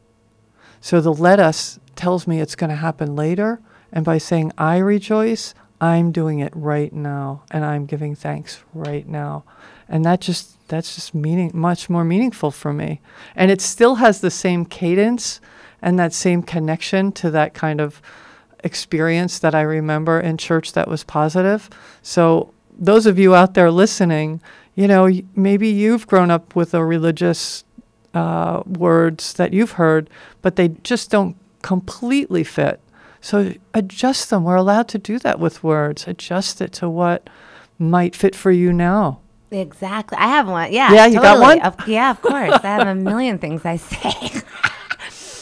So 0.81 1.01
the 1.01 1.13
let 1.13 1.41
us 1.41 1.79
tells 1.95 2.27
me 2.27 2.41
it's 2.41 2.57
going 2.57 2.71
to 2.71 2.77
happen 2.77 3.15
later, 3.17 3.61
and 3.93 4.05
by 4.05 4.19
saying 4.19 4.53
I 4.57 4.79
rejoice, 4.79 5.55
I'm 5.81 6.13
doing 6.13 6.39
it 6.39 6.53
right 6.55 6.93
now, 6.93 7.43
and 7.51 7.65
I'm 7.65 7.87
giving 7.87 8.15
thanks 8.15 8.63
right 8.73 9.07
now, 9.07 9.45
and 9.89 10.05
that 10.05 10.21
just 10.21 10.57
that's 10.69 10.95
just 10.95 11.15
meaning 11.15 11.51
much 11.53 11.91
more 11.91 12.05
meaningful 12.05 12.51
for 12.51 12.73
me, 12.73 13.01
and 13.37 13.51
it 13.51 13.61
still 13.61 13.97
has 13.97 14.21
the 14.21 14.31
same 14.31 14.65
cadence 14.65 15.41
and 15.83 15.99
that 15.99 16.13
same 16.13 16.43
connection 16.43 17.13
to 17.13 17.31
that 17.33 17.53
kind 17.53 17.81
of 17.81 18.01
experience 18.65 19.41
that 19.41 19.55
I 19.55 19.63
remember 19.63 20.21
in 20.21 20.39
church 20.39 20.73
that 20.73 20.89
was 20.89 21.03
positive. 21.03 21.69
So 22.03 22.55
those 22.79 23.07
of 23.07 23.19
you 23.19 23.35
out 23.35 23.55
there 23.55 23.71
listening, 23.71 24.41
you 24.75 24.87
know, 24.87 25.11
maybe 25.35 25.69
you've 25.69 26.07
grown 26.07 26.31
up 26.31 26.55
with 26.55 26.73
a 26.73 26.85
religious 26.85 27.65
uh, 28.15 28.63
words 28.67 29.35
that 29.35 29.53
you've 29.53 29.73
heard, 29.73 30.09
but 30.41 30.57
they 30.57 30.69
just 30.69 31.11
don't 31.11 31.37
completely 31.63 32.45
fit. 32.45 32.81
So 33.23 33.55
adjust 33.73 34.29
them. 34.31 34.43
We're 34.45 34.57
allowed 34.57 34.89
to 34.89 34.99
do 34.99 35.19
that 35.21 35.39
with 35.39 35.63
words. 35.63 36.07
Adjust 36.09 36.61
it 36.61 36.73
to 36.75 36.91
what 36.91 37.31
might 37.79 38.15
fit 38.17 38.35
for 38.35 38.51
you 38.51 38.73
now. 38.73 39.21
Exactly. 39.53 40.19
I 40.19 40.27
have 40.27 40.49
one. 40.49 40.73
Yeah. 40.73 40.93
Yeah, 40.93 41.07
you 41.07 41.21
got 41.21 41.35
totally. 41.37 41.59
one? 41.59 41.61
Of, 41.61 41.89
yeah, 41.89 42.11
of 42.11 42.21
course. 42.21 42.53
I 42.63 42.67
have 42.67 42.89
a 42.89 42.95
million 42.97 43.39
things 43.39 43.65
I 43.65 43.77
say. 43.77 44.43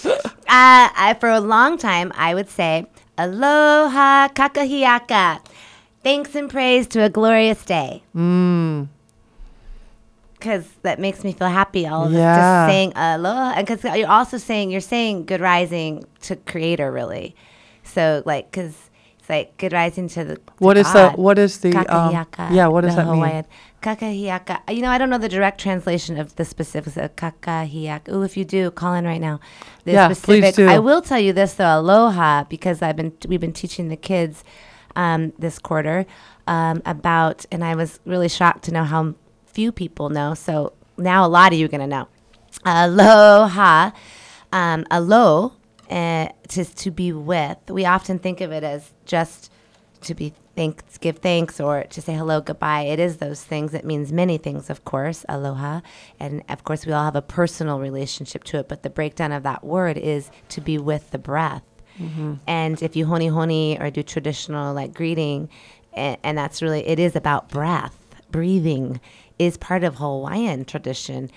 uh, 0.11 0.29
I, 0.47 1.17
for 1.19 1.31
a 1.31 1.41
long 1.41 1.79
time, 1.79 2.13
I 2.15 2.35
would 2.35 2.51
say, 2.51 2.87
Aloha 3.17 4.29
kakahiaka. 4.29 5.41
Thanks 6.03 6.35
and 6.35 6.51
praise 6.51 6.87
to 6.89 7.03
a 7.03 7.09
glorious 7.09 7.65
day. 7.65 8.03
Mm. 8.15 8.89
Because 10.35 10.67
that 10.83 10.99
makes 10.99 11.23
me 11.25 11.33
feel 11.33 11.49
happy. 11.49 11.87
All 11.87 12.05
of 12.07 12.13
Yeah. 12.13 12.35
this 12.35 12.43
just 12.43 12.73
saying 12.73 12.93
aloha. 12.97 13.53
And 13.57 13.67
because 13.67 13.85
you're 13.99 14.09
also 14.09 14.39
saying, 14.39 14.71
you're 14.71 14.81
saying 14.81 15.27
good 15.27 15.41
rising 15.41 16.05
to 16.23 16.37
creator, 16.37 16.91
really. 16.91 17.37
So, 17.91 18.23
like, 18.25 18.51
because 18.51 18.91
it's 19.19 19.29
like 19.29 19.57
good 19.57 19.73
rising 19.73 20.09
to 20.09 20.25
the. 20.25 20.37
to 20.37 20.43
What 20.59 20.77
is 20.77 20.93
the 20.93 21.11
what 21.11 21.39
is 21.39 21.59
the 21.59 21.77
um, 21.95 22.13
yeah? 22.55 22.67
What 22.67 22.83
does 22.83 22.95
the 22.95 23.03
that 23.03 23.11
mean? 23.11 23.17
Hawaiian. 23.17 23.47
Kakahiaka. 23.83 24.75
You 24.75 24.83
know, 24.83 24.91
I 24.91 24.99
don't 24.99 25.09
know 25.09 25.19
the 25.19 25.29
direct 25.29 25.61
translation 25.61 26.19
of 26.19 26.37
the 26.37 26.45
specifics 26.45 26.97
of 26.97 27.17
kakahiaka. 27.17 28.13
Ooh, 28.13 28.23
if 28.23 28.37
you 28.37 28.45
do, 28.45 28.71
call 28.71 28.95
in 28.95 29.05
right 29.05 29.21
now. 29.21 29.41
The 29.85 29.93
Yeah, 29.93 30.15
please 30.15 30.55
do. 30.55 30.69
I 30.69 30.79
will 30.79 31.01
tell 31.01 31.19
you 31.21 31.33
this 31.33 31.55
though, 31.55 31.81
aloha, 31.81 32.45
because 32.45 32.83
I've 32.83 32.97
been 32.97 33.13
we've 33.27 33.41
been 33.41 33.53
teaching 33.53 33.89
the 33.89 33.97
kids 33.97 34.45
um, 34.97 35.33
this 35.39 35.59
quarter 35.59 36.07
um, 36.47 36.83
about, 36.85 37.47
and 37.51 37.65
I 37.65 37.75
was 37.75 38.01
really 38.05 38.29
shocked 38.29 38.65
to 38.65 38.73
know 38.73 38.85
how 38.85 39.15
few 39.47 39.73
people 39.73 40.11
know. 40.11 40.35
So 40.35 40.75
now 40.99 41.25
a 41.27 41.29
lot 41.29 41.53
of 41.53 41.59
you 41.59 41.65
are 41.67 41.69
gonna 41.69 41.87
know. 41.87 42.09
Aloha, 42.65 43.93
um, 44.53 44.85
alo, 44.91 45.55
uh, 45.91 46.29
to 46.49 46.65
to 46.65 46.91
be 46.91 47.13
with. 47.13 47.59
We 47.69 47.85
often 47.85 48.19
think 48.19 48.41
of 48.41 48.53
it 48.53 48.65
as 48.65 48.93
just 49.05 49.53
to 50.03 50.15
be 50.15 50.33
thanks, 50.57 50.99
give 50.99 51.19
thanks, 51.19 51.61
or 51.61 51.85
to 51.85 52.01
say 52.01 52.15
hello, 52.15 52.41
goodbye. 52.41 52.83
It 52.83 52.99
is 52.99 53.19
those 53.19 53.43
things. 53.43 53.75
It 53.75 53.85
means 53.85 54.13
many 54.13 54.39
things, 54.39 54.71
of 54.71 54.85
course, 54.85 55.25
aloha. 55.29 55.81
And 56.19 56.43
of 56.49 56.65
course, 56.65 56.87
we 56.87 56.93
all 56.93 57.05
have 57.05 57.17
a 57.17 57.23
personal 57.23 57.81
relationship 57.81 58.45
to 58.45 58.59
it. 58.59 58.69
But 58.69 58.83
the 58.83 58.91
breakdown 58.91 59.33
of 59.33 59.43
that 59.43 59.65
word 59.65 59.99
is 59.99 60.31
to 60.51 60.61
be 60.61 60.79
with 60.79 61.11
the 61.11 61.19
breath. 61.19 61.63
And 62.47 62.83
if 62.83 62.97
you 62.97 63.05
honi 63.07 63.27
honi 63.27 63.79
or 63.79 63.91
do 63.91 64.03
traditional 64.03 64.73
like 64.73 64.95
greeting, 64.95 65.51
and, 65.93 66.17
and 66.23 66.39
that's 66.39 66.63
really, 66.63 66.87
it 66.87 66.99
is 66.99 67.15
about 67.15 67.51
breath. 67.51 67.97
Breathing 68.31 69.01
is 69.39 69.57
part 69.59 69.85
of 69.85 69.97
Hawaiian 69.97 70.65
tradition. 70.65 71.31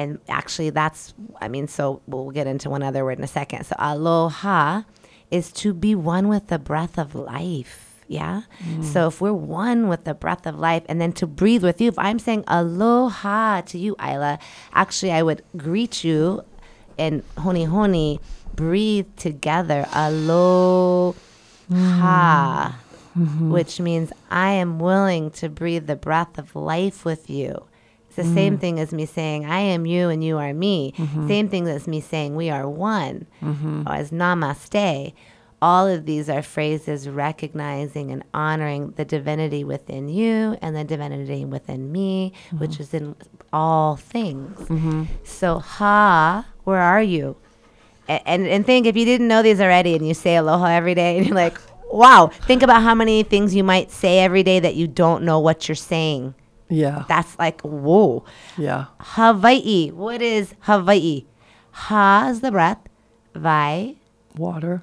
And 0.00 0.18
actually, 0.28 0.70
that's, 0.70 1.12
I 1.42 1.48
mean, 1.48 1.68
so 1.68 2.00
we'll 2.06 2.30
get 2.30 2.46
into 2.46 2.70
one 2.70 2.82
other 2.82 3.04
word 3.04 3.18
in 3.18 3.24
a 3.24 3.28
second. 3.28 3.64
So, 3.64 3.76
aloha 3.78 4.82
is 5.30 5.52
to 5.52 5.74
be 5.74 5.94
one 5.94 6.28
with 6.28 6.46
the 6.46 6.58
breath 6.58 6.98
of 6.98 7.14
life. 7.14 8.02
Yeah. 8.08 8.42
Mm. 8.64 8.82
So 8.82 9.06
if 9.06 9.20
we're 9.20 9.32
one 9.32 9.86
with 9.86 10.02
the 10.02 10.14
breath 10.14 10.44
of 10.44 10.58
life 10.58 10.82
and 10.88 11.00
then 11.00 11.12
to 11.12 11.26
breathe 11.28 11.62
with 11.62 11.80
you, 11.80 11.88
if 11.88 11.98
I'm 11.98 12.18
saying 12.18 12.42
aloha 12.48 13.60
to 13.60 13.78
you, 13.78 13.94
Isla, 14.02 14.40
actually 14.72 15.12
I 15.12 15.22
would 15.22 15.44
greet 15.56 16.02
you 16.02 16.42
and 16.98 17.22
honi 17.38 17.64
honi, 17.64 18.18
breathe 18.56 19.06
together. 19.16 19.86
Aloha, 19.92 21.14
mm. 21.70 22.74
mm-hmm. 23.16 23.50
which 23.52 23.78
means 23.78 24.12
I 24.28 24.50
am 24.52 24.80
willing 24.80 25.30
to 25.32 25.48
breathe 25.48 25.86
the 25.86 25.94
breath 25.94 26.36
of 26.36 26.56
life 26.56 27.04
with 27.04 27.30
you. 27.30 27.66
It's 28.10 28.16
the 28.16 28.24
same 28.24 28.54
mm-hmm. 28.54 28.60
thing 28.60 28.80
as 28.80 28.92
me 28.92 29.06
saying, 29.06 29.46
I 29.46 29.60
am 29.60 29.86
you 29.86 30.08
and 30.08 30.24
you 30.24 30.38
are 30.38 30.52
me. 30.52 30.94
Mm-hmm. 30.96 31.28
Same 31.28 31.48
thing 31.48 31.68
as 31.68 31.86
me 31.86 32.00
saying, 32.00 32.34
we 32.34 32.50
are 32.50 32.68
one, 32.68 33.28
mm-hmm. 33.40 33.84
oh, 33.86 33.90
or 33.92 33.94
as 33.94 34.10
namaste. 34.10 35.12
All 35.62 35.86
of 35.86 36.06
these 36.06 36.28
are 36.28 36.42
phrases 36.42 37.08
recognizing 37.08 38.10
and 38.10 38.24
honoring 38.34 38.94
the 38.96 39.04
divinity 39.04 39.62
within 39.62 40.08
you 40.08 40.56
and 40.60 40.74
the 40.74 40.82
divinity 40.82 41.44
within 41.44 41.92
me, 41.92 42.32
which 42.58 42.80
is 42.80 42.92
in 42.92 43.14
all 43.52 43.94
things. 43.94 44.58
So, 45.22 45.60
ha, 45.60 46.46
where 46.64 46.80
are 46.80 47.02
you? 47.02 47.36
And 48.08 48.44
and 48.44 48.66
think 48.66 48.86
if 48.86 48.96
you 48.96 49.04
didn't 49.04 49.28
know 49.28 49.40
these 49.40 49.60
already 49.60 49.94
and 49.94 50.04
you 50.04 50.14
say 50.14 50.34
aloha 50.34 50.66
every 50.66 50.96
day 50.96 51.16
and 51.16 51.26
you're 51.28 51.36
like 51.36 51.60
wow 51.92 52.26
think 52.26 52.64
about 52.64 52.82
how 52.82 52.92
many 52.92 53.22
things 53.22 53.54
you 53.54 53.62
might 53.62 53.92
say 53.92 54.18
every 54.18 54.42
day 54.42 54.58
that 54.58 54.74
you 54.74 54.88
don't 54.88 55.22
know 55.22 55.38
what 55.38 55.68
you're 55.68 55.76
saying 55.76 56.34
Yeah, 56.70 57.04
that's 57.08 57.38
like 57.38 57.60
whoa. 57.62 58.24
Yeah. 58.56 58.86
hawaii. 58.98 59.90
What 59.90 60.22
is 60.22 60.54
hawaii? 60.60 61.26
Ha 61.72 62.28
is 62.30 62.40
the 62.40 62.50
breath. 62.50 62.88
Vai. 63.34 63.96
Water. 64.36 64.82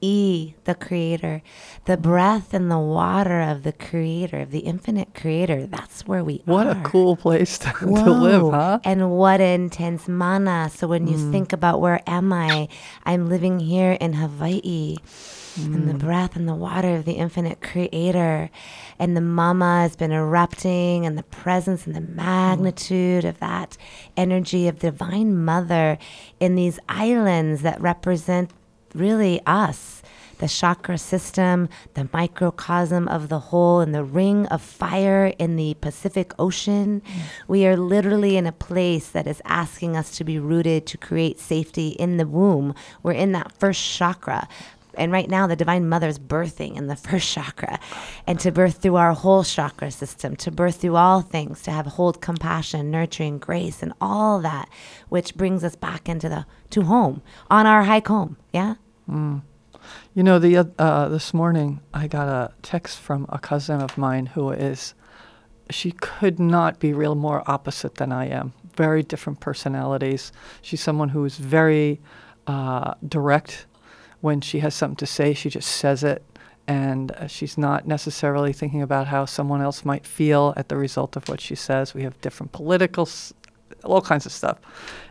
e 0.00 0.54
the 0.64 0.74
creator. 0.74 1.42
The 1.86 1.96
breath 1.96 2.52
and 2.52 2.70
the 2.70 2.78
water 2.78 3.40
of 3.40 3.62
the 3.62 3.72
creator 3.72 4.40
of 4.40 4.50
the 4.50 4.60
infinite 4.60 5.14
creator. 5.14 5.66
That's 5.66 6.06
where 6.06 6.22
we 6.22 6.42
What 6.44 6.66
are. 6.66 6.78
a 6.78 6.82
cool 6.82 7.16
place 7.16 7.58
to, 7.58 7.72
to 7.72 8.10
live, 8.10 8.52
huh? 8.52 8.80
And 8.84 9.10
what 9.10 9.40
an 9.40 9.62
intense 9.62 10.08
mana. 10.08 10.70
So 10.74 10.86
when 10.86 11.06
you 11.06 11.16
mm. 11.16 11.32
think 11.32 11.52
about 11.52 11.80
where 11.80 12.00
am 12.06 12.32
I, 12.32 12.68
I'm 13.04 13.28
living 13.28 13.60
here 13.60 13.92
in 13.92 14.14
Hawaii. 14.14 14.96
And 15.64 15.88
the 15.88 15.94
mm. 15.94 15.98
breath 15.98 16.36
and 16.36 16.48
the 16.48 16.54
water 16.54 16.96
of 16.96 17.04
the 17.04 17.14
infinite 17.14 17.60
creator. 17.60 18.50
And 18.98 19.16
the 19.16 19.20
mama 19.20 19.82
has 19.82 19.96
been 19.96 20.12
erupting, 20.12 21.06
and 21.06 21.16
the 21.16 21.22
presence 21.24 21.86
and 21.86 21.94
the 21.94 22.00
mm. 22.00 22.14
magnitude 22.14 23.24
of 23.24 23.38
that 23.40 23.76
energy 24.16 24.68
of 24.68 24.78
divine 24.78 25.44
mother 25.44 25.98
in 26.40 26.54
these 26.54 26.78
islands 26.88 27.62
that 27.62 27.80
represent 27.80 28.50
really 28.94 29.40
us 29.46 30.02
the 30.38 30.48
chakra 30.48 30.98
system, 30.98 31.68
the 31.94 32.08
microcosm 32.12 33.08
of 33.08 33.28
the 33.28 33.38
whole, 33.38 33.80
and 33.80 33.94
the 33.94 34.04
ring 34.04 34.46
of 34.46 34.62
fire 34.62 35.32
in 35.38 35.56
the 35.56 35.74
Pacific 35.80 36.32
Ocean. 36.38 37.00
Mm. 37.00 37.20
We 37.48 37.66
are 37.66 37.76
literally 37.76 38.36
in 38.36 38.46
a 38.46 38.52
place 38.52 39.08
that 39.10 39.26
is 39.26 39.42
asking 39.44 39.96
us 39.96 40.16
to 40.16 40.24
be 40.24 40.38
rooted 40.38 40.86
to 40.86 40.98
create 40.98 41.38
safety 41.38 41.88
in 41.88 42.16
the 42.16 42.26
womb. 42.26 42.74
We're 43.02 43.12
in 43.12 43.32
that 43.32 43.52
first 43.58 43.82
chakra. 43.82 44.48
And 44.98 45.12
right 45.12 45.28
now, 45.28 45.46
the 45.46 45.56
Divine 45.56 45.88
Mother 45.88 46.08
is 46.08 46.18
birthing 46.18 46.76
in 46.76 46.88
the 46.88 46.96
first 47.08 47.30
chakra, 47.30 47.78
and 48.26 48.38
to 48.40 48.50
birth 48.52 48.82
through 48.82 48.96
our 48.96 49.14
whole 49.14 49.44
chakra 49.44 49.90
system, 49.90 50.36
to 50.36 50.50
birth 50.50 50.80
through 50.80 50.96
all 50.96 51.22
things, 51.22 51.62
to 51.62 51.70
have 51.70 51.86
hold 51.86 52.20
compassion, 52.20 52.90
nurturing, 52.90 53.38
grace, 53.38 53.82
and 53.82 53.92
all 54.00 54.40
that, 54.40 54.68
which 55.08 55.34
brings 55.36 55.64
us 55.64 55.76
back 55.76 56.08
into 56.08 56.28
the 56.28 56.46
to 56.70 56.82
home 56.82 57.22
on 57.50 57.66
our 57.66 57.84
hike 57.84 58.08
home. 58.08 58.36
Yeah. 58.52 58.74
You 60.14 60.22
know, 60.22 60.38
the 60.38 60.58
oth- 60.58 60.74
uh, 60.78 61.08
this 61.08 61.32
morning 61.32 61.80
I 61.94 62.08
got 62.08 62.28
a 62.28 62.52
text 62.62 62.98
from 62.98 63.26
a 63.28 63.38
cousin 63.38 63.80
of 63.80 63.96
mine 63.96 64.26
who 64.26 64.50
is, 64.50 64.94
she 65.70 65.92
could 65.92 66.38
not 66.38 66.80
be 66.80 66.92
real 66.92 67.14
more 67.14 67.42
opposite 67.50 67.96
than 67.96 68.12
I 68.12 68.26
am. 68.26 68.52
Very 68.76 69.02
different 69.02 69.40
personalities. 69.40 70.32
She's 70.62 70.82
someone 70.82 71.10
who 71.10 71.24
is 71.24 71.36
very 71.38 72.00
uh, 72.46 72.94
direct. 73.06 73.66
When 74.20 74.40
she 74.40 74.58
has 74.60 74.74
something 74.74 74.96
to 74.96 75.06
say, 75.06 75.32
she 75.34 75.48
just 75.48 75.68
says 75.68 76.02
it, 76.02 76.24
and 76.66 77.12
uh, 77.12 77.26
she's 77.28 77.56
not 77.56 77.86
necessarily 77.86 78.52
thinking 78.52 78.82
about 78.82 79.06
how 79.06 79.24
someone 79.24 79.62
else 79.62 79.84
might 79.84 80.04
feel 80.04 80.52
at 80.56 80.68
the 80.68 80.76
result 80.76 81.16
of 81.16 81.28
what 81.28 81.40
she 81.40 81.54
says. 81.54 81.94
We 81.94 82.02
have 82.02 82.20
different 82.20 82.52
political, 82.52 83.06
s- 83.06 83.32
all 83.84 84.00
kinds 84.00 84.26
of 84.26 84.32
stuff. 84.32 84.58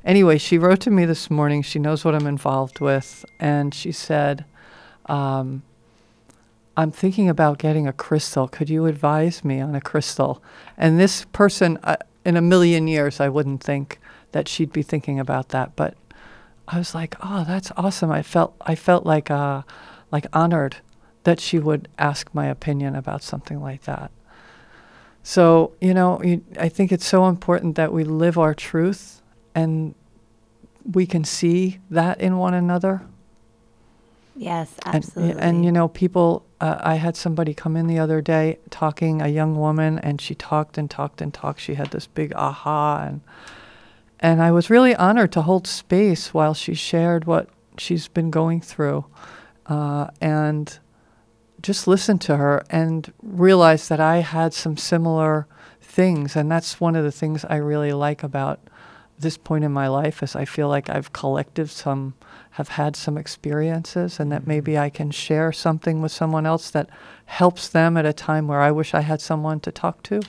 Anyway, 0.03 0.37
she 0.37 0.57
wrote 0.57 0.81
to 0.81 0.91
me 0.91 1.05
this 1.05 1.31
morning. 1.31 1.61
She 1.61 1.79
knows 1.79 2.03
what 2.03 2.15
I'm 2.15 2.27
involved 2.27 2.79
with, 2.79 3.23
and 3.39 3.73
she 3.73 3.91
said, 3.93 4.43
um, 5.05 5.63
I'm 6.75 6.91
thinking 6.91 7.27
about 7.27 7.57
getting 7.57 7.87
a 7.87 7.93
crystal. 7.93 8.47
Could 8.47 8.69
you 8.69 8.85
advise 8.85 9.43
me 9.43 9.59
on 9.61 9.73
a 9.73 9.81
crystal? 9.81 10.43
And 10.77 10.99
this 10.99 11.25
person, 11.31 11.79
uh, 11.83 11.95
in 12.23 12.37
a 12.37 12.41
million 12.41 12.87
years, 12.87 13.19
I 13.19 13.29
wouldn't 13.29 13.63
think 13.63 13.99
that 14.33 14.47
she'd 14.47 14.73
be 14.73 14.83
thinking 14.83 15.19
about 15.19 15.49
that. 15.49 15.75
But 15.75 15.95
I 16.67 16.77
was 16.77 16.93
like, 16.93 17.15
oh, 17.23 17.45
that's 17.47 17.71
awesome. 17.77 18.11
I 18.11 18.21
felt 18.21 18.55
I 18.61 18.75
felt 18.75 19.05
like 19.05 19.31
uh, 19.31 19.61
like 20.11 20.25
honored 20.33 20.77
that 21.23 21.39
she 21.39 21.59
would 21.59 21.87
ask 21.97 22.29
my 22.33 22.47
opinion 22.47 22.95
about 22.95 23.23
something 23.23 23.61
like 23.61 23.83
that. 23.83 24.11
So 25.23 25.73
you 25.81 25.93
know, 25.93 26.21
you, 26.23 26.43
I 26.59 26.69
think 26.69 26.91
it's 26.91 27.05
so 27.05 27.27
important 27.27 27.75
that 27.75 27.91
we 27.93 28.03
live 28.03 28.37
our 28.37 28.53
truth 28.53 29.21
and 29.55 29.95
we 30.89 31.05
can 31.05 31.23
see 31.23 31.79
that 31.89 32.19
in 32.21 32.37
one 32.37 32.53
another. 32.53 33.01
Yes, 34.35 34.75
And, 34.85 34.95
absolutely. 34.95 35.41
and 35.41 35.65
you 35.65 35.71
know, 35.71 35.87
people. 35.87 36.43
Uh, 36.59 36.77
I 36.79 36.95
had 36.95 37.15
somebody 37.15 37.53
come 37.53 37.75
in 37.77 37.85
the 37.85 37.99
other 37.99 38.19
day 38.19 38.57
talking, 38.71 39.21
a 39.21 39.27
young 39.27 39.57
woman, 39.57 39.99
and 39.99 40.19
she 40.19 40.33
talked 40.33 40.77
and 40.77 40.89
talked 40.89 41.21
and 41.21 41.31
talked. 41.31 41.59
She 41.59 41.75
had 41.75 41.91
this 41.91 42.07
big 42.07 42.33
aha, 42.35 43.05
and 43.07 43.21
and 44.19 44.41
I 44.41 44.51
was 44.51 44.69
really 44.69 44.95
honored 44.95 45.31
to 45.33 45.41
hold 45.43 45.67
space 45.67 46.33
while 46.33 46.53
she 46.53 46.73
shared 46.73 47.25
what 47.25 47.49
she's 47.77 48.07
been 48.07 48.31
going 48.31 48.61
through, 48.61 49.05
uh, 49.67 50.07
and 50.21 50.79
just 51.61 51.87
listen 51.87 52.17
to 52.19 52.37
her 52.37 52.63
and 52.69 53.11
realize 53.21 53.87
that 53.87 53.99
I 53.99 54.17
had 54.17 54.53
some 54.53 54.77
similar 54.77 55.47
things, 55.81 56.35
and 56.35 56.51
that's 56.51 56.79
one 56.79 56.95
of 56.95 57.03
the 57.03 57.11
things 57.11 57.45
I 57.45 57.57
really 57.57 57.93
like 57.93 58.23
about 58.23 58.59
this 59.19 59.37
point 59.37 59.63
in 59.63 59.71
my 59.71 59.87
life 59.87 60.21
is 60.21 60.35
I 60.35 60.45
feel 60.45 60.67
like 60.67 60.89
I've 60.89 61.11
collected 61.11 61.69
some, 61.69 62.13
have 62.51 62.69
had 62.69 62.95
some 62.95 63.17
experiences, 63.17 64.19
and 64.19 64.31
that 64.31 64.45
maybe 64.45 64.77
I 64.77 64.89
can 64.89 65.11
share 65.11 65.51
something 65.51 66.01
with 66.01 66.11
someone 66.11 66.45
else 66.45 66.69
that 66.71 66.89
helps 67.25 67.67
them 67.67 67.97
at 67.97 68.05
a 68.05 68.13
time 68.13 68.47
where 68.47 68.61
I 68.61 68.71
wish 68.71 68.93
I 68.93 69.01
had 69.01 69.21
someone 69.21 69.59
to 69.61 69.71
talk 69.71 70.03
to. 70.03 70.21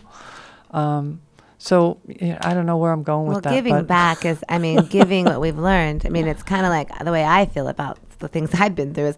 Um, 0.70 1.20
so 1.59 1.98
yeah, 2.06 2.38
I 2.40 2.54
don't 2.54 2.66
know 2.66 2.76
where 2.76 2.92
I'm 2.92 3.02
going 3.02 3.26
well, 3.26 3.36
with 3.36 3.44
that. 3.44 3.50
Well, 3.50 3.62
giving 3.62 3.84
back 3.84 4.24
is, 4.24 4.42
I 4.48 4.59
mean, 4.59 4.84
giving 4.90 5.24
what 5.24 5.40
we've 5.40 5.59
learned. 5.59 6.06
I 6.06 6.09
mean, 6.09 6.26
it's 6.28 6.42
kind 6.42 6.64
of 6.64 6.70
like 6.70 6.96
the 7.04 7.11
way 7.12 7.24
I 7.24 7.46
feel 7.46 7.68
about 7.68 7.98
the 8.20 8.28
things 8.28 8.50
I've 8.54 8.74
been 8.74 8.94
through 8.94 9.06
is, 9.09 9.16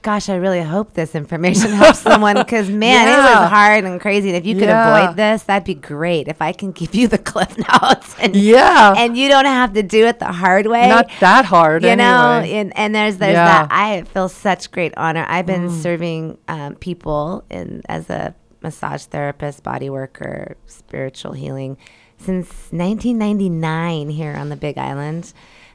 gosh, 0.00 0.28
I 0.28 0.34
really 0.34 0.60
hope 0.62 0.94
this 0.94 1.14
information 1.14 1.70
helps 1.82 2.00
someone 2.00 2.36
because, 2.36 2.68
man, 2.68 3.06
it 3.06 3.16
was 3.22 3.48
hard 3.50 3.84
and 3.84 4.00
crazy. 4.00 4.30
And 4.30 4.36
if 4.36 4.44
you 4.44 4.54
could 4.54 4.64
Yeah. 4.64 5.04
avoid 5.06 5.16
this, 5.16 5.44
that'd 5.44 5.64
be 5.64 5.74
great. 5.74 6.26
If 6.28 6.42
I 6.42 6.52
can 6.52 6.72
give 6.72 6.94
you 6.94 7.06
the 7.08 7.18
cliff 7.18 7.56
notes 7.56 8.14
and, 8.20 8.34
Yeah. 8.34 8.94
and 8.96 9.16
you 9.16 9.28
don't 9.28 9.44
have 9.44 9.74
to 9.74 9.82
do 9.82 10.06
it 10.06 10.18
the 10.18 10.32
hard 10.32 10.66
way. 10.66 10.88
not 10.88 11.08
that 11.20 11.44
hard, 11.44 11.84
you 11.84 11.94
know 11.94 12.30
anyway. 12.40 12.56
and, 12.58 12.76
and 12.76 12.94
there's 12.94 13.18
there's 13.18 13.34
Yeah. 13.34 13.64
Mm. 13.64 13.68
that 13.68 13.70
i 13.70 14.02
feel 14.12 14.28
such 14.28 14.70
great 14.72 14.92
honor 14.96 15.24
i've 15.28 15.46
been 15.46 15.70
serving 15.70 16.36
um, 16.48 16.74
people 16.76 17.44
in 17.50 17.82
as 17.88 18.10
a 18.10 18.34
massage 18.62 19.04
therapist 19.04 19.62
body 19.62 19.90
worker 19.90 20.56
spiritual 20.66 21.32
healing 21.32 21.76
since 22.18 22.48
1999 22.70 24.10
here 24.10 24.34
on 24.34 24.48
the 24.48 24.56
big 24.56 24.78
island 24.78 25.32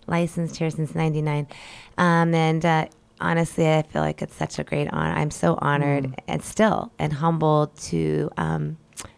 licensed 0.08 0.58
here 0.58 0.70
since 0.70 0.96
99 0.96 1.48
um, 1.98 2.34
and 2.34 2.66
uh, 2.66 2.86
honestly 3.20 3.68
i 3.70 3.82
feel 3.82 4.02
like 4.02 4.22
it's 4.22 4.36
such 4.36 4.58
a 4.60 4.64
great 4.64 4.88
honor 4.94 5.14
i'm 5.14 5.32
so 5.32 5.58
honored 5.62 6.06
Mm. 6.06 6.14
and 6.28 6.44
still 6.44 6.92
and 7.00 7.14
humbled 7.14 7.76
to 7.78 8.30
um, 8.38 8.78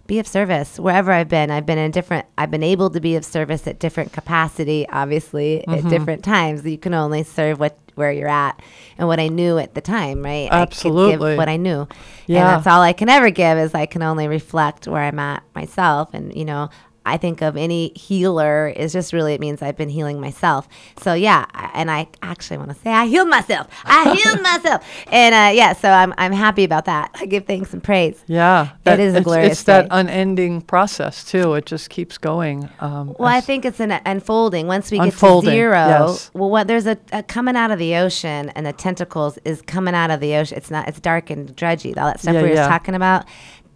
be 0.10 0.20
of 0.20 0.28
service 0.28 0.78
wherever 0.78 1.12
I've 1.14 1.30
been. 1.30 1.50
I've 1.52 1.66
been 1.66 1.78
in 1.78 1.92
different. 1.92 2.26
I've 2.38 2.52
been 2.52 2.64
able 2.64 2.90
to 2.90 3.00
be 3.00 3.16
of 3.16 3.24
service 3.24 3.66
at 3.68 3.80
different 3.80 4.12
capacity, 4.12 4.86
obviously 4.90 5.64
Mm-hmm. 5.68 5.86
at 5.86 5.90
different 5.90 6.24
times. 6.24 6.66
You 6.66 6.78
can 6.78 6.94
only 6.94 7.24
serve 7.24 7.60
what 7.60 7.78
where 7.96 8.12
you're 8.12 8.30
at 8.30 8.62
and 8.98 9.08
what 9.10 9.20
I 9.20 9.28
knew 9.28 9.58
at 9.58 9.74
the 9.76 9.82
time, 9.82 10.24
right? 10.24 10.48
I 10.52 10.62
Absolutely. 10.62 11.32
give 11.32 11.38
what 11.38 11.50
I 11.50 11.58
knew, 11.58 11.88
Yeah. 12.28 12.40
and 12.40 12.48
that's 12.48 12.68
all 12.68 12.82
I 12.82 12.94
can 12.94 13.10
ever 13.10 13.30
give. 13.30 13.58
Is 13.58 13.74
I 13.74 13.86
can 13.86 14.02
only 14.02 14.28
reflect 14.28 14.88
where 14.88 15.04
I'm 15.04 15.20
at 15.20 15.44
myself, 15.56 16.14
and 16.14 16.36
you 16.36 16.44
know. 16.46 16.70
I 17.10 17.18
think 17.18 17.42
of 17.42 17.58
any 17.58 17.90
healer 17.96 18.68
is 18.70 18.94
just 18.94 19.14
really 19.14 19.34
it 19.34 19.40
means 19.42 19.62
I've 19.62 19.78
been 19.78 19.90
healing 19.90 20.20
myself. 20.22 20.68
So 21.02 21.14
yeah, 21.14 21.46
and 21.74 21.90
I 21.92 22.08
actually 22.22 22.58
want 22.58 22.70
to 22.70 22.76
say 22.76 22.92
I 22.92 23.06
healed 23.08 23.30
myself. 23.30 23.68
I 23.86 24.14
healed 24.24 24.42
myself, 24.42 24.86
and 25.12 25.34
uh, 25.36 25.52
yeah, 25.58 25.74
so 25.74 25.90
I'm 25.90 26.14
I'm 26.18 26.32
happy 26.32 26.64
about 26.64 26.86
that. 26.86 27.12
I 27.20 27.26
give 27.26 27.46
thanks 27.46 27.74
and 27.74 27.84
praise. 27.84 28.24
Yeah, 28.28 28.70
It 28.86 29.00
is 29.00 29.16
a 29.16 29.22
glorious 29.22 29.52
It's 29.54 29.64
that 29.64 29.84
day. 29.84 29.88
unending 29.92 30.62
process 30.62 31.24
too. 31.24 31.54
It 31.56 31.66
just 31.66 31.90
keeps 31.90 32.18
going. 32.18 32.70
Um, 32.80 33.16
Well, 33.20 33.28
I 33.30 33.42
think 33.42 33.66
it's 33.66 33.80
an 33.80 33.92
unfolding. 34.06 34.68
Once 34.68 34.92
we 34.92 35.00
Unfolding, 35.00 35.50
get 35.50 35.52
to 35.52 35.56
zero, 35.58 35.88
yes. 36.10 36.32
well, 36.34 36.50
what 36.50 36.68
there's 36.68 36.86
a, 36.88 36.98
a 37.12 37.24
coming 37.24 37.56
out 37.56 37.72
of 37.72 37.80
the 37.80 37.96
ocean, 37.96 38.50
and 38.50 38.66
the 38.66 38.74
tentacles 38.74 39.38
is 39.46 39.62
coming 39.62 39.96
out 39.96 40.12
of 40.12 40.20
the 40.20 40.36
ocean. 40.36 40.58
It's 40.58 40.72
not. 40.72 40.88
It's 40.88 41.00
dark 41.00 41.30
and 41.30 41.56
drudgy. 41.56 41.96
All 41.98 42.06
that 42.08 42.20
stuff 42.20 42.34
Yeah, 42.34 42.42
we 42.44 42.50
were 42.50 42.56
yeah. 42.56 42.68
talking 42.68 42.96
about. 42.96 43.26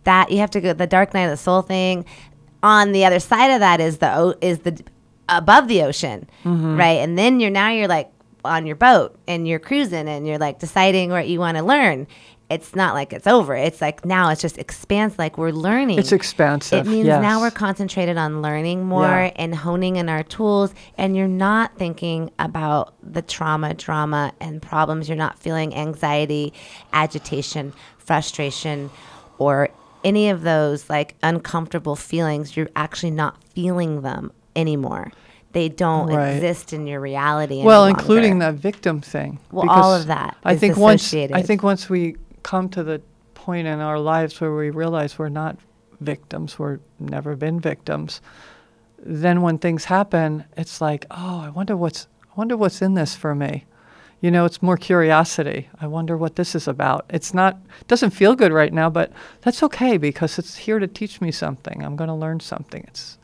That 0.05 0.31
you 0.31 0.39
have 0.39 0.51
to 0.51 0.59
go 0.61 0.73
the 0.73 0.85
dark 0.87 1.13
night 1.13 1.23
of 1.23 1.31
the 1.31 1.37
soul 1.37 1.61
thing. 1.61 2.03
On 2.63 2.91
the 2.93 3.05
other 3.05 3.19
side 3.19 3.51
of 3.53 3.59
that 3.59 3.79
is 3.81 3.97
the 3.99 4.15
o- 4.17 4.35
is 4.41 4.59
the 4.59 4.81
above 5.29 5.67
the 5.67 5.83
ocean, 5.83 6.27
Mm-hmm. 6.43 6.77
right? 6.77 6.99
And 6.99 7.17
then 7.17 7.39
you're 7.39 7.51
now 7.51 7.69
you're 7.69 7.87
like 7.87 8.09
on 8.45 8.65
your 8.65 8.75
boat 8.75 9.17
and 9.27 9.47
you're 9.47 9.59
cruising 9.59 10.07
and 10.09 10.25
you're 10.27 10.37
like 10.37 10.59
deciding 10.59 11.09
what 11.11 11.27
you 11.27 11.39
want 11.39 11.57
to 11.57 11.63
learn. 11.63 12.07
It's 12.49 12.75
not 12.75 12.93
like 12.93 13.13
it's 13.13 13.25
over. 13.25 13.55
It's 13.55 13.81
like 13.81 14.05
now 14.05 14.29
it's 14.29 14.41
just 14.41 14.57
expands. 14.57 15.17
Like 15.17 15.37
we're 15.37 15.51
learning. 15.51 15.97
It's 15.97 16.11
expansive. 16.11 16.85
It 16.85 16.89
means 16.89 17.07
now 17.07 17.39
we're 17.41 17.51
concentrated 17.51 18.17
on 18.17 18.41
learning 18.41 18.85
more 18.85 19.05
Yeah. 19.07 19.31
and 19.37 19.55
honing 19.55 19.95
in 19.95 20.07
our 20.07 20.23
tools, 20.23 20.73
and 20.97 21.15
you're 21.15 21.27
not 21.27 21.77
thinking 21.77 22.31
about 22.37 22.93
the 23.01 23.21
trauma, 23.23 23.73
drama, 23.73 24.33
and 24.39 24.61
problems. 24.61 25.07
You're 25.09 25.17
not 25.17 25.39
feeling 25.39 25.73
anxiety, 25.73 26.53
agitation, 26.91 27.73
frustration, 27.97 28.89
or 29.39 29.69
any 30.03 30.29
of 30.29 30.41
those 30.41 30.89
like 30.89 31.15
uncomfortable 31.23 31.95
feelings. 31.95 32.55
You're 32.57 32.69
actually 32.75 33.11
not 33.11 33.41
feeling 33.53 34.01
them 34.01 34.31
anymore. 34.55 35.11
They 35.53 35.69
don't 35.69 36.07
Right. 36.07 36.29
exist 36.31 36.73
in 36.73 36.87
your 36.87 36.99
reality. 36.99 37.63
well, 37.63 37.85
including 37.85 38.39
the 38.39 38.51
victim 38.51 39.01
thing. 39.01 39.39
Well, 39.51 39.69
all 39.69 39.93
of 39.93 40.07
that 40.07 40.35
I 40.43 40.53
is 40.53 40.59
think 40.59 40.77
once 40.77 41.13
I 41.13 41.41
think 41.43 41.61
once 41.63 41.89
we 41.89 42.17
come 42.41 42.69
to 42.69 42.83
the 42.83 43.01
point 43.35 43.67
in 43.67 43.79
our 43.79 43.99
lives 43.99 44.39
where 44.41 44.53
we 44.55 44.69
realize 44.69 45.19
we're 45.19 45.29
not 45.29 45.57
victims, 46.01 46.57
we're 46.57 46.79
never 46.99 47.35
been 47.35 47.59
victims. 47.59 48.19
Then 49.05 49.41
when 49.41 49.57
things 49.57 49.85
happen, 49.85 50.45
it's 50.57 50.81
like, 50.81 51.05
oh, 51.11 51.41
I 51.41 51.49
wonder 51.49 51.75
what's 51.77 52.07
I 52.23 52.33
wonder 52.35 52.57
what's 52.57 52.81
in 52.81 52.95
this 52.95 53.15
for 53.15 53.35
me. 53.35 53.65
You 54.23 54.31
know, 54.31 54.45
it's 54.45 54.61
more 54.61 54.77
curiosity. 54.77 55.67
I 55.81 55.87
wonder 55.87 56.15
what 56.15 56.37
this 56.37 56.55
is 56.55 56.65
about. 56.65 57.03
It's 57.09 57.33
not 57.33 57.57
doesn't 57.89 58.11
feel 58.11 58.35
good 58.35 58.53
right 58.53 58.71
now, 58.71 58.89
but 58.89 59.11
that's 59.41 59.61
okay 59.63 59.97
because 59.97 60.39
it's 60.39 60.55
here 60.55 60.79
to 60.79 60.87
teach 60.87 61.19
me 61.19 61.29
something. 61.29 61.83
I'm 61.83 61.97
going 61.97 62.07
to 62.07 62.13
learn 62.15 62.39
something. 62.39 62.85
It's 62.87 63.17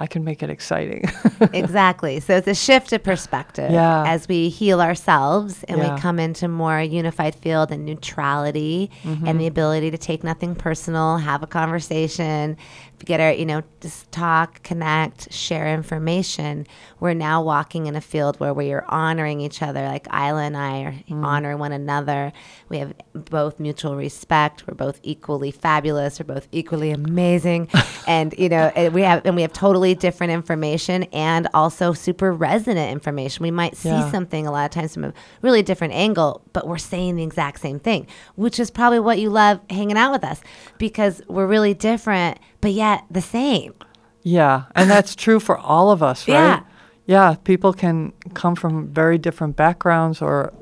I 0.00 0.08
can 0.08 0.24
make 0.24 0.42
it 0.42 0.50
exciting. 0.50 1.04
exactly. 1.52 2.18
So 2.18 2.34
it's 2.36 2.48
a 2.48 2.56
shift 2.56 2.92
of 2.92 3.04
perspective 3.04 3.70
Yeah. 3.70 4.02
as 4.04 4.26
we 4.26 4.48
heal 4.48 4.80
ourselves 4.80 5.62
and 5.68 5.78
Yeah. 5.78 5.94
we 5.94 6.00
come 6.00 6.18
into 6.18 6.48
more 6.48 6.80
unified 6.80 7.36
field 7.36 7.70
and 7.70 7.84
neutrality 7.84 8.90
Mm-hmm. 9.04 9.28
and 9.28 9.40
the 9.40 9.46
ability 9.46 9.92
to 9.92 9.98
take 9.98 10.24
nothing 10.24 10.56
personal, 10.56 11.18
have 11.18 11.44
a 11.44 11.46
conversation, 11.46 12.56
get 13.04 13.20
our, 13.20 13.32
you 13.32 13.44
know, 13.46 13.62
just 13.80 14.10
talk, 14.12 14.62
connect, 14.62 15.32
share 15.32 15.72
information. 15.74 16.66
We're 17.00 17.14
now 17.14 17.42
walking 17.42 17.86
in 17.86 17.96
a 17.96 18.00
field 18.00 18.38
where 18.40 18.54
we 18.54 18.72
are 18.72 18.84
honoring 18.88 19.40
each 19.40 19.62
other. 19.62 19.82
Like 19.86 20.06
Isla 20.12 20.42
and 20.42 20.56
I 20.56 20.82
are 20.82 20.92
Mm. 21.10 21.24
honor 21.24 21.56
one 21.56 21.72
another. 21.72 22.32
We 22.68 22.78
have 22.78 22.94
both 23.12 23.58
mutual 23.58 23.96
respect. 23.96 24.66
We're 24.66 24.74
both 24.74 25.00
equally 25.02 25.50
fabulous. 25.50 26.18
We're 26.20 26.32
both 26.34 26.48
equally 26.52 26.90
amazing. 26.90 27.68
and, 28.06 28.34
you 28.38 28.48
know, 28.48 28.70
and 28.76 28.94
we 28.94 29.02
have, 29.02 29.22
and 29.26 29.34
we 29.36 29.42
have 29.42 29.52
totally 29.52 29.94
different 29.94 30.32
information 30.32 31.02
and 31.12 31.48
also 31.54 31.92
super 31.92 32.32
resonant 32.32 32.90
information. 32.92 33.42
We 33.42 33.50
might 33.50 33.76
see 33.76 33.88
Yeah. 33.88 34.10
something 34.10 34.46
a 34.46 34.52
lot 34.52 34.64
of 34.64 34.70
times 34.70 34.94
from 34.94 35.04
a 35.04 35.12
really 35.42 35.62
different 35.62 35.92
angle, 35.94 36.42
but 36.52 36.66
we're 36.66 36.78
saying 36.78 37.16
the 37.16 37.22
exact 37.24 37.60
same 37.60 37.78
thing, 37.80 38.06
which 38.36 38.60
is 38.60 38.70
probably 38.70 39.00
what 39.00 39.18
you 39.18 39.28
love 39.30 39.60
hanging 39.70 39.96
out 39.96 40.12
with 40.12 40.24
us 40.24 40.40
because 40.78 41.20
we're 41.28 41.46
really 41.46 41.74
different, 41.74 42.38
but 42.62 42.72
yet 42.72 43.04
the 43.10 43.20
same. 43.20 43.74
Yeah, 44.22 44.64
and 44.74 44.88
that's 44.88 45.14
true 45.14 45.38
for 45.38 45.58
all 45.58 45.90
of 45.90 46.02
us, 46.02 46.26
right? 46.26 46.34
Yeah. 46.34 46.62
Yeah, 47.04 47.34
people 47.44 47.72
can 47.72 48.12
come 48.32 48.54
from 48.54 48.86
very 48.88 49.18
different 49.18 49.56
backgrounds 49.56 50.22
or 50.22 50.54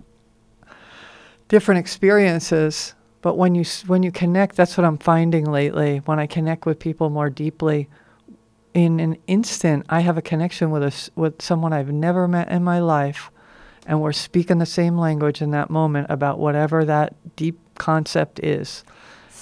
different 1.48 1.78
experiences, 1.78 2.94
but 3.20 3.36
when 3.36 3.54
you 3.54 3.64
when 3.86 4.02
you 4.02 4.10
connect, 4.10 4.56
that's 4.56 4.76
what 4.78 4.86
I'm 4.86 4.96
finding 4.98 5.44
lately. 5.44 5.98
When 6.06 6.18
I 6.18 6.26
connect 6.26 6.64
with 6.64 6.78
people 6.78 7.10
more 7.10 7.28
deeply, 7.28 7.88
in 8.72 9.00
an 9.00 9.18
instant, 9.26 9.84
I 9.90 10.00
have 10.00 10.16
a 10.16 10.22
connection 10.22 10.70
with 10.70 10.82
us 10.82 11.10
with 11.14 11.42
someone 11.42 11.74
I've 11.74 11.92
never 11.92 12.26
met 12.26 12.48
in 12.48 12.64
my 12.64 12.78
life, 12.80 13.30
and 13.86 14.00
we're 14.00 14.12
speaking 14.12 14.58
the 14.58 14.66
same 14.66 14.96
language 14.96 15.42
in 15.42 15.50
that 15.50 15.68
moment 15.68 16.06
about 16.08 16.38
whatever 16.38 16.86
that 16.86 17.14
deep 17.36 17.58
concept 17.76 18.40
is. 18.40 18.82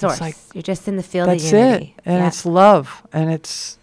Source. 0.01 0.21
like- 0.21 0.37
You're 0.55 0.63
just 0.63 0.89
in 0.89 0.97
the 0.97 1.03
field 1.03 1.29
That's 1.29 1.45
of 1.47 1.53
unity. 1.53 1.95
it, 1.99 2.03
and 2.07 2.19
Yeah. 2.19 2.27
it's 2.29 2.45
love, 2.47 3.03
and 3.13 3.31
it's 3.31 3.79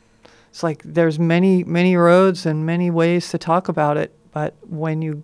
it's 0.49 0.63
like 0.63 0.81
there's 0.85 1.19
many 1.19 1.63
many 1.63 1.95
roads 1.97 2.45
and 2.45 2.65
many 2.65 2.89
ways 2.89 3.29
to 3.31 3.37
talk 3.37 3.67
about 3.67 3.97
it, 3.97 4.13
but 4.31 4.53
when 4.67 5.01
you 5.01 5.23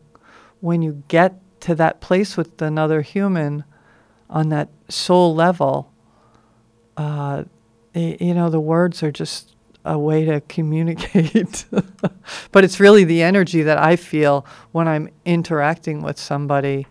when 0.59 0.81
you 0.81 1.03
get 1.07 1.35
to 1.61 1.75
that 1.75 2.01
place 2.01 2.35
with 2.37 2.61
another 2.61 3.01
human 3.01 3.63
on 4.29 4.49
that 4.49 4.69
soul 4.89 5.33
level, 5.33 5.89
uh, 6.97 7.43
y- 7.95 8.17
you 8.19 8.33
know 8.33 8.49
the 8.49 8.59
words 8.59 9.01
are 9.03 9.11
just 9.11 9.55
a 9.85 9.97
way 9.97 10.25
to 10.25 10.41
communicate. 10.41 11.65
but 12.51 12.63
it's 12.63 12.79
really 12.79 13.03
the 13.03 13.21
energy 13.23 13.63
that 13.63 13.77
I 13.77 13.95
feel 13.95 14.45
when 14.71 14.87
I'm 14.87 15.09
interacting 15.25 16.01
with 16.01 16.19
somebody 16.19 16.85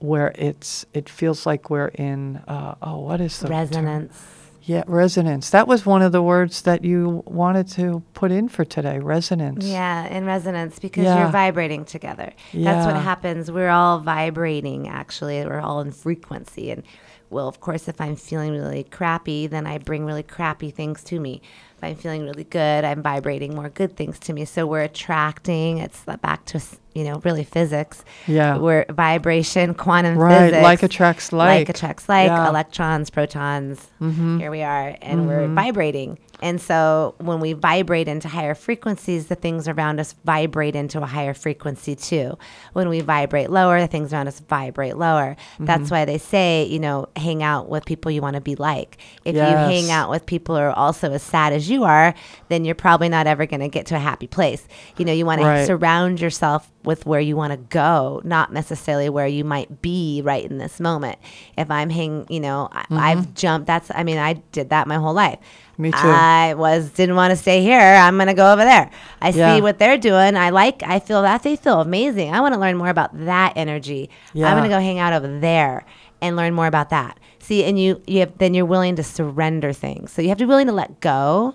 where 0.00 0.32
it's 0.36 0.86
it 0.94 1.08
feels 1.08 1.44
like 1.46 1.70
we're 1.70 1.88
in 1.88 2.36
uh, 2.48 2.74
oh 2.82 2.98
what 3.00 3.20
is 3.20 3.38
the 3.40 3.48
term? 3.48 3.56
Resonance. 3.58 4.22
Yeah, 4.62 4.82
resonance. 4.86 5.48
That 5.48 5.66
was 5.66 5.86
one 5.86 6.02
of 6.02 6.12
the 6.12 6.22
words 6.22 6.60
that 6.62 6.84
you 6.84 7.22
wanted 7.26 7.68
to 7.68 8.02
put 8.12 8.30
in 8.30 8.48
for 8.50 8.66
today. 8.66 8.98
Resonance. 8.98 9.64
Yeah, 9.64 10.04
in 10.06 10.26
resonance 10.26 10.78
because 10.78 11.04
Yeah. 11.04 11.22
you're 11.22 11.32
vibrating 11.32 11.86
together. 11.86 12.34
That's 12.52 12.84
what 12.84 12.96
happens. 13.02 13.50
We're 13.50 13.70
all 13.70 13.98
vibrating, 14.00 14.86
actually. 14.86 15.42
We're 15.46 15.60
all 15.60 15.80
in 15.80 15.90
frequency. 15.90 16.70
And, 16.70 16.82
well, 17.30 17.48
of 17.48 17.60
course, 17.60 17.88
if 17.88 17.98
I'm 17.98 18.14
feeling 18.14 18.52
really 18.52 18.84
crappy, 18.84 19.46
then 19.46 19.66
I 19.66 19.78
bring 19.78 20.04
really 20.04 20.22
crappy 20.22 20.70
things 20.70 21.02
to 21.04 21.18
me. 21.18 21.40
I'm 21.82 21.96
feeling 21.96 22.24
really 22.24 22.44
good, 22.44 22.84
I'm 22.84 23.02
vibrating 23.02 23.54
more 23.54 23.68
good 23.68 23.96
things 23.96 24.18
to 24.20 24.32
me. 24.32 24.44
So 24.44 24.66
we're 24.66 24.82
attracting. 24.82 25.78
It's 25.78 26.04
back 26.20 26.44
to, 26.46 26.60
you 26.94 27.04
know, 27.04 27.20
really 27.24 27.44
physics. 27.44 28.04
Yeah. 28.26 28.58
We're 28.58 28.84
vibration, 28.90 29.74
quantum 29.74 30.18
Right, 30.18 30.50
physics. 30.50 30.62
like 30.62 30.82
attracts 30.82 31.32
like. 31.32 31.60
Like 31.60 31.68
attracts 31.68 32.08
like, 32.08 32.28
Yeah. 32.28 32.48
electrons, 32.48 33.10
protons. 33.10 33.88
Mm-hmm. 34.00 34.38
Here 34.38 34.50
we 34.50 34.62
are, 34.62 34.96
and 35.00 35.26
we're 35.28 35.42
mm-hmm. 35.42 35.54
vibrating. 35.54 36.18
And 36.40 36.60
so 36.60 37.14
when 37.18 37.40
we 37.40 37.52
vibrate 37.52 38.08
into 38.08 38.28
higher 38.28 38.54
frequencies, 38.54 39.26
the 39.26 39.34
things 39.34 39.66
around 39.66 39.98
us 39.98 40.14
vibrate 40.24 40.76
into 40.76 41.02
a 41.02 41.06
higher 41.06 41.34
frequency 41.34 41.96
too. 41.96 42.38
When 42.74 42.88
we 42.88 43.00
vibrate 43.00 43.50
lower, 43.50 43.80
the 43.80 43.86
things 43.86 44.12
around 44.12 44.28
us 44.28 44.40
vibrate 44.40 44.96
lower. 44.96 45.36
That's 45.58 45.84
mm-hmm. 45.84 45.94
why 45.94 46.04
they 46.04 46.18
say, 46.18 46.64
you 46.64 46.78
know, 46.78 47.08
hang 47.16 47.42
out 47.42 47.68
with 47.68 47.84
people 47.84 48.10
you 48.10 48.22
want 48.22 48.34
to 48.34 48.40
be 48.40 48.54
like. 48.54 48.98
If 49.24 49.34
you 49.34 49.40
hang 49.42 49.90
out 49.90 50.10
with 50.10 50.26
people 50.26 50.56
who 50.56 50.62
are 50.62 50.70
also 50.70 51.12
as 51.12 51.22
sad 51.22 51.52
as 51.52 51.68
you 51.68 51.84
are, 51.84 52.14
then 52.48 52.64
you're 52.64 52.74
probably 52.74 53.08
not 53.08 53.26
ever 53.26 53.46
going 53.46 53.60
to 53.60 53.68
get 53.68 53.86
to 53.86 53.96
a 53.96 54.00
happy 54.00 54.26
place. 54.26 54.66
You 54.96 55.04
know, 55.04 55.12
you 55.12 55.24
want 55.24 55.38
Right. 55.38 55.60
to 55.60 55.66
surround 55.66 56.20
yourself 56.20 56.70
with 56.84 57.06
where 57.06 57.20
you 57.20 57.36
want 57.36 57.52
to 57.52 57.56
go, 57.56 58.20
not 58.24 58.52
necessarily 58.52 59.08
where 59.08 59.26
you 59.26 59.44
might 59.44 59.82
be 59.82 60.20
right 60.24 60.44
in 60.44 60.58
this 60.58 60.80
moment. 60.80 61.18
If 61.56 61.70
I'm 61.70 61.90
hang, 61.90 62.26
you 62.28 62.40
know, 62.40 62.68
I, 62.72 62.84
I've 62.90 63.18
mm-hmm. 63.18 63.34
jumped. 63.34 63.66
That's, 63.66 63.90
I 63.94 64.04
mean, 64.04 64.18
I 64.18 64.34
did 64.52 64.70
that 64.70 64.86
my 64.88 64.96
whole 64.96 65.14
life. 65.14 65.38
Me 65.80 65.92
too. 65.92 65.96
I 65.98 66.54
was 66.54 66.90
didn't 66.90 67.14
want 67.14 67.30
to 67.30 67.36
stay 67.36 67.62
here. 67.62 67.78
I'm 67.80 68.18
gonna 68.18 68.34
go 68.34 68.52
over 68.52 68.64
there. 68.64 68.90
I 69.22 69.28
Yeah. 69.30 69.54
see 69.54 69.62
what 69.62 69.78
they're 69.78 69.96
doing. 69.98 70.36
I 70.36 70.50
like. 70.50 70.82
I 70.84 70.98
feel 70.98 71.22
that 71.22 71.44
they 71.44 71.54
feel 71.54 71.80
amazing. 71.80 72.34
I 72.34 72.40
want 72.40 72.52
to 72.54 72.60
learn 72.60 72.76
more 72.76 72.88
about 72.88 73.10
that 73.26 73.52
energy. 73.56 74.10
Yeah. 74.34 74.48
I'm 74.50 74.56
gonna 74.56 74.68
go 74.68 74.80
hang 74.80 74.98
out 74.98 75.12
over 75.12 75.38
there 75.38 75.84
and 76.20 76.34
learn 76.34 76.52
more 76.52 76.66
about 76.66 76.90
that. 76.90 77.18
See, 77.38 77.64
and 77.64 77.78
you, 77.78 78.02
you 78.08 78.18
have, 78.20 78.36
then 78.38 78.52
you're 78.54 78.66
willing 78.66 78.96
to 78.96 79.04
surrender 79.04 79.72
things. 79.72 80.10
So 80.12 80.20
you 80.20 80.28
have 80.30 80.38
to 80.38 80.44
be 80.44 80.48
willing 80.48 80.66
to 80.66 80.72
let 80.72 80.98
go 81.00 81.54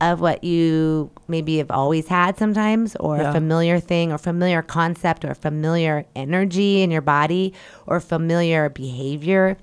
of 0.00 0.20
what 0.20 0.42
you 0.42 1.10
maybe 1.28 1.58
have 1.58 1.70
always 1.70 2.08
had 2.08 2.38
sometimes, 2.38 2.96
or 2.96 3.18
Yeah. 3.18 3.28
a 3.28 3.32
familiar 3.32 3.78
thing, 3.78 4.10
or 4.10 4.16
familiar 4.18 4.62
concept, 4.62 5.24
or 5.26 5.34
familiar 5.34 6.06
energy 6.16 6.80
in 6.82 6.90
your 6.90 7.02
body, 7.02 7.52
or 7.86 8.00
familiar 8.00 8.70
behavior, 8.70 9.58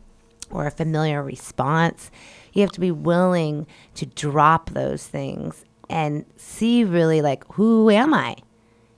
or 0.52 0.68
a 0.68 0.72
familiar 0.72 1.24
response. 1.24 2.12
You 2.56 2.62
have 2.62 2.72
to 2.72 2.80
be 2.80 2.92
willing 2.92 3.68
to 3.96 4.06
drop 4.08 4.72
those 4.72 5.06
things 5.06 5.64
and 5.90 6.26
see 6.38 6.84
really 6.84 7.22
like, 7.22 7.44
who 7.54 7.92
am 7.92 8.14
I? 8.14 8.38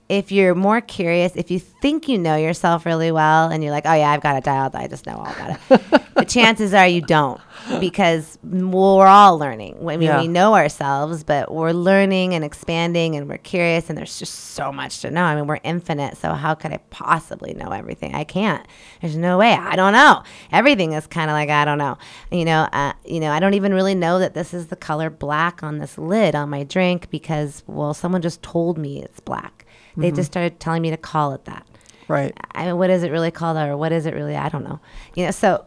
If 0.08 0.32
you're 0.32 0.54
more 0.54 0.80
curious, 0.80 1.32
if 1.36 1.50
you 1.50 1.58
think 1.58 2.08
you 2.08 2.16
know 2.18 2.36
yourself 2.36 2.86
really 2.86 3.12
well 3.12 3.50
and 3.50 3.62
you're 3.62 3.72
like, 3.72 3.84
oh 3.86 3.92
yeah, 3.92 4.10
I've 4.10 4.22
got 4.22 4.36
it 4.36 4.44
dialed, 4.44 4.74
I 4.74 4.86
just 4.86 5.06
know 5.06 5.16
all 5.16 5.26
about 5.26 5.58
it, 5.70 6.04
the 6.14 6.24
chances 6.26 6.72
are 6.72 6.86
you 6.88 7.02
don't 7.02 7.40
because 7.80 8.38
we're 8.42 9.06
all 9.06 9.38
learning. 9.38 9.76
I 9.82 9.96
mean, 9.98 10.02
Yeah. 10.02 10.20
we 10.22 10.28
know 10.28 10.54
ourselves, 10.54 11.24
but 11.24 11.52
we're 11.52 11.72
learning 11.72 12.32
and 12.34 12.42
expanding 12.42 13.16
and 13.16 13.28
we're 13.28 13.36
curious 13.36 13.90
and 13.90 13.98
there's 13.98 14.18
just 14.18 14.32
so 14.34 14.72
much 14.72 15.00
to 15.02 15.10
know. 15.10 15.22
I 15.24 15.34
mean, 15.34 15.46
we're 15.46 15.60
infinite. 15.62 16.16
So 16.16 16.32
how 16.32 16.54
could 16.54 16.72
I 16.72 16.78
possibly 16.88 17.52
know 17.52 17.70
everything? 17.70 18.14
I 18.14 18.24
can't. 18.24 18.66
There's 19.02 19.16
no 19.16 19.36
way. 19.36 19.52
I 19.52 19.76
don't 19.76 19.92
know. 19.92 20.22
Everything 20.52 20.94
is 20.94 21.06
kind 21.06 21.30
of 21.30 21.34
like, 21.34 21.50
I 21.50 21.66
don't 21.66 21.78
know. 21.78 21.98
You 22.32 22.46
know, 22.46 22.66
uh, 22.72 22.94
you 23.04 23.20
know, 23.20 23.30
I 23.30 23.40
don't 23.40 23.54
even 23.54 23.74
really 23.74 23.94
know 23.94 24.18
that 24.20 24.32
this 24.32 24.54
is 24.54 24.68
the 24.68 24.76
color 24.76 25.10
black 25.10 25.62
on 25.62 25.78
this 25.78 25.98
lid 25.98 26.34
on 26.34 26.48
my 26.48 26.64
drink 26.64 27.10
because, 27.10 27.62
well, 27.66 27.92
someone 27.92 28.22
just 28.22 28.42
told 28.42 28.78
me 28.78 29.02
it's 29.02 29.20
black. 29.20 29.66
They 29.98 30.08
mm-hmm. 30.08 30.16
just 30.16 30.30
started 30.30 30.60
telling 30.60 30.82
me 30.82 30.90
to 30.90 30.96
call 30.96 31.32
it 31.32 31.44
that. 31.44 31.66
Right. 32.06 32.32
I 32.52 32.66
mean, 32.66 32.78
what 32.78 32.88
is 32.88 33.02
it 33.02 33.10
really 33.10 33.30
called, 33.30 33.58
or 33.58 33.76
what 33.76 33.92
is 33.92 34.06
it 34.06 34.14
really? 34.14 34.36
I 34.36 34.48
don't 34.48 34.64
know. 34.64 34.80
You 35.14 35.26
know, 35.26 35.30
so 35.30 35.64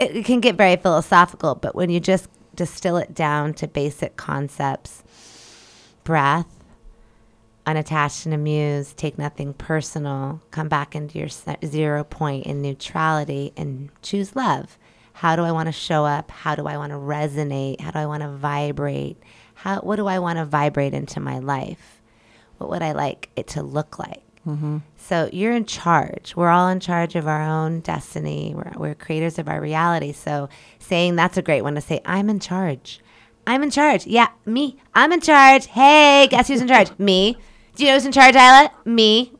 it, 0.00 0.16
it 0.16 0.24
can 0.24 0.40
get 0.40 0.56
very 0.56 0.76
philosophical, 0.76 1.54
but 1.54 1.74
when 1.74 1.90
you 1.90 2.00
just 2.00 2.28
distill 2.54 2.96
it 2.96 3.12
down 3.14 3.54
to 3.54 3.68
basic 3.68 4.16
concepts, 4.16 5.02
breath, 6.04 6.46
unattached 7.66 8.24
and 8.24 8.34
amused, 8.34 8.96
take 8.96 9.18
nothing 9.18 9.52
personal, 9.54 10.40
come 10.50 10.68
back 10.68 10.94
into 10.94 11.18
your 11.18 11.28
zero 11.64 12.04
point 12.04 12.46
in 12.46 12.62
neutrality, 12.62 13.52
and 13.56 13.90
choose 14.02 14.34
love. 14.34 14.78
How 15.14 15.36
do 15.36 15.42
I 15.42 15.52
want 15.52 15.66
to 15.66 15.72
show 15.72 16.04
up? 16.04 16.30
How 16.30 16.54
do 16.54 16.66
I 16.66 16.76
want 16.76 16.92
to 16.92 16.98
resonate? 16.98 17.80
How 17.80 17.90
do 17.90 17.98
I 17.98 18.06
want 18.06 18.22
to 18.22 18.30
vibrate? 18.30 19.22
How 19.54 19.80
what 19.80 19.96
do 19.96 20.06
I 20.06 20.18
want 20.18 20.38
to 20.38 20.44
vibrate 20.44 20.94
into 20.94 21.20
my 21.20 21.38
life? 21.38 22.01
What 22.62 22.70
would 22.70 22.82
I 22.82 22.92
like 22.92 23.30
it 23.34 23.48
to 23.48 23.62
look 23.62 23.98
like? 23.98 24.22
Mm-hmm. 24.46 24.78
So 24.96 25.28
you're 25.32 25.52
in 25.52 25.66
charge. 25.66 26.34
We're 26.36 26.48
all 26.48 26.68
in 26.68 26.80
charge 26.80 27.16
of 27.16 27.26
our 27.26 27.42
own 27.42 27.80
destiny. 27.80 28.54
We're, 28.54 28.72
we're 28.76 28.94
creators 28.94 29.38
of 29.38 29.48
our 29.48 29.60
reality. 29.60 30.12
So 30.12 30.48
saying 30.78 31.16
that's 31.16 31.36
a 31.36 31.42
great 31.42 31.62
one 31.62 31.74
to 31.74 31.80
say, 31.80 32.00
I'm 32.04 32.30
in 32.30 32.40
charge. 32.40 33.00
I'm 33.46 33.62
in 33.62 33.70
charge. 33.70 34.06
Yeah, 34.06 34.28
me. 34.46 34.76
I'm 34.94 35.12
in 35.12 35.20
charge. 35.20 35.66
Hey, 35.66 36.28
guess 36.30 36.48
who's 36.48 36.60
in 36.60 36.68
charge? 36.68 36.90
me. 36.98 37.36
Do 37.74 37.84
you 37.84 37.90
know 37.90 37.94
who's 37.94 38.06
in 38.06 38.12
charge, 38.12 38.36
Isla? 38.36 38.70
Me. 38.84 39.32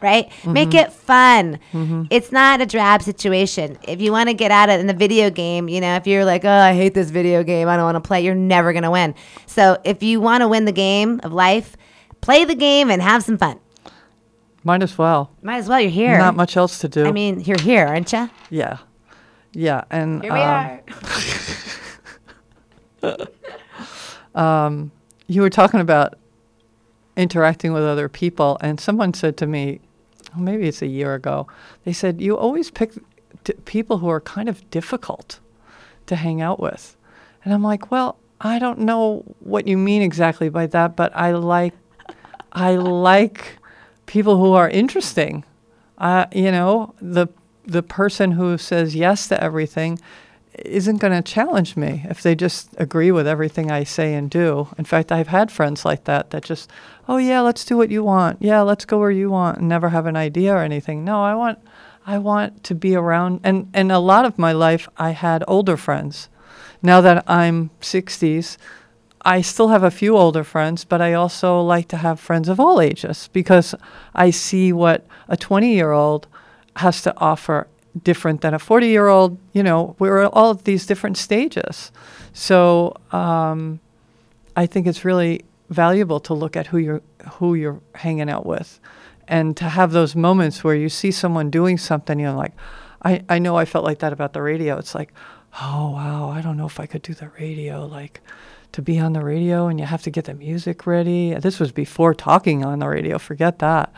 Right? 0.00 0.30
Mm-hmm. 0.30 0.52
Make 0.52 0.74
it 0.74 0.92
fun. 0.92 1.60
Mm-hmm. 1.72 2.04
It's 2.10 2.32
not 2.32 2.60
a 2.60 2.66
drab 2.66 3.02
situation. 3.02 3.78
If 3.84 4.00
you 4.00 4.10
want 4.12 4.30
to 4.30 4.34
get 4.34 4.50
at 4.50 4.68
it 4.68 4.80
in 4.80 4.86
the 4.86 4.94
video 4.94 5.30
game, 5.30 5.68
you 5.68 5.80
know, 5.80 5.94
if 5.96 6.06
you're 6.06 6.24
like, 6.24 6.44
oh, 6.44 6.50
I 6.50 6.74
hate 6.74 6.94
this 6.94 7.10
video 7.10 7.44
game, 7.44 7.68
I 7.68 7.76
don't 7.76 7.84
want 7.84 8.02
to 8.02 8.08
play, 8.08 8.24
you're 8.24 8.34
never 8.34 8.72
going 8.72 8.82
to 8.82 8.90
win. 8.90 9.14
So 9.46 9.78
if 9.84 10.02
you 10.02 10.20
want 10.20 10.40
to 10.40 10.48
win 10.48 10.64
the 10.64 10.72
game 10.72 11.20
of 11.22 11.32
life, 11.32 11.76
play 12.22 12.46
the 12.46 12.54
game 12.54 12.90
and 12.90 13.02
have 13.02 13.22
some 13.22 13.36
fun. 13.36 13.60
Might 14.64 14.82
as 14.82 14.96
well. 14.96 15.30
Might 15.42 15.58
as 15.58 15.68
well. 15.68 15.80
You're 15.80 15.90
here. 15.90 16.16
Not 16.16 16.34
much 16.36 16.56
else 16.56 16.78
to 16.78 16.88
do. 16.88 17.04
I 17.04 17.12
mean, 17.12 17.40
you're 17.40 17.60
here, 17.60 17.86
aren't 17.86 18.10
you? 18.12 18.30
yeah. 18.48 18.78
Yeah. 19.54 19.84
And 19.90 20.22
Here 20.22 20.32
we 20.32 20.40
um, 23.04 23.12
are. 24.34 24.90
you 25.26 25.42
were 25.42 25.50
talking 25.50 25.80
about 25.80 26.14
interacting 27.16 27.72
with 27.74 27.82
other 27.82 28.08
people, 28.08 28.56
and 28.62 28.80
someone 28.80 29.12
said 29.12 29.36
to 29.38 29.46
me, 29.46 29.80
oh, 30.34 30.40
maybe 30.40 30.66
it's 30.68 30.80
a 30.80 30.86
year 30.86 31.12
ago, 31.14 31.46
they 31.84 31.92
said, 31.92 32.20
You 32.20 32.36
always 32.38 32.70
pick 32.70 32.92
t- 33.44 33.52
people 33.66 33.98
who 33.98 34.08
are 34.08 34.20
kind 34.20 34.48
of 34.48 34.68
difficult 34.70 35.38
to 36.06 36.16
hang 36.16 36.40
out 36.40 36.58
with. 36.58 36.96
And 37.44 37.52
I'm 37.52 37.62
like, 37.62 37.90
Well, 37.90 38.16
I 38.40 38.58
don't 38.58 38.78
know 38.78 39.22
what 39.40 39.66
you 39.66 39.76
mean 39.76 40.00
exactly 40.00 40.48
by 40.48 40.66
that, 40.68 40.96
but 40.96 41.14
I 41.14 41.32
like, 41.32 41.74
I 42.52 42.76
like 42.76 43.58
people 44.06 44.36
who 44.36 44.52
are 44.52 44.68
interesting. 44.68 45.44
Uh, 45.98 46.26
you 46.32 46.50
know, 46.50 46.94
the 47.00 47.28
the 47.64 47.82
person 47.82 48.32
who 48.32 48.58
says 48.58 48.94
yes 48.94 49.28
to 49.28 49.42
everything 49.42 49.98
isn't 50.58 50.98
going 50.98 51.12
to 51.12 51.22
challenge 51.22 51.76
me 51.76 52.04
if 52.08 52.22
they 52.22 52.34
just 52.34 52.68
agree 52.76 53.10
with 53.10 53.26
everything 53.26 53.70
I 53.70 53.84
say 53.84 54.14
and 54.14 54.28
do. 54.30 54.68
In 54.76 54.84
fact, 54.84 55.10
I've 55.10 55.28
had 55.28 55.50
friends 55.50 55.84
like 55.84 56.04
that 56.04 56.30
that 56.30 56.44
just, 56.44 56.70
oh 57.08 57.16
yeah, 57.16 57.40
let's 57.40 57.64
do 57.64 57.76
what 57.76 57.88
you 57.90 58.02
want. 58.02 58.42
Yeah, 58.42 58.60
let's 58.60 58.84
go 58.84 58.98
where 58.98 59.10
you 59.10 59.30
want 59.30 59.58
and 59.58 59.68
never 59.68 59.88
have 59.88 60.06
an 60.06 60.16
idea 60.16 60.54
or 60.54 60.58
anything. 60.58 61.04
No, 61.04 61.22
I 61.22 61.34
want 61.34 61.58
I 62.04 62.18
want 62.18 62.64
to 62.64 62.74
be 62.74 62.94
around 62.94 63.40
and 63.44 63.70
and 63.72 63.90
a 63.92 63.98
lot 63.98 64.24
of 64.24 64.38
my 64.38 64.52
life 64.52 64.88
I 64.98 65.10
had 65.10 65.44
older 65.48 65.76
friends. 65.76 66.28
Now 66.82 67.00
that 67.00 67.22
I'm 67.30 67.70
60s, 67.80 68.56
I 69.24 69.40
still 69.40 69.68
have 69.68 69.82
a 69.82 69.90
few 69.90 70.16
older 70.16 70.44
friends, 70.44 70.84
but 70.84 71.00
I 71.00 71.12
also 71.12 71.60
like 71.60 71.88
to 71.88 71.96
have 71.96 72.18
friends 72.18 72.48
of 72.48 72.58
all 72.58 72.80
ages 72.80 73.28
because 73.32 73.74
I 74.14 74.30
see 74.30 74.72
what 74.72 75.06
a 75.28 75.36
20 75.36 75.72
year 75.72 75.92
old 75.92 76.26
has 76.76 77.02
to 77.02 77.16
offer 77.18 77.68
different 78.02 78.40
than 78.40 78.54
a 78.54 78.58
40 78.58 78.88
year 78.88 79.08
old. 79.08 79.38
You 79.52 79.62
know, 79.62 79.94
we're 79.98 80.26
all 80.26 80.52
at 80.52 80.64
these 80.64 80.86
different 80.86 81.16
stages. 81.16 81.92
So 82.32 82.96
um, 83.12 83.80
I 84.56 84.66
think 84.66 84.86
it's 84.86 85.04
really 85.04 85.44
valuable 85.70 86.20
to 86.20 86.34
look 86.34 86.56
at 86.56 86.66
who 86.66 86.78
you're 86.78 87.02
who 87.34 87.54
you're 87.54 87.80
hanging 87.94 88.28
out 88.28 88.44
with 88.44 88.78
and 89.28 89.56
to 89.56 89.64
have 89.64 89.92
those 89.92 90.14
moments 90.14 90.62
where 90.62 90.74
you 90.74 90.88
see 90.88 91.10
someone 91.10 91.48
doing 91.48 91.78
something 91.78 92.18
you're 92.18 92.32
like 92.32 92.52
I, 93.04 93.24
I 93.28 93.38
know 93.38 93.56
I 93.56 93.64
felt 93.64 93.84
like 93.84 93.98
that 93.98 94.12
about 94.12 94.32
the 94.32 94.42
radio. 94.42 94.78
It's 94.78 94.94
like, 94.94 95.12
oh 95.60 95.90
wow, 95.90 96.30
I 96.30 96.40
don't 96.40 96.56
know 96.56 96.66
if 96.66 96.78
I 96.80 96.86
could 96.86 97.02
do 97.02 97.14
the 97.14 97.28
radio 97.30 97.84
like 97.86 98.20
to 98.72 98.82
be 98.82 98.98
on 98.98 99.12
the 99.12 99.24
radio 99.24 99.66
and 99.68 99.78
you 99.78 99.86
have 99.86 100.02
to 100.02 100.10
get 100.10 100.24
the 100.24 100.34
music 100.34 100.86
ready. 100.86 101.34
This 101.34 101.60
was 101.60 101.72
before 101.72 102.14
talking 102.14 102.64
on 102.64 102.78
the 102.78 102.88
radio, 102.88 103.18
forget 103.18 103.58
that. 103.60 103.92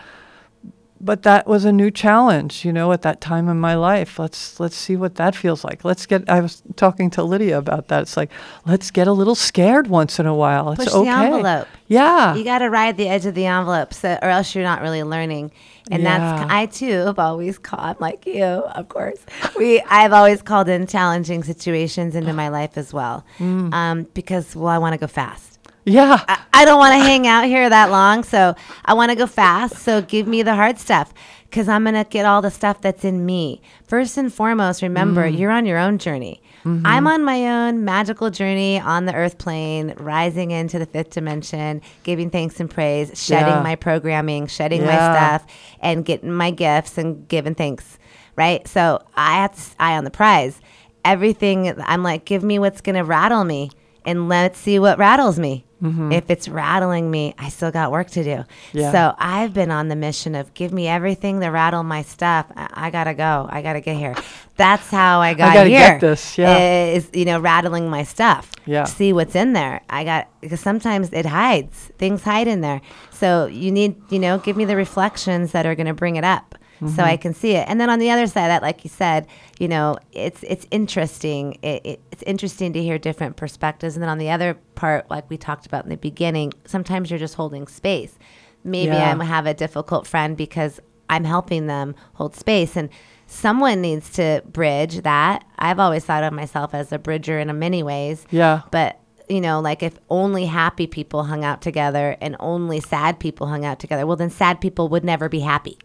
But 1.05 1.23
that 1.23 1.47
was 1.47 1.65
a 1.65 1.73
new 1.73 1.91
challenge, 1.91 2.65
you 2.65 2.73
know, 2.73 2.91
at 2.93 3.03
that 3.03 3.21
time 3.21 3.49
in 3.49 3.59
my 3.61 3.75
life. 3.75 4.19
Let's 4.19 4.59
let's 4.59 4.77
see 4.77 4.97
what 4.97 5.17
that 5.17 5.37
feels 5.37 5.63
like. 5.65 5.85
Let's 5.85 6.07
get. 6.07 6.29
I 6.29 6.41
was 6.41 6.63
talking 6.77 7.11
to 7.11 7.23
Lydia 7.23 7.59
about 7.59 7.89
that. 7.89 8.03
It's 8.03 8.17
like 8.17 8.31
let's 8.67 8.91
get 8.91 9.07
a 9.07 9.13
little 9.13 9.35
scared 9.35 9.87
once 9.89 10.19
in 10.19 10.27
a 10.27 10.35
while. 10.35 10.73
It's 10.73 10.85
Push 10.85 10.93
the 10.93 11.07
envelope. 11.07 11.69
Yeah. 11.89 12.35
You 12.35 12.45
got 12.45 12.59
to 12.61 12.71
ride 12.71 12.97
the 12.97 13.09
edge 13.09 13.27
of 13.27 13.35
the 13.35 13.47
envelope, 13.47 13.93
so, 13.93 14.19
or 14.23 14.29
else 14.29 14.55
you're 14.55 14.65
not 14.65 14.81
really 14.83 15.03
learning. 15.03 15.53
And 15.91 16.03
Yeah. 16.03 16.19
that's 16.19 16.51
I 16.53 16.67
too 16.67 17.05
have 17.07 17.19
always 17.19 17.59
called 17.59 18.01
like 18.01 18.25
you, 18.27 18.43
of 18.45 18.89
course. 18.89 19.19
We 19.59 19.83
I've 19.83 20.13
always 20.15 20.41
called 20.43 20.69
in 20.69 20.87
challenging 20.87 21.45
situations 21.45 22.15
into 22.15 22.33
my 22.43 22.49
life 22.49 22.79
as 22.79 22.93
well, 22.95 23.25
Mm. 23.39 23.73
um, 23.75 24.07
because 24.15 24.57
well 24.57 24.69
I 24.69 24.79
want 24.79 24.95
to 24.95 24.99
go 24.99 25.07
fast. 25.07 25.54
Yeah. 25.85 26.23
I, 26.29 26.39
I 26.53 26.65
don't 26.65 26.79
want 26.79 26.93
to 26.95 26.99
hang 27.07 27.27
out 27.27 27.45
here 27.45 27.69
that 27.69 27.91
long, 27.91 28.23
so 28.25 28.55
I 28.85 28.95
want 28.95 29.11
to 29.11 29.17
go 29.17 29.27
fast. 29.27 29.77
So 29.79 30.03
give 30.03 30.27
me 30.27 30.43
the 30.43 30.55
hard 30.55 30.79
stuff 30.79 31.13
because 31.51 31.69
I'm 31.69 31.85
going 31.85 31.95
to 31.95 32.05
get 32.09 32.25
all 32.27 32.43
the 32.43 32.51
stuff 32.51 32.81
that's 32.81 33.05
in 33.05 33.25
me. 33.27 33.61
First 33.87 34.17
and 34.17 34.33
foremost, 34.33 34.83
remember 34.83 35.29
Mm. 35.31 35.39
you're 35.39 35.51
on 35.51 35.67
your 35.67 35.79
own 35.79 35.99
journey. 35.99 36.41
Mm-hmm. 36.65 36.87
I'm 36.87 37.07
on 37.07 37.23
my 37.25 37.47
own 37.47 37.85
magical 37.85 38.31
journey 38.31 38.81
on 38.81 39.05
the 39.05 39.15
earth 39.15 39.37
plane, 39.37 39.93
rising 39.99 40.51
into 40.51 40.79
the 40.79 40.87
fifth 40.87 41.11
dimension, 41.11 41.83
giving 42.05 42.31
thanks 42.31 42.59
and 42.59 42.71
praise, 42.71 43.11
shedding 43.23 43.49
Yeah. 43.55 43.63
my 43.63 43.77
programming, 43.77 44.47
shedding 44.47 44.83
my 44.87 44.95
stuff, 44.95 45.47
and 45.81 46.05
getting 46.07 46.33
my 46.33 46.51
gifts 46.51 46.97
and 46.97 47.29
giving 47.29 47.55
thanks. 47.55 47.99
Right? 48.37 48.67
So 48.67 49.05
I 49.15 49.43
have 49.43 49.55
to 49.55 49.77
eye 49.79 49.97
on 49.99 50.05
the 50.05 50.11
prize. 50.11 50.61
Everything, 51.05 51.73
I'm 51.83 52.03
like, 52.03 52.25
give 52.25 52.43
me 52.43 52.59
what's 52.59 52.81
going 52.81 52.97
to 52.97 53.05
rattle 53.05 53.45
me 53.45 53.71
and 54.05 54.29
let's 54.29 54.59
see 54.59 54.79
what 54.79 54.99
rattles 54.99 55.39
me. 55.39 55.65
Mm-hmm. 55.83 56.13
If 56.13 56.31
it's 56.31 56.49
rattling 56.49 57.11
me, 57.11 57.35
I 57.39 57.51
still 57.51 57.71
got 57.71 57.93
work 57.93 58.09
to 58.11 58.25
do. 58.25 58.45
Yeah. 58.73 58.91
So 58.91 59.15
I've 59.19 59.53
been 59.53 59.71
on 59.71 59.89
the 59.89 59.97
mission 59.97 60.35
of 60.35 60.55
give 60.55 60.73
me 60.73 60.89
everything 60.89 61.41
to 61.41 61.49
rattle 61.49 61.83
my 61.83 62.01
stuff. 62.01 62.47
I, 62.57 62.87
I 62.87 62.91
gotta 62.91 63.13
go. 63.13 63.47
I 63.51 63.61
gotta 63.61 63.83
get 63.83 63.97
here. 63.97 64.15
That's 64.57 64.89
how 64.89 65.21
I 65.21 65.35
got 65.35 65.53
gotta 65.53 65.69
here. 65.69 65.79
get 65.79 66.01
this, 66.01 66.39
yeah. 66.39 66.87
Is 66.87 67.11
you 67.13 67.27
know 67.27 67.39
rattling 67.39 67.91
my 67.91 68.03
stuff. 68.05 68.51
Yeah. 68.65 68.85
See 68.85 69.13
what's 69.13 69.35
in 69.35 69.53
there. 69.53 69.83
I 69.91 70.05
got 70.05 70.29
because 70.41 70.61
sometimes 70.61 71.13
it 71.13 71.27
hides. 71.27 71.93
Things 71.99 72.23
hide 72.23 72.49
in 72.49 72.63
there. 72.63 72.81
So 73.11 73.47
you 73.47 73.71
need 73.71 73.97
you 74.11 74.19
know 74.19 74.39
give 74.39 74.57
me 74.57 74.65
the 74.65 74.77
reflections 74.77 75.53
that 75.53 75.67
are 75.67 75.75
gonna 75.75 75.95
bring 75.95 76.17
it 76.17 76.25
up. 76.25 76.55
So 76.81 76.87
Mm-hmm. 76.87 77.01
I 77.01 77.17
can 77.17 77.35
see 77.35 77.53
it, 77.53 77.67
and 77.69 77.81
then 77.81 77.89
on 77.89 77.99
the 77.99 78.11
other 78.11 78.27
side, 78.27 78.49
that 78.49 78.61
like 78.63 78.85
you 78.85 78.91
said, 78.91 79.27
you 79.59 79.69
know, 79.69 79.97
it's 80.13 80.43
it's 80.43 80.67
interesting. 80.71 81.57
It, 81.63 81.87
it, 81.87 82.01
it's 82.11 82.23
interesting 82.25 82.73
to 82.73 82.83
hear 82.83 82.99
different 82.99 83.37
perspectives, 83.37 83.95
and 83.97 84.03
then 84.03 84.09
on 84.11 84.19
the 84.19 84.31
other 84.31 84.55
part, 84.75 85.09
like 85.11 85.29
we 85.31 85.37
talked 85.37 85.67
about 85.67 85.85
in 85.85 85.91
the 85.91 85.97
beginning, 85.97 86.53
sometimes 86.67 87.11
you're 87.11 87.19
just 87.19 87.35
holding 87.37 87.67
space. 87.69 88.19
Maybe 88.65 88.93
Yeah. 88.93 89.17
I 89.19 89.25
have 89.25 89.47
a 89.47 89.55
difficult 89.55 90.07
friend 90.07 90.37
because 90.37 90.81
I'm 91.09 91.25
helping 91.25 91.67
them 91.69 91.95
hold 92.15 92.35
space, 92.35 92.77
and 92.77 92.89
someone 93.27 93.81
needs 93.81 94.11
to 94.11 94.43
bridge 94.51 95.03
that. 95.03 95.45
I've 95.59 95.79
always 95.79 96.05
thought 96.05 96.25
of 96.25 96.33
myself 96.33 96.75
as 96.75 96.93
a 96.93 96.99
bridger 96.99 97.39
in 97.39 97.51
a 97.51 97.55
many 97.55 97.83
ways. 97.83 98.27
Yeah. 98.31 98.63
But 98.71 98.99
you 99.29 99.41
know, 99.41 99.61
like 99.61 99.83
if 99.83 99.97
only 100.11 100.45
happy 100.47 100.87
people 100.87 101.23
hung 101.25 101.45
out 101.45 101.63
together 101.63 102.17
and 102.21 102.37
only 102.41 102.81
sad 102.81 103.19
people 103.19 103.47
hung 103.47 103.65
out 103.65 103.79
together, 103.79 104.07
well, 104.07 104.17
then 104.17 104.29
sad 104.31 104.61
people 104.61 104.89
would 104.89 105.05
never 105.05 105.29
be 105.31 105.41
happy. 105.41 105.79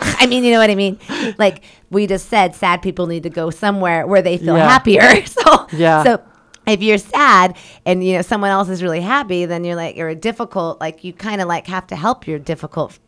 I 0.20 0.26
mean, 0.26 0.44
you 0.44 0.50
know 0.52 0.58
what 0.58 0.70
I 0.70 0.74
mean? 0.74 0.98
Like 1.38 1.62
we 1.90 2.06
just 2.06 2.28
said, 2.28 2.54
sad 2.54 2.82
people 2.82 3.06
need 3.06 3.22
to 3.24 3.30
go 3.30 3.50
somewhere 3.50 4.06
where 4.06 4.22
they 4.22 4.36
feel 4.38 4.56
Yeah. 4.56 4.68
happier. 4.68 5.02
So, 5.26 5.66
Yeah. 5.72 6.02
So 6.04 6.22
if 6.66 6.82
you're 6.82 6.98
sad 6.98 7.56
and 7.86 8.04
you 8.04 8.14
know 8.14 8.22
someone 8.22 8.50
else 8.50 8.68
is 8.68 8.82
really 8.82 9.00
happy, 9.00 9.44
then 9.46 9.64
you're 9.64 9.76
like 9.76 9.96
you're 9.96 10.08
a 10.08 10.14
difficult. 10.14 10.80
Like 10.80 11.04
you 11.04 11.12
kind 11.12 11.40
of 11.40 11.48
like 11.48 11.66
have 11.66 11.86
to 11.88 11.96
help 11.96 12.26
your 12.26 12.38
difficult 12.38 12.98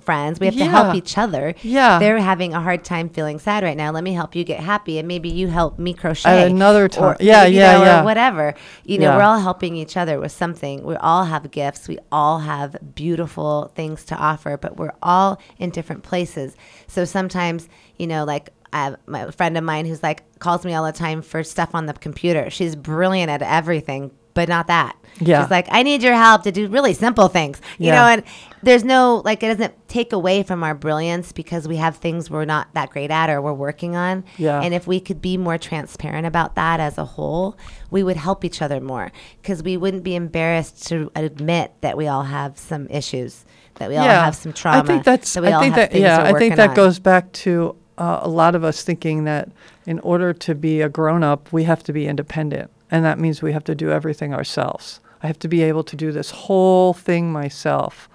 friends. 0.00 0.40
We 0.40 0.46
have 0.46 0.56
to 0.56 0.64
help 0.64 0.94
each 0.94 1.18
other. 1.18 1.54
Yeah. 1.62 1.98
They're 1.98 2.18
having 2.18 2.54
a 2.54 2.60
hard 2.60 2.84
time 2.84 3.08
feeling 3.08 3.38
sad 3.38 3.62
right 3.64 3.76
now. 3.76 3.90
Let 3.92 4.04
me 4.04 4.12
help 4.12 4.34
you 4.34 4.44
get 4.44 4.60
happy, 4.60 4.98
and 4.98 5.06
maybe 5.08 5.28
you 5.28 5.48
help 5.48 5.78
me 5.78 5.94
crochet 5.94 6.50
another 6.50 6.84
or 6.84 6.88
time. 6.88 7.16
Yeah, 7.20 7.44
yeah, 7.46 7.72
know, 7.78 7.84
yeah. 7.84 8.00
Or 8.00 8.04
whatever. 8.04 8.54
You 8.84 8.98
know, 8.98 9.06
Yeah. 9.10 9.16
we're 9.16 9.22
all 9.22 9.38
helping 9.40 9.76
each 9.76 9.96
other 9.96 10.18
with 10.20 10.32
something. 10.32 10.82
We 10.84 10.96
all 10.96 11.24
have 11.24 11.50
gifts. 11.50 11.88
We 11.88 11.98
all 12.10 12.38
have 12.40 12.76
beautiful 12.94 13.70
things 13.74 14.04
to 14.06 14.16
offer, 14.16 14.56
but 14.56 14.76
we're 14.76 14.92
all 15.02 15.40
in 15.58 15.70
different 15.70 16.02
places. 16.02 16.56
So 16.86 17.04
sometimes, 17.04 17.68
you 17.98 18.06
know, 18.06 18.24
like 18.24 18.50
I 18.72 18.84
have 18.84 18.96
my 19.06 19.30
friend 19.32 19.58
of 19.58 19.64
mine 19.64 19.84
who's 19.86 20.02
like 20.02 20.38
calls 20.38 20.64
me 20.64 20.72
all 20.74 20.84
the 20.84 20.92
time 20.92 21.20
for 21.22 21.44
stuff 21.44 21.74
on 21.74 21.86
the 21.86 21.92
computer. 21.92 22.48
She's 22.48 22.74
brilliant 22.74 23.30
at 23.30 23.42
everything, 23.42 24.10
but 24.34 24.48
not 24.48 24.66
that. 24.68 24.96
Yeah. 25.20 25.42
She's 25.42 25.50
like, 25.50 25.66
I 25.70 25.82
need 25.82 26.02
your 26.02 26.14
help 26.14 26.42
to 26.44 26.52
do 26.52 26.68
really 26.68 26.94
simple 26.94 27.28
things. 27.28 27.60
You 27.78 27.88
Yeah. 27.88 27.94
know, 27.96 28.06
and 28.08 28.22
there's 28.62 28.84
no 28.84 29.22
like 29.24 29.42
it 29.42 29.48
doesn't 29.48 29.88
take 29.88 30.12
away 30.12 30.42
from 30.42 30.62
our 30.62 30.74
brilliance 30.74 31.32
because 31.32 31.66
we 31.66 31.76
have 31.76 31.96
things 31.96 32.30
we're 32.30 32.44
not 32.44 32.72
that 32.74 32.90
great 32.90 33.10
at 33.10 33.28
or 33.28 33.40
we're 33.42 33.52
working 33.52 33.96
on. 33.96 34.24
Yeah. 34.38 34.60
And 34.60 34.72
if 34.72 34.86
we 34.86 35.00
could 35.00 35.20
be 35.20 35.36
more 35.36 35.58
transparent 35.58 36.26
about 36.26 36.54
that 36.54 36.80
as 36.80 36.98
a 36.98 37.04
whole, 37.04 37.56
we 37.90 38.02
would 38.02 38.16
help 38.16 38.44
each 38.44 38.62
other 38.62 38.80
more 38.80 39.12
because 39.40 39.62
we 39.62 39.76
wouldn't 39.76 40.04
be 40.04 40.14
embarrassed 40.14 40.86
to 40.88 41.10
admit 41.14 41.72
that 41.80 41.96
we 41.96 42.06
all 42.06 42.24
have 42.24 42.58
some 42.58 42.86
issues, 42.88 43.44
that 43.74 43.88
we 43.88 43.96
all 43.96 44.06
have 44.06 44.36
some 44.36 44.52
trauma. 44.52 44.82
I 44.82 44.86
think 44.86 45.04
that's. 45.04 45.32
that 45.34 45.44
I 45.44 45.60
think 45.60 45.74
that. 45.74 45.94
Yeah, 45.94 46.22
I 46.22 46.38
think 46.38 46.56
that 46.56 46.70
on. 46.70 46.76
goes 46.76 46.98
back 46.98 47.32
to 47.32 47.76
uh, 47.98 48.20
a 48.22 48.28
lot 48.28 48.54
of 48.54 48.64
us 48.64 48.82
thinking 48.82 49.24
that 49.24 49.50
in 49.86 49.98
order 50.00 50.32
to 50.32 50.54
be 50.54 50.80
a 50.80 50.88
grown 50.88 51.22
up, 51.22 51.52
we 51.52 51.64
have 51.64 51.82
to 51.84 51.92
be 51.92 52.06
independent, 52.06 52.70
and 52.90 53.04
that 53.04 53.18
means 53.18 53.42
we 53.42 53.52
have 53.52 53.64
to 53.64 53.74
do 53.74 53.90
everything 53.90 54.32
ourselves. 54.32 55.00
I 55.22 55.26
have 55.26 55.38
to 55.40 55.48
be 55.48 55.62
able 55.62 55.84
to 55.84 55.96
do 55.96 56.10
this 56.10 56.30
whole 56.30 56.94
thing 56.94 57.30
myself, 57.30 58.08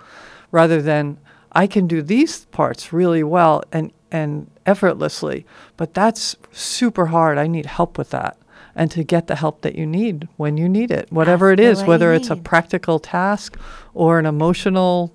rather 0.59 0.81
than 0.81 1.17
I 1.51 1.65
can 1.67 1.85
do 1.87 2.01
these 2.01 2.45
parts 2.59 2.91
really 2.91 3.23
well 3.23 3.55
and 3.71 3.91
and 4.11 4.29
effortlessly, 4.65 5.45
but 5.79 5.93
that's 5.93 6.35
super 6.51 7.07
hard. 7.07 7.37
I 7.37 7.47
need 7.55 7.65
help 7.65 7.97
with 7.97 8.09
that. 8.11 8.33
And 8.79 8.89
to 8.91 9.03
get 9.03 9.27
the 9.27 9.35
help 9.35 9.61
that 9.61 9.75
you 9.75 9.85
need 9.85 10.27
when 10.37 10.55
you 10.57 10.67
need 10.69 10.91
it, 10.99 11.05
whatever 11.11 11.51
Ask 11.51 11.59
it 11.59 11.63
is, 11.69 11.83
whether 11.83 12.13
it's 12.13 12.29
a 12.29 12.35
practical 12.51 12.97
task 12.99 13.57
or 13.93 14.17
an 14.19 14.25
emotional 14.25 15.11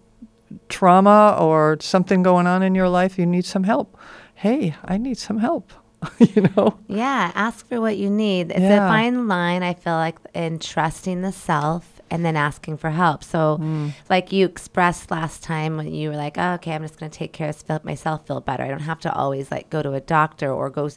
trauma 0.69 1.37
or 1.41 1.79
something 1.81 2.23
going 2.23 2.47
on 2.47 2.63
in 2.63 2.75
your 2.75 2.89
life, 2.89 3.19
you 3.19 3.27
need 3.27 3.45
some 3.45 3.65
help. 3.65 3.97
Hey, 4.35 4.75
I 4.85 4.99
need 4.99 5.19
some 5.19 5.39
help. 5.39 5.73
you 6.19 6.43
know? 6.57 6.79
Yeah, 6.89 7.31
ask 7.35 7.67
for 7.69 7.81
what 7.81 7.97
you 7.97 8.11
need. 8.11 8.51
It's 8.51 8.61
Yeah. 8.61 8.85
a 8.87 8.89
fine 8.89 9.29
line, 9.29 9.63
I 9.63 9.75
feel 9.75 9.95
like, 9.95 10.19
in 10.35 10.59
trusting 10.59 11.23
the 11.23 11.33
self 11.33 11.92
and 12.13 12.27
then 12.27 12.37
asking 12.37 12.77
for 12.77 12.91
help. 12.91 13.25
So, 13.25 13.57
Mm. 13.59 13.93
like 14.11 14.33
you 14.33 14.45
expressed 14.45 15.11
last 15.11 15.43
time 15.43 15.79
when 15.79 15.95
you 15.95 16.11
were 16.11 16.17
like, 16.17 16.37
oh, 16.37 16.53
okay, 16.55 16.75
I'm 16.75 16.83
just 16.83 16.99
going 17.01 17.11
to 17.11 17.19
take 17.19 17.33
care 17.33 17.49
of 17.49 17.85
myself, 17.85 18.27
feel 18.27 18.39
better. 18.41 18.63
I 18.63 18.69
don't 18.69 18.81
have 18.81 19.01
to 19.01 19.13
always 19.15 19.51
like 19.51 19.71
go 19.71 19.83
to 19.83 19.95
a 19.95 20.01
doctor 20.01 20.53
or 20.53 20.69
go, 20.69 20.91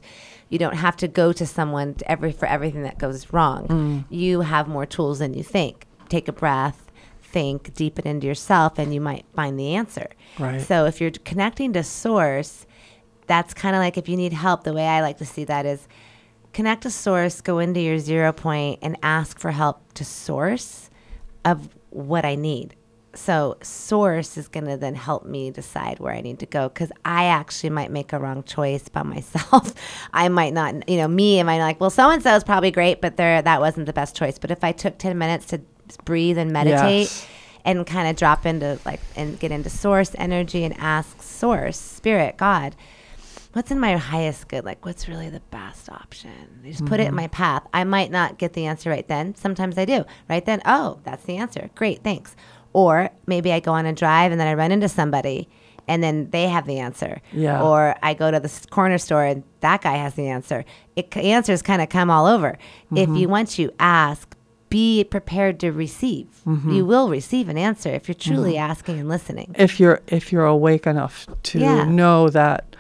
you 0.50 0.60
don't 0.60 0.76
have 0.76 0.98
to 0.98 1.08
go 1.08 1.32
to 1.32 1.46
someone 1.46 1.94
to 1.96 2.12
every 2.12 2.34
for 2.34 2.48
everything 2.48 2.84
that 2.84 2.98
goes 2.98 3.32
wrong. 3.32 3.68
Mm. 3.68 4.04
You 4.10 4.42
have 4.42 4.68
more 4.68 4.86
tools 4.86 5.20
than 5.20 5.34
you 5.34 5.42
think. 5.44 5.88
Take 6.10 6.28
a 6.28 6.34
breath, 6.34 6.92
think, 7.22 7.74
deepen 7.74 8.06
into 8.06 8.28
yourself, 8.28 8.78
and 8.78 8.94
you 8.94 9.00
might 9.00 9.26
find 9.34 9.58
the 9.58 9.74
answer. 9.74 10.10
Right. 10.38 10.62
So, 10.62 10.86
if 10.86 11.00
you're 11.00 11.12
connecting 11.24 11.72
to 11.74 11.84
source, 11.84 12.66
that's 13.26 13.54
kind 13.54 13.74
of 13.74 13.80
like 13.80 13.98
if 13.98 14.10
you 14.10 14.18
need 14.18 14.34
help, 14.34 14.66
the 14.66 14.74
way 14.74 14.86
I 14.86 15.02
like 15.02 15.18
to 15.20 15.26
see 15.26 15.46
that 15.46 15.66
is 15.66 15.88
connect 16.52 16.84
to 16.84 16.92
source, 16.92 17.40
go 17.40 17.60
into 17.60 17.80
your 17.80 18.00
zero 18.00 18.34
point, 18.34 18.80
and 18.82 18.98
ask 19.02 19.40
for 19.40 19.52
help 19.52 19.94
to 19.94 20.04
source 20.04 20.90
of 21.46 21.70
what 21.92 22.26
I 22.26 22.36
need. 22.36 22.76
So, 23.14 23.56
source 23.62 24.36
is 24.36 24.50
going 24.50 24.66
to 24.66 24.76
then 24.76 24.94
help 24.96 25.26
me 25.26 25.50
decide 25.50 26.00
where 26.00 26.14
I 26.14 26.20
need 26.20 26.40
to 26.40 26.46
go 26.46 26.68
because 26.68 26.92
I 27.06 27.26
actually 27.28 27.70
might 27.70 27.90
make 27.90 28.12
a 28.12 28.20
wrong 28.20 28.44
choice 28.44 28.90
by 28.90 29.04
myself. 29.16 29.74
I 30.12 30.28
might 30.28 30.54
not, 30.54 30.90
you 30.90 30.98
know, 30.98 31.08
me, 31.08 31.40
am 31.40 31.48
I 31.48 31.60
like, 31.60 31.80
well, 31.80 31.90
so 31.90 32.10
and 32.10 32.22
so 32.22 32.36
is 32.36 32.44
probably 32.44 32.72
great, 32.72 33.00
but 33.00 33.16
there, 33.16 33.42
that 33.42 33.62
wasn't 33.62 33.86
the 33.86 33.94
best 33.94 34.18
choice. 34.18 34.38
But 34.38 34.52
if 34.52 34.66
I 34.66 34.74
took 34.74 34.98
10 34.98 35.18
minutes 35.18 35.46
to 35.48 35.62
breathe 36.04 36.38
and 36.38 36.52
meditate, 36.52 37.04
Yes. 37.08 37.28
and 37.64 37.86
kind 37.88 38.10
of 38.10 38.18
drop 38.18 38.46
into 38.46 38.80
like 38.86 39.00
and 39.16 39.40
get 39.40 39.52
into 39.52 39.70
source 39.70 40.12
energy 40.18 40.64
and 40.66 40.76
ask 40.78 41.22
source 41.22 41.80
spirit 41.80 42.38
god 42.38 42.76
what's 43.56 43.72
in 43.72 43.80
my 43.80 43.96
highest 43.98 44.48
good? 44.48 44.66
Like 44.66 44.86
what's 44.86 45.08
really 45.08 45.30
the 45.30 45.40
best 45.52 45.90
option? 45.90 46.32
I 46.64 46.70
just 46.70 46.86
put 46.86 47.00
it 47.00 47.04
in 47.04 47.08
Mm-hmm. 47.08 47.16
my 47.16 47.28
path. 47.28 47.64
I 47.74 47.84
might 47.84 48.12
not 48.12 48.38
get 48.38 48.54
the 48.54 48.66
answer 48.66 48.90
right 48.90 49.08
then. 49.08 49.34
Sometimes 49.36 49.78
i 49.78 49.86
do. 49.86 50.04
Right 50.30 50.46
then 50.46 50.62
oh 50.66 51.00
that's 51.04 51.24
the 51.26 51.38
answer. 51.38 51.70
Great 51.76 52.04
thanks. 52.04 52.36
Or 52.74 53.10
maybe 53.26 53.52
i 53.54 53.60
go 53.60 53.72
on 53.72 53.86
a 53.86 53.94
drive 53.94 54.32
and 54.32 54.40
then 54.40 54.48
i 54.48 54.54
run 54.54 54.72
into 54.72 54.90
somebody 54.90 55.48
and 55.88 56.04
then 56.04 56.30
they 56.32 56.48
have 56.48 56.66
the 56.66 56.80
answer. 56.80 57.22
Yeah. 57.32 57.62
or 57.62 57.96
i 58.04 58.14
go 58.14 58.30
to 58.32 58.40
the 58.40 58.68
corner 58.72 58.98
store 58.98 59.24
and 59.24 59.44
that 59.62 59.82
guy 59.82 59.96
has 59.98 60.16
the 60.16 60.28
answer. 60.28 60.66
It 60.96 61.16
answers 61.16 61.62
kind 61.62 61.82
of 61.82 61.90
come 61.90 62.10
all 62.10 62.26
over. 62.26 62.58
If 62.96 63.08
Mm-hmm. 63.10 63.16
you 63.16 63.30
want 63.30 63.58
you 63.60 63.72
ask 63.80 64.36
be 64.68 65.04
prepared 65.06 65.60
to 65.62 65.72
receive. 65.72 66.28
Mm-hmm. 66.46 66.72
you 66.72 66.86
will 66.86 67.08
receive 67.10 67.48
an 67.50 67.58
answer 67.58 67.90
if 67.90 68.08
you're 68.10 68.16
truly 68.16 68.58
asking 68.58 69.00
and 69.00 69.08
listening. 69.08 69.56
If 69.58 69.80
you're 69.80 70.02
if 70.08 70.32
you're 70.34 70.46
awake 70.46 70.86
enough 70.88 71.28
to 71.44 71.60
Yeah. 71.60 71.86
know 71.86 72.28
that 72.30 72.75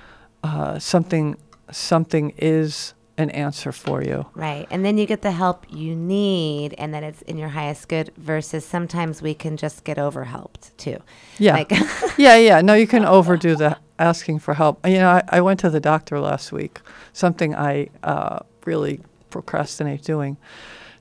uh, 0.45 0.79
something 0.79 1.37
something 1.71 2.31
is 2.37 2.93
an 3.17 3.29
answer 3.31 3.71
for 3.71 4.03
you. 4.03 4.25
Right. 4.35 4.67
And 4.69 4.83
then 4.85 4.97
you 4.97 5.05
get 5.05 5.21
the 5.21 5.31
help 5.31 5.65
you 5.69 5.95
need 5.95 6.73
and 6.77 6.93
that 6.93 7.01
it's 7.01 7.21
in 7.23 7.37
your 7.37 7.49
highest 7.49 7.87
good 7.87 8.11
versus 8.17 8.65
sometimes 8.65 9.21
we 9.21 9.33
can 9.33 9.57
just 9.57 9.83
get 9.83 9.97
overhelped 9.97 10.75
too. 10.77 10.97
Yeah. 11.39 11.53
Like 11.53 11.71
yeah, 12.17 12.35
yeah. 12.35 12.61
No, 12.61 12.73
you 12.73 12.87
can 12.87 13.05
overdo 13.05 13.55
the 13.55 13.77
asking 13.97 14.39
for 14.39 14.53
help. 14.53 14.85
You 14.85 14.97
know, 14.97 15.09
I, 15.09 15.23
I 15.29 15.41
went 15.41 15.59
to 15.61 15.69
the 15.69 15.79
doctor 15.79 16.19
last 16.19 16.51
week, 16.51 16.81
something 17.13 17.55
I 17.55 17.89
uh, 18.03 18.39
really 18.65 18.99
procrastinate 19.29 20.03
doing. 20.03 20.37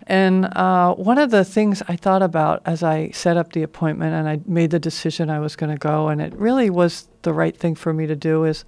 And 0.07 0.47
uh, 0.57 0.95
one 0.95 1.19
of 1.19 1.31
the 1.31 1.45
things 1.45 1.83
I 1.89 1.97
thought 1.97 2.23
about 2.23 2.61
as 2.67 2.83
I 2.83 3.11
set 3.11 3.37
up 3.37 3.53
the 3.53 3.63
appointment 3.63 4.15
and 4.15 4.29
I 4.29 4.41
made 4.47 4.71
the 4.71 4.79
decision 4.79 5.31
I 5.31 5.41
was 5.41 5.57
going 5.57 5.73
to 5.73 5.79
go, 5.79 6.09
and 6.09 6.21
it 6.21 6.35
really 6.35 6.69
was 6.69 7.09
the 7.23 7.33
right 7.33 7.57
thing 7.57 7.75
for 7.75 7.93
me 7.93 8.07
to 8.07 8.15
do, 8.15 8.45
is 8.45 8.65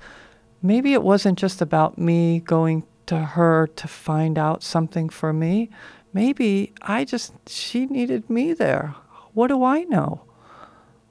maybe 0.62 0.92
it 0.92 1.02
wasn't 1.02 1.38
just 1.38 1.60
about 1.60 1.98
me 1.98 2.40
going 2.40 2.84
to 3.06 3.18
her 3.18 3.68
to 3.76 3.88
find 3.88 4.38
out 4.38 4.62
something 4.62 5.08
for 5.08 5.32
me. 5.32 5.70
Maybe 6.12 6.72
I 6.82 7.04
just, 7.04 7.32
she 7.48 7.86
needed 7.86 8.28
me 8.28 8.52
there. 8.52 8.94
What 9.32 9.48
do 9.48 9.62
I 9.64 9.84
know? 9.84 10.25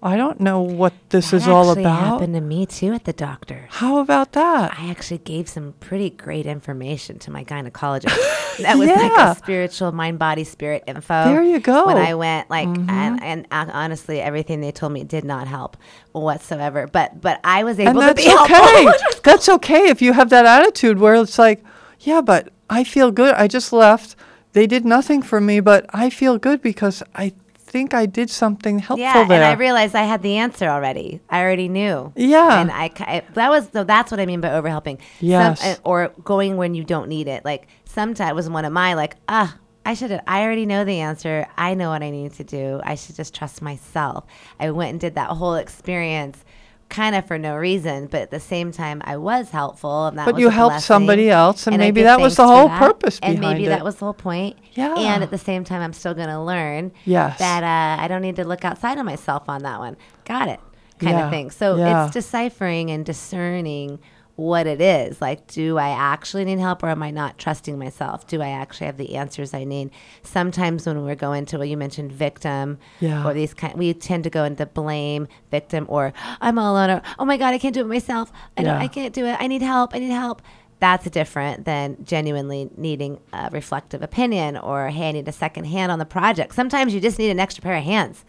I 0.05 0.17
don't 0.17 0.39
know 0.39 0.61
what 0.61 0.93
this 1.09 1.31
that 1.31 1.37
is 1.37 1.47
all 1.47 1.69
actually 1.71 1.83
about. 1.83 1.99
happened 1.99 2.35
to 2.35 2.41
me 2.41 2.67
too 2.67 2.93
at 2.93 3.05
the 3.05 3.13
doctor. 3.13 3.67
How 3.71 3.97
about 3.97 4.33
that? 4.33 4.77
I 4.79 4.89
actually 4.91 5.17
gave 5.17 5.49
some 5.49 5.73
pretty 5.79 6.11
great 6.11 6.45
information 6.45 7.17
to 7.19 7.31
my 7.31 7.43
gynecologist. 7.43 8.15
that 8.59 8.77
was 8.77 8.87
like 8.87 9.11
a 9.17 9.33
spiritual 9.35 9.91
mind, 9.91 10.19
body, 10.19 10.43
spirit 10.43 10.83
info. 10.85 11.23
There 11.25 11.41
you 11.41 11.59
go. 11.59 11.87
When 11.87 11.97
I 11.97 12.13
went, 12.13 12.49
like, 12.51 12.67
Mm-hmm. 12.67 12.89
and, 12.89 13.23
and 13.23 13.47
uh, 13.49 13.65
honestly, 13.73 14.21
everything 14.21 14.61
they 14.61 14.71
told 14.71 14.91
me 14.93 15.03
did 15.03 15.23
not 15.25 15.47
help 15.47 15.75
whatsoever. 16.11 16.87
But 16.87 17.19
but 17.19 17.39
I 17.43 17.63
was 17.63 17.79
and 17.79 17.89
able 17.89 18.01
to 18.01 18.07
that's 18.07 18.23
be 18.23 18.29
helpful. 18.29 18.57
okay. 18.57 19.19
that's 19.23 19.49
okay 19.49 19.89
if 19.89 20.01
you 20.01 20.13
have 20.13 20.29
that 20.29 20.45
attitude 20.45 20.99
where 20.99 21.15
it's 21.15 21.39
like, 21.39 21.63
yeah, 22.01 22.21
but 22.21 22.49
I 22.69 22.83
feel 22.83 23.11
good. 23.11 23.33
I 23.35 23.47
just 23.47 23.73
left. 23.73 24.15
They 24.53 24.67
did 24.67 24.85
nothing 24.85 25.21
for 25.23 25.41
me, 25.41 25.59
but 25.59 25.85
I 25.89 26.09
feel 26.09 26.37
good 26.37 26.61
because 26.61 27.01
I 27.15 27.33
think 27.75 27.93
I 27.93 28.05
did 28.05 28.29
something 28.29 28.79
helpful 28.79 29.03
yeah, 29.03 29.27
there. 29.27 29.43
and 29.43 29.43
I 29.43 29.53
realized 29.53 29.95
I 29.95 30.03
had 30.03 30.21
the 30.21 30.37
answer 30.37 30.67
already. 30.69 31.19
I 31.29 31.41
already 31.41 31.67
knew. 31.67 32.13
Yeah. 32.15 32.61
and 32.61 32.71
I, 32.71 32.89
I 32.99 33.23
that 33.33 33.49
was 33.49 33.67
so 33.73 33.83
that's 33.83 34.11
what 34.11 34.19
I 34.21 34.25
mean 34.25 34.39
by 34.39 34.47
overhelping. 34.49 34.97
Some- 35.19 35.27
Yes. 35.35 35.61
uh, 35.61 35.75
or 35.83 36.13
going 36.23 36.55
when 36.55 36.73
you 36.73 36.85
don't 36.85 37.09
need 37.09 37.27
it. 37.27 37.43
Like 37.43 37.67
sometimes 37.83 38.33
was 38.33 38.49
one 38.49 38.63
of 38.63 38.71
my 38.71 38.93
like 38.93 39.15
ah. 39.27 39.57
I 39.87 39.93
should 39.93 40.09
have. 40.09 40.23
I 40.25 40.41
already 40.41 40.65
know 40.65 40.83
the 40.83 40.99
answer. 41.01 41.45
I 41.57 41.75
know 41.75 41.89
what 41.91 42.01
I 42.01 42.09
need 42.09 42.33
to 42.41 42.43
do. 42.43 42.81
I 42.83 42.95
should 42.95 43.15
just 43.15 43.35
trust 43.35 43.61
myself. 43.61 44.23
I 44.59 44.71
went 44.71 44.89
and 44.91 44.99
did 44.99 45.13
that 45.13 45.29
whole 45.29 45.53
experience, 45.55 46.43
kind 46.89 47.15
of 47.15 47.25
for 47.25 47.37
no 47.37 47.55
reason, 47.55 48.07
but 48.07 48.21
at 48.21 48.31
the 48.31 48.39
same 48.39 48.71
time, 48.71 49.01
I 49.05 49.17
was 49.17 49.49
helpful, 49.49 50.07
and 50.07 50.17
that. 50.17 50.25
But 50.25 50.39
you 50.39 50.49
helped 50.49 50.81
somebody 50.81 51.29
else, 51.29 51.67
and 51.67 51.75
I 51.75 51.77
maybe 51.77 52.03
that 52.03 52.19
was 52.19 52.35
the 52.35 52.45
whole 52.47 52.67
that, 52.67 52.79
purpose 52.79 53.19
And 53.21 53.39
behind 53.39 53.57
maybe 53.57 53.65
it. 53.65 53.69
that 53.69 53.83
was 53.83 53.95
the 53.95 54.05
whole 54.05 54.13
point. 54.13 54.57
Yeah. 54.73 54.95
And 54.97 55.23
at 55.23 55.31
the 55.31 55.37
same 55.37 55.63
time, 55.63 55.81
I'm 55.81 55.93
still 55.93 56.13
going 56.13 56.29
to 56.29 56.41
learn. 56.41 56.91
Yes. 57.05 57.39
That 57.39 57.63
uh, 57.63 58.01
I 58.03 58.07
don't 58.07 58.21
need 58.21 58.35
to 58.37 58.45
look 58.45 58.63
outside 58.63 58.97
of 58.97 59.05
myself 59.05 59.49
on 59.49 59.63
that 59.63 59.79
one. 59.79 59.97
Got 60.25 60.47
it. 60.47 60.59
Kind 60.99 61.17
Yeah. 61.17 61.25
of 61.25 61.31
thing. 61.31 61.51
So 61.51 61.75
Yeah. 61.75 62.05
it's 62.05 62.13
deciphering 62.13 62.89
and 62.91 63.05
discerning 63.05 63.99
what 64.35 64.67
it 64.67 64.81
is. 64.81 65.21
Like, 65.21 65.47
do 65.47 65.77
I 65.77 65.89
actually 65.89 66.43
need 66.45 66.59
help 66.59 66.83
or 66.83 66.89
am 66.89 67.01
I 67.01 67.09
not 67.11 67.37
trusting 67.37 67.79
myself? 67.79 68.27
Do 68.27 68.41
I 68.41 68.49
actually 68.49 68.87
have 68.87 68.97
the 68.97 69.15
answers 69.15 69.53
I 69.53 69.63
need? 69.63 69.91
Sometimes 70.23 70.85
when 70.85 71.03
we're 71.05 71.15
going 71.15 71.45
to 71.47 71.57
what 71.57 71.69
you 71.69 71.77
mentioned, 71.77 72.11
victim, 72.11 72.77
Yeah. 72.99 73.25
or 73.25 73.33
these 73.33 73.53
kind, 73.53 73.75
we 73.75 73.93
tend 73.93 74.23
to 74.25 74.29
go 74.29 74.43
into 74.43 74.65
blame, 74.65 75.27
victim, 75.51 75.85
or 75.87 76.11
I'm 76.41 76.59
all 76.59 76.73
alone, 76.73 76.89
or 76.89 77.01
oh 77.17 77.25
my 77.25 77.37
god, 77.37 77.53
I 77.53 77.57
can't 77.57 77.73
do 77.73 77.81
it 77.81 77.87
myself. 77.87 78.31
I 78.57 78.63
don't, 78.63 78.75
Yeah. 78.75 78.83
I 78.83 78.87
can't 78.87 79.13
do 79.13 79.25
it. 79.25 79.37
I 79.39 79.47
need 79.47 79.61
help. 79.61 79.95
I 79.95 79.99
need 79.99 80.11
help. 80.11 80.41
That's 80.81 81.09
different 81.09 81.63
than 81.63 81.95
genuinely 82.03 82.69
needing 82.75 83.19
a 83.31 83.49
reflective 83.51 84.01
opinion 84.03 84.57
or 84.57 84.89
hey, 84.89 85.09
I 85.09 85.11
need 85.13 85.27
a 85.29 85.31
second 85.31 85.63
hand 85.65 85.91
on 85.91 85.99
the 85.99 86.05
project. 86.05 86.53
Sometimes 86.53 86.93
you 86.93 86.99
just 86.99 87.17
need 87.17 87.29
an 87.29 87.39
extra 87.39 87.61
pair 87.61 87.77
of 87.77 87.83
hands. 87.83 88.25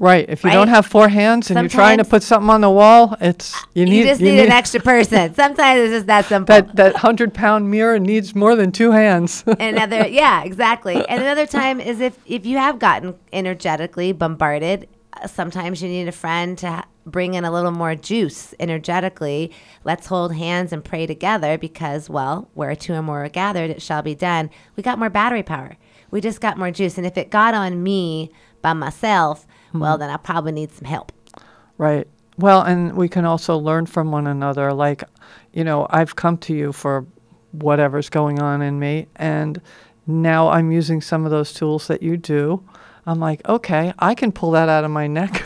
Right. 0.00 0.24
If 0.28 0.42
you 0.42 0.48
Right? 0.48 0.54
don't 0.54 0.66
have 0.68 0.86
four 0.86 1.08
hands 1.08 1.50
and 1.50 1.60
you're 1.60 1.68
trying 1.68 1.98
to 1.98 2.04
Sometimes- 2.04 2.08
put 2.10 2.22
something 2.24 2.50
on 2.50 2.60
the 2.62 2.70
wall, 2.70 3.16
it's 3.20 3.54
you 3.74 3.84
need 3.84 3.92
You, 3.98 4.02
need 4.04 4.08
just 4.08 4.20
need, 4.20 4.38
an 4.40 4.50
extra 4.50 4.80
person. 4.80 5.32
Sometimes 5.44 5.78
it's 5.80 5.92
just 5.92 6.06
that 6.08 6.24
simple. 6.24 6.52
that 6.54 6.74
that 6.76 6.96
hundred 6.96 7.32
pound 7.34 7.70
mirror 7.70 7.98
needs 8.00 8.34
more 8.34 8.56
than 8.56 8.72
two 8.72 8.90
hands. 8.90 9.44
and 9.60 9.76
another 9.76 10.08
yeah 10.08 10.42
exactly 10.42 10.96
and 11.08 11.22
another 11.22 11.46
time 11.46 11.78
is 11.80 12.00
if 12.00 12.18
if 12.26 12.44
you 12.44 12.56
have 12.58 12.78
gotten 12.80 13.14
energetically 13.32 14.10
bombarded 14.12 14.88
uh, 15.12 15.26
sometimes 15.26 15.82
you 15.82 15.88
need 15.88 16.08
a 16.08 16.12
friend 16.12 16.56
to 16.58 16.68
ha- 16.70 16.84
bring 17.06 17.34
in 17.34 17.44
a 17.44 17.50
little 17.50 17.70
more 17.72 17.94
juice 17.94 18.54
energetically 18.60 19.50
let's 19.84 20.06
hold 20.06 20.34
hands 20.34 20.72
and 20.72 20.84
pray 20.84 21.06
together 21.06 21.56
because 21.58 22.08
well 22.10 22.48
where 22.54 22.74
two 22.76 22.92
or 22.94 23.02
more 23.02 23.24
are 23.24 23.28
gathered 23.28 23.70
it 23.70 23.82
shall 23.82 24.02
be 24.02 24.14
done 24.14 24.48
we 24.76 24.82
got 24.82 24.98
more 24.98 25.10
battery 25.10 25.42
power 25.42 25.76
we 26.10 26.20
just 26.20 26.40
got 26.40 26.56
more 26.58 26.70
juice 26.70 26.96
and 26.98 27.06
if 27.06 27.16
it 27.16 27.30
got 27.30 27.54
on 27.54 27.82
me 27.82 28.30
by 28.62 28.72
myself 28.72 29.46
well 29.72 29.98
then 29.98 30.10
i 30.10 30.16
probably 30.16 30.52
need 30.52 30.70
some 30.72 30.86
help 30.86 31.12
Right. 31.80 32.06
Well, 32.36 32.60
and 32.60 32.94
we 32.94 33.08
can 33.08 33.24
also 33.24 33.56
learn 33.56 33.86
from 33.86 34.12
one 34.12 34.26
another. 34.26 34.70
Like, 34.74 35.02
you 35.54 35.64
know, 35.64 35.86
I've 35.88 36.14
come 36.14 36.36
to 36.38 36.54
you 36.54 36.74
for 36.74 37.06
whatever's 37.52 38.10
going 38.10 38.38
on 38.38 38.60
in 38.60 38.78
me, 38.78 39.06
and 39.16 39.62
now 40.06 40.50
I'm 40.50 40.70
using 40.70 41.00
some 41.00 41.24
of 41.24 41.30
those 41.30 41.54
tools 41.54 41.86
that 41.86 42.02
you 42.02 42.18
do. 42.18 42.62
I'm 43.06 43.18
like, 43.18 43.48
okay, 43.48 43.94
I 43.98 44.14
can 44.14 44.30
pull 44.30 44.50
that 44.50 44.68
out 44.68 44.84
of 44.84 44.90
my 44.90 45.06
neck. 45.06 45.42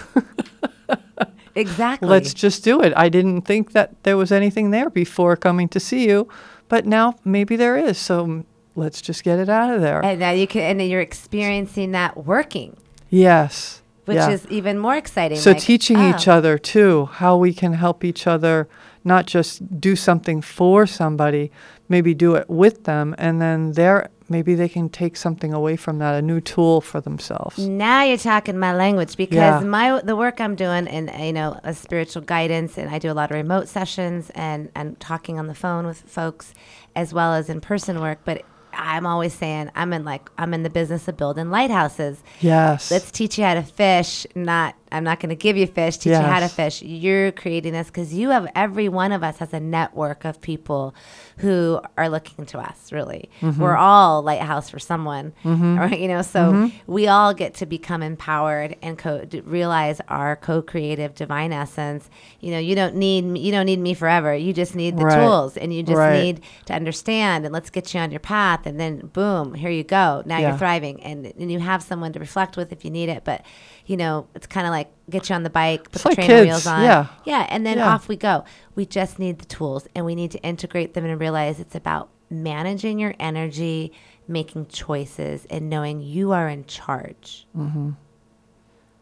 exactly 1.54 2.08
Let's 2.08 2.34
just 2.34 2.64
do 2.64 2.82
it. 2.82 2.92
I 2.96 3.08
didn't 3.08 3.42
think 3.42 3.70
that 3.74 4.02
there 4.02 4.16
was 4.16 4.32
anything 4.32 4.72
there 4.72 4.90
before 4.90 5.36
coming 5.36 5.68
to 5.68 5.78
see 5.78 6.08
you, 6.08 6.28
but 6.68 6.84
now 6.84 7.14
maybe 7.24 7.54
there 7.54 7.76
is. 7.76 7.96
So 7.96 8.26
mm, 8.26 8.44
let's 8.74 9.00
just 9.00 9.22
get 9.22 9.38
it 9.38 9.48
out 9.48 9.72
of 9.72 9.80
there. 9.80 10.04
and 10.04 10.18
now 10.18 10.32
you 10.32 10.48
can 10.48 10.62
and 10.62 10.80
then 10.80 10.90
you're 10.90 11.00
experiencing 11.00 11.92
that 11.92 12.24
working 12.24 12.76
yes. 13.08 13.82
Which 14.04 14.16
yeah. 14.16 14.30
is 14.30 14.46
even 14.48 14.78
more 14.78 14.96
exciting 14.96 15.38
So 15.38 15.52
like, 15.52 15.60
teaching 15.60 15.96
ah. 15.96 16.10
each 16.14 16.28
oh. 16.28 16.34
other 16.34 16.58
too, 16.58 17.06
how 17.06 17.36
we 17.36 17.52
can 17.54 17.74
help 17.74 18.04
each 18.04 18.26
other, 18.26 18.68
not 19.04 19.26
just 19.26 19.80
do 19.80 19.96
something 19.96 20.40
for 20.40 20.86
somebody, 20.86 21.50
maybe 21.88 22.14
do 22.14 22.34
it 22.34 22.48
with 22.48 22.84
them, 22.84 23.14
and 23.18 23.40
then 23.40 23.72
they're 23.72 24.10
maybe 24.28 24.54
they 24.54 24.68
can 24.68 24.88
take 24.88 25.16
something 25.16 25.52
away 25.52 25.76
from 25.76 25.98
that, 25.98 26.14
a 26.14 26.22
new 26.22 26.40
tool 26.40 26.80
for 26.80 27.00
themselves. 27.00 27.58
Now 27.58 28.02
you're 28.02 28.16
talking 28.16 28.58
my 28.58 28.74
language 28.74 29.16
because 29.16 29.36
Yeah. 29.36 29.60
my 29.60 30.00
the 30.02 30.16
work 30.16 30.40
I'm 30.40 30.54
doing 30.54 30.88
and 30.88 31.10
you 31.24 31.32
know 31.32 31.60
a 31.62 31.74
spiritual 31.74 32.22
guidance 32.22 32.78
and 32.78 32.88
I 32.90 32.98
do 32.98 33.10
a 33.10 33.14
lot 33.14 33.30
of 33.30 33.36
remote 33.36 33.68
sessions 33.68 34.30
and 34.34 34.70
and 34.74 34.98
talking 34.98 35.38
on 35.38 35.46
the 35.46 35.54
phone 35.54 35.86
with 35.86 36.00
folks 36.00 36.54
as 36.96 37.12
well 37.12 37.34
as 37.34 37.48
in 37.48 37.60
person 37.60 38.00
work. 38.00 38.20
But 38.24 38.42
I'm 38.76 39.06
always 39.06 39.32
saying 39.32 39.70
I'm 39.74 39.92
in 39.92 40.04
like 40.04 40.28
I'm 40.38 40.54
in 40.54 40.62
the 40.62 40.70
business 40.70 41.08
of 41.08 41.16
building 41.16 41.50
lighthouses. 41.50 42.22
Yes. 42.40 42.90
Let's 42.90 43.10
teach 43.10 43.38
you 43.38 43.44
how 43.44 43.54
to 43.54 43.62
fish. 43.62 44.26
Not 44.34 44.74
I'm 44.94 45.04
not 45.04 45.20
going 45.20 45.30
to 45.30 45.34
give 45.36 45.56
you 45.56 45.66
fish. 45.66 45.96
Teach 45.98 46.10
you 46.12 46.16
how 46.16 46.40
to 46.40 46.48
fish. 46.48 46.82
You're 46.82 47.32
creating 47.32 47.72
this 47.72 47.88
because 47.88 48.14
you 48.14 48.30
have 48.30 48.46
every 48.54 48.88
one 48.88 49.12
of 49.12 49.22
us 49.22 49.38
has 49.38 49.52
a 49.52 49.60
network 49.60 50.24
of 50.24 50.40
people 50.40 50.94
who 51.38 51.80
are 51.98 52.08
looking 52.08 52.46
to 52.46 52.58
us. 52.58 52.92
Really, 52.92 53.28
Mm-hmm. 53.40 53.60
we're 53.60 53.76
all 53.76 54.22
lighthouse 54.22 54.70
for 54.70 54.78
someone, 54.78 55.32
right? 55.44 55.98
You 55.98 56.08
know, 56.08 56.22
so 56.22 56.70
we 56.86 57.08
all 57.08 57.34
get 57.34 57.54
to 57.54 57.66
become 57.66 58.02
empowered 58.02 58.76
and 58.82 58.96
co- 58.96 59.26
realize 59.44 60.00
our 60.08 60.36
co-creative 60.36 61.14
divine 61.14 61.52
essence. 61.52 62.08
You 62.40 62.52
know, 62.52 62.58
you 62.58 62.74
don't 62.74 62.94
need 62.96 63.24
me, 63.24 63.40
you 63.40 63.50
don't 63.52 63.66
need 63.66 63.80
me 63.80 63.94
forever. 63.94 64.34
You 64.34 64.52
just 64.52 64.74
need 64.74 64.96
the 64.96 65.04
Right. 65.06 65.16
tools, 65.16 65.56
and 65.56 65.72
you 65.74 65.82
just 65.82 65.96
Right. 65.98 66.22
need 66.22 66.40
to 66.66 66.74
understand. 66.74 67.44
And 67.44 67.52
let's 67.52 67.70
get 67.70 67.92
you 67.92 68.00
on 68.00 68.10
your 68.10 68.20
path. 68.20 68.66
And 68.66 68.78
then 68.78 69.10
boom, 69.12 69.54
here 69.54 69.70
you 69.70 69.82
go. 69.84 70.22
Now 70.24 70.38
Yeah. 70.38 70.48
you're 70.50 70.58
thriving, 70.58 71.02
and 71.02 71.26
and 71.38 71.50
you 71.50 71.58
have 71.58 71.82
someone 71.82 72.12
to 72.12 72.20
reflect 72.20 72.56
with 72.56 72.70
if 72.72 72.84
you 72.84 72.90
need 72.90 73.08
it. 73.08 73.24
But 73.24 73.42
you 73.86 73.96
know, 73.96 74.26
it's 74.34 74.46
kind 74.46 74.66
of 74.66 74.70
like 74.70 74.90
get 75.10 75.28
you 75.28 75.34
on 75.34 75.42
the 75.42 75.50
bike, 75.50 75.84
put 75.84 75.94
It's 75.96 76.02
the 76.02 76.08
like 76.10 76.16
trainer 76.16 76.34
kids, 76.34 76.46
wheels 76.46 76.66
on, 76.66 76.82
yeah. 76.82 77.06
yeah, 77.24 77.46
and 77.50 77.66
then 77.66 77.78
Yeah. 77.78 77.88
off 77.92 78.08
we 78.08 78.16
go. 78.16 78.44
We 78.74 78.86
just 78.86 79.18
need 79.18 79.38
the 79.38 79.44
tools, 79.44 79.86
and 79.94 80.04
we 80.06 80.14
need 80.14 80.30
to 80.32 80.38
integrate 80.42 80.94
them 80.94 81.04
and 81.04 81.20
realize 81.20 81.60
it's 81.60 81.74
about 81.74 82.08
managing 82.30 82.98
your 82.98 83.14
energy, 83.20 83.92
making 84.26 84.66
choices, 84.66 85.46
and 85.50 85.68
knowing 85.68 86.00
you 86.00 86.32
are 86.32 86.48
in 86.48 86.64
charge. 86.64 87.46
Mm-hmm. 87.56 87.90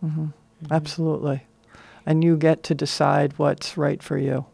Mm-hmm. 0.04 0.06
Mm-hmm. 0.24 0.72
Absolutely. 0.72 1.46
And 2.04 2.24
you 2.24 2.36
get 2.36 2.62
to 2.64 2.74
decide 2.74 3.34
what's 3.36 3.76
right 3.76 4.02
for 4.02 4.18
you. 4.18 4.46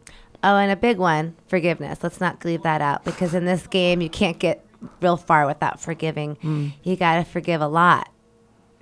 Oh, 0.43 0.55
and 0.55 0.71
a 0.71 0.75
big 0.75 0.97
one, 0.99 1.35
forgiveness. 1.47 1.99
Let's 2.03 2.21
not 2.21 2.45
leave 2.45 2.63
that 2.63 2.81
out 2.81 3.03
because 3.03 3.33
in 3.33 3.45
this 3.45 3.67
game 3.67 4.01
you 4.01 4.09
can't 4.09 4.39
get 4.39 4.65
real 5.01 5.17
far 5.17 5.45
without 5.45 5.81
forgiving. 5.81 6.35
Mm. 6.37 6.73
You 6.83 6.95
got 6.95 7.15
to 7.17 7.23
forgive 7.25 7.59
a 7.61 7.67
lot, 7.67 8.09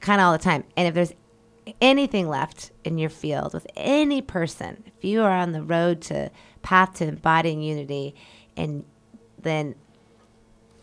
kind 0.02 0.22
of 0.22 0.26
all 0.28 0.32
the 0.34 0.38
time. 0.44 0.66
And 0.76 0.88
if 0.88 0.94
there's 0.94 1.14
anything 1.82 2.28
left 2.28 2.72
in 2.84 2.98
your 2.98 3.10
field 3.10 3.54
with 3.54 3.68
any 3.76 4.22
person, 4.22 4.84
if 4.86 5.04
you 5.04 5.22
are 5.24 5.32
on 5.32 5.52
the 5.52 5.62
road 5.62 6.02
to 6.04 6.32
path 6.62 6.96
to 6.96 7.08
embodying 7.08 7.62
unity, 7.62 8.16
and 8.56 8.84
then 9.42 9.76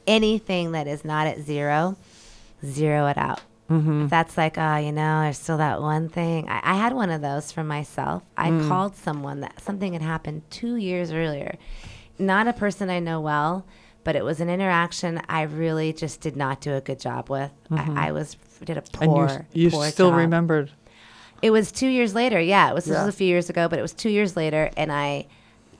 anything 0.07 0.73
that 0.73 0.87
is 0.87 1.05
not 1.05 1.27
at 1.27 1.41
zero, 1.41 1.97
zero 2.65 3.07
it 3.07 3.19
out. 3.19 3.41
Mm-hmm. 3.71 4.05
If 4.05 4.11
that's 4.11 4.37
like, 4.37 4.59
oh, 4.59 4.77
you 4.77 4.93
know, 4.93 5.23
there's 5.23 5.39
still 5.39 5.59
that 5.59 5.81
one 5.81 6.09
thing. 6.09 6.49
I, 6.49 6.61
I 6.63 6.75
had 6.75 6.93
one 6.93 7.11
of 7.11 7.23
those 7.23 7.51
for 7.51 7.65
myself. 7.65 8.23
I 8.37 8.51
mm. 8.51 8.69
called 8.69 8.95
someone 8.95 9.41
that 9.41 9.61
something 9.63 9.95
had 9.95 10.03
happened 10.03 10.43
two 10.51 10.77
years 10.77 11.11
earlier. 11.11 11.57
Not 12.19 12.47
a 12.47 12.53
person 12.53 12.91
I 12.91 13.01
know 13.01 13.21
well, 13.21 13.65
but 14.05 14.15
it 14.17 14.25
was 14.25 14.41
an 14.41 14.49
interaction 14.51 15.21
I 15.29 15.43
really 15.43 15.93
just 15.93 16.21
did 16.21 16.37
not 16.37 16.61
do 16.61 16.75
a 16.75 16.81
good 16.81 17.01
job 17.01 17.29
with. 17.31 17.51
I, 17.71 18.09
I 18.09 18.13
was 18.13 18.37
did 18.65 18.77
a 18.77 18.83
Mm-hmm. 18.83 19.03
and 19.03 19.13
poor. 19.13 19.47
you, 19.53 19.65
you 19.65 19.71
poor 19.71 19.87
still 19.91 20.11
job. 20.11 20.19
remembered. 20.19 20.71
It 21.43 21.51
was 21.51 21.73
two 21.73 21.89
years 21.89 22.15
later. 22.15 22.41
Yeah, 22.41 22.71
it 22.71 22.75
was, 22.75 22.85
this 22.85 22.95
Yeah. 22.95 23.05
was 23.05 23.15
a 23.15 23.17
few 23.17 23.27
years 23.27 23.51
ago, 23.51 23.69
but 23.69 23.79
it 23.79 23.83
was 23.83 23.93
two 23.93 24.09
years 24.11 24.37
later, 24.37 24.71
and 24.77 24.91
I, 24.93 25.27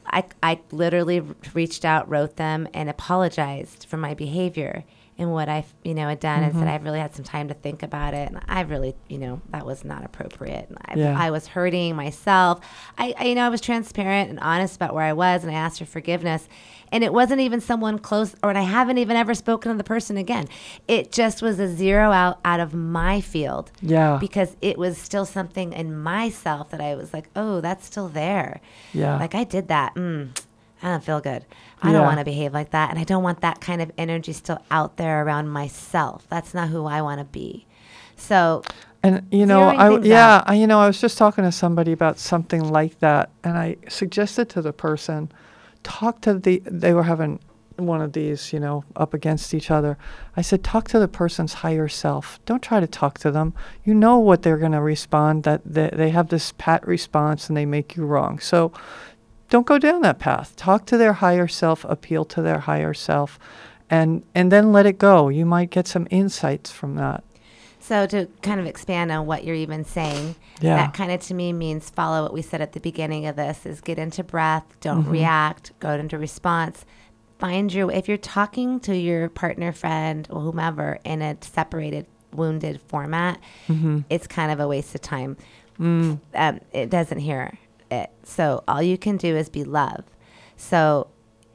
I, 0.07 0.25
I 0.43 0.61
literally 0.73 1.23
reached 1.55 1.85
out, 1.87 2.09
wrote 2.11 2.37
them, 2.37 2.69
and 2.75 2.91
apologized 2.91 3.87
for 3.89 3.97
my 3.97 4.13
behavior 4.15 4.85
and 5.17 5.33
what 5.33 5.49
I, 5.49 5.65
you 5.85 5.95
know, 5.95 6.09
had 6.09 6.19
done, 6.21 6.43
and 6.43 6.53
Mm-hmm. 6.53 6.61
said 6.63 6.69
I've 6.69 6.83
really 6.85 6.99
had 6.99 7.15
some 7.15 7.25
time 7.25 7.49
to 7.49 7.55
think 7.55 7.83
about 7.85 8.15
it, 8.15 8.29
and 8.29 8.41
I 8.49 8.63
really, 8.63 8.97
you 9.09 9.19
know, 9.19 9.41
that 9.51 9.65
was 9.65 9.85
not 9.85 10.05
appropriate. 10.05 10.69
And 10.69 10.79
I, 10.85 10.95
Yeah. 10.99 11.17
I 11.19 11.31
was 11.31 11.47
hurting 11.47 11.95
myself. 11.95 12.61
I, 12.99 13.15
I, 13.19 13.25
you 13.27 13.35
know, 13.37 13.47
I 13.47 13.49
was 13.49 13.61
transparent 13.61 14.31
and 14.31 14.41
honest 14.41 14.75
about 14.77 14.93
where 14.93 15.05
I 15.05 15.13
was, 15.13 15.45
and 15.45 15.53
I 15.53 15.55
asked 15.55 15.79
for 15.79 15.85
forgiveness. 15.85 16.49
And 16.93 17.03
it 17.03 17.13
wasn't 17.13 17.41
even 17.41 17.61
someone 17.61 17.99
close, 17.99 18.35
or 18.43 18.51
and 18.51 18.59
I 18.59 18.63
haven't 18.63 18.99
even 18.99 19.17
ever 19.17 19.35
spoken 19.35 19.73
to 19.73 19.79
the 19.79 19.83
person 19.85 20.17
again. 20.17 20.47
It 20.87 21.11
just 21.13 21.43
was 21.43 21.59
a 21.59 21.69
zero 21.69 22.11
out 22.13 22.39
out 22.45 22.61
of 22.61 22.73
my 22.75 23.21
field 23.21 23.73
Yeah. 23.83 24.19
because 24.21 24.57
it 24.63 24.79
was 24.79 24.97
still 24.99 25.25
something 25.25 25.73
in 25.73 25.97
myself 25.97 26.71
that 26.71 26.81
I 26.81 26.95
was 26.95 27.13
like, 27.13 27.29
oh, 27.35 27.61
that's 27.61 27.85
still 27.87 28.09
there. 28.09 28.61
Yeah. 28.93 29.17
Like 29.19 29.35
I 29.35 29.43
did 29.45 29.69
that. 29.69 29.95
Mm, 29.97 30.39
I 30.83 30.89
don't 30.91 31.03
feel 31.03 31.21
good. 31.21 31.45
I 31.85 31.89
Yeah. 31.89 31.99
don't 31.99 32.07
want 32.07 32.19
to 32.19 32.25
behave 32.25 32.53
like 32.53 32.71
that. 32.71 32.91
And 32.91 32.99
I 32.99 33.05
don't 33.05 33.23
want 33.23 33.41
that 33.43 33.61
kind 33.61 33.81
of 33.83 33.93
energy 33.99 34.33
still 34.33 34.59
out 34.71 34.97
there 34.97 35.25
around 35.25 35.49
myself. 35.51 36.27
That's 36.29 36.55
not 36.55 36.69
who 36.71 36.87
I 36.87 37.03
want 37.03 37.21
to 37.21 37.25
be. 37.25 37.67
So, 38.17 38.63
And 39.03 39.27
you 39.31 39.45
know, 39.45 39.63
I 39.65 39.99
yeah. 40.01 40.43
I, 40.47 40.55
you 40.55 40.67
know, 40.67 40.81
I 40.81 40.87
was 40.87 41.01
just 41.01 41.19
talking 41.19 41.45
to 41.45 41.53
somebody 41.53 41.93
about 41.93 42.19
something 42.19 42.63
like 42.63 42.99
that, 43.01 43.31
and 43.45 43.59
I 43.59 43.77
suggested 43.89 44.49
to 44.51 44.63
the 44.63 44.73
person, 44.73 45.31
talk 45.83 46.21
to 46.23 46.35
the. 46.35 46.63
They 46.65 46.95
were 46.95 47.03
having 47.05 47.39
one 47.77 48.01
of 48.01 48.13
these, 48.13 48.53
you 48.53 48.61
know, 48.61 48.85
up 48.97 49.13
against 49.13 49.53
each 49.53 49.69
other. 49.71 49.99
I 50.37 50.43
said, 50.43 50.63
talk 50.63 50.87
to 50.89 50.99
the 51.01 51.09
person's 51.09 51.55
higher 51.55 51.89
self. 51.89 52.39
Don't 52.47 52.63
try 52.63 52.79
to 52.81 52.87
talk 52.87 53.19
to 53.19 53.31
them. 53.33 53.53
You 53.85 53.95
know 53.95 54.17
what 54.19 54.43
they're 54.43 54.59
going 54.59 54.73
to 54.73 54.81
respond. 54.81 55.43
That 55.43 55.61
they, 55.67 55.91
they 55.93 56.11
have 56.11 56.29
this 56.29 56.53
pat 56.57 56.87
response 56.87 57.49
and 57.49 57.57
they 57.57 57.67
make 57.67 57.97
you 57.97 58.07
wrong. 58.07 58.39
So, 58.39 58.73
don't 59.55 59.67
go 59.69 59.79
down 59.79 60.01
that 60.03 60.19
path. 60.19 60.57
Talk 60.57 60.85
to 60.87 60.97
their 60.97 61.13
higher 61.13 61.47
self. 61.47 61.85
Appeal 61.85 62.25
to 62.25 62.43
their 62.43 62.59
higher 62.59 62.93
self, 62.93 63.39
and 63.89 64.25
and 64.35 64.51
then 64.51 64.73
let 64.73 64.85
it 64.85 64.99
go. 64.99 65.29
You 65.29 65.47
might 65.47 65.71
get 65.71 65.87
some 65.87 66.09
insights 66.11 66.73
from 66.73 66.97
that. 66.97 67.23
so 67.79 68.05
to 68.07 68.27
kind 68.43 68.59
of 68.59 68.67
expand 68.67 69.13
on 69.13 69.27
what 69.27 69.45
you're 69.45 69.55
even 69.67 69.85
saying, 69.85 70.35
Yeah. 70.61 70.77
that 70.79 70.93
kind 70.95 71.13
of 71.13 71.21
to 71.29 71.35
me 71.35 71.53
means 71.53 71.89
follow 71.91 72.23
what 72.25 72.33
we 72.33 72.43
said 72.43 72.61
at 72.63 72.73
the 72.73 72.81
beginning 72.81 73.27
of 73.27 73.37
this 73.37 73.65
is 73.65 73.81
get 73.81 73.99
into 73.99 74.25
breath, 74.25 74.65
don't 74.81 75.03
Mm-hmm. 75.03 75.11
react, 75.21 75.73
go 75.81 75.91
into 75.93 76.19
response. 76.19 76.85
Find 77.39 77.73
your 77.73 77.93
if 77.93 78.09
you're 78.09 78.17
talking 78.41 78.81
to 78.81 78.97
your 78.97 79.29
partner, 79.29 79.71
friend, 79.73 80.27
or 80.31 80.41
whomever 80.41 80.99
in 81.05 81.23
a 81.23 81.37
separated, 81.43 82.07
wounded 82.33 82.81
format, 82.89 83.39
Mm-hmm. 83.69 84.01
it's 84.11 84.27
kind 84.27 84.51
of 84.51 84.59
a 84.59 84.67
waste 84.67 84.95
of 84.97 85.03
time. 85.03 85.37
Mm. 85.79 86.19
Um, 86.35 86.61
it 86.73 86.89
doesn't 86.91 87.19
hear 87.19 87.41
it. 87.91 88.11
So 88.23 88.65
all 88.67 88.83
you 88.83 88.99
can 88.99 89.17
do 89.17 89.37
is 89.37 89.49
be 89.49 89.65
love. 89.65 90.05
So 90.57 91.09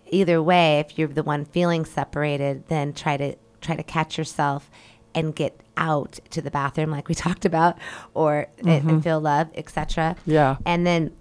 either 0.07 0.41
way, 0.41 0.79
if 0.79 0.97
you're 0.97 1.07
the 1.07 1.23
one 1.23 1.45
feeling 1.45 1.85
separated, 1.85 2.67
then 2.67 2.93
try 2.93 3.17
to 3.17 3.35
try 3.61 3.75
to 3.75 3.83
catch 3.83 4.17
yourself 4.17 4.69
and 5.13 5.35
get 5.35 5.59
out 5.75 6.19
to 6.29 6.41
the 6.41 6.51
bathroom, 6.51 6.91
like 6.91 7.07
we 7.07 7.15
talked 7.27 7.45
about, 7.45 7.77
or 8.13 8.47
and- 8.59 8.69
and 8.69 8.83
mm-hmm. 8.83 8.99
feel 8.99 9.19
love, 9.19 9.49
etc. 9.55 10.15
Yeah. 10.25 10.57
And 10.65 10.85
then 10.85 11.11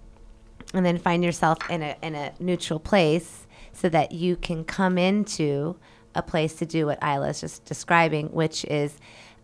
and 0.73 0.85
then 0.85 0.97
find 0.97 1.23
yourself 1.23 1.57
in 1.69 1.81
a 1.81 1.95
in 2.01 2.15
a 2.15 2.33
neutral 2.39 2.79
place 2.79 3.47
so 3.73 3.89
that 3.89 4.11
you 4.11 4.35
can 4.35 4.63
come 4.63 4.97
into 4.97 5.75
a 6.15 6.21
place 6.21 6.55
to 6.55 6.65
do 6.65 6.87
what 6.87 7.01
Isla's 7.03 7.41
just 7.41 7.65
describing, 7.65 8.27
which 8.27 8.65
is 8.65 8.97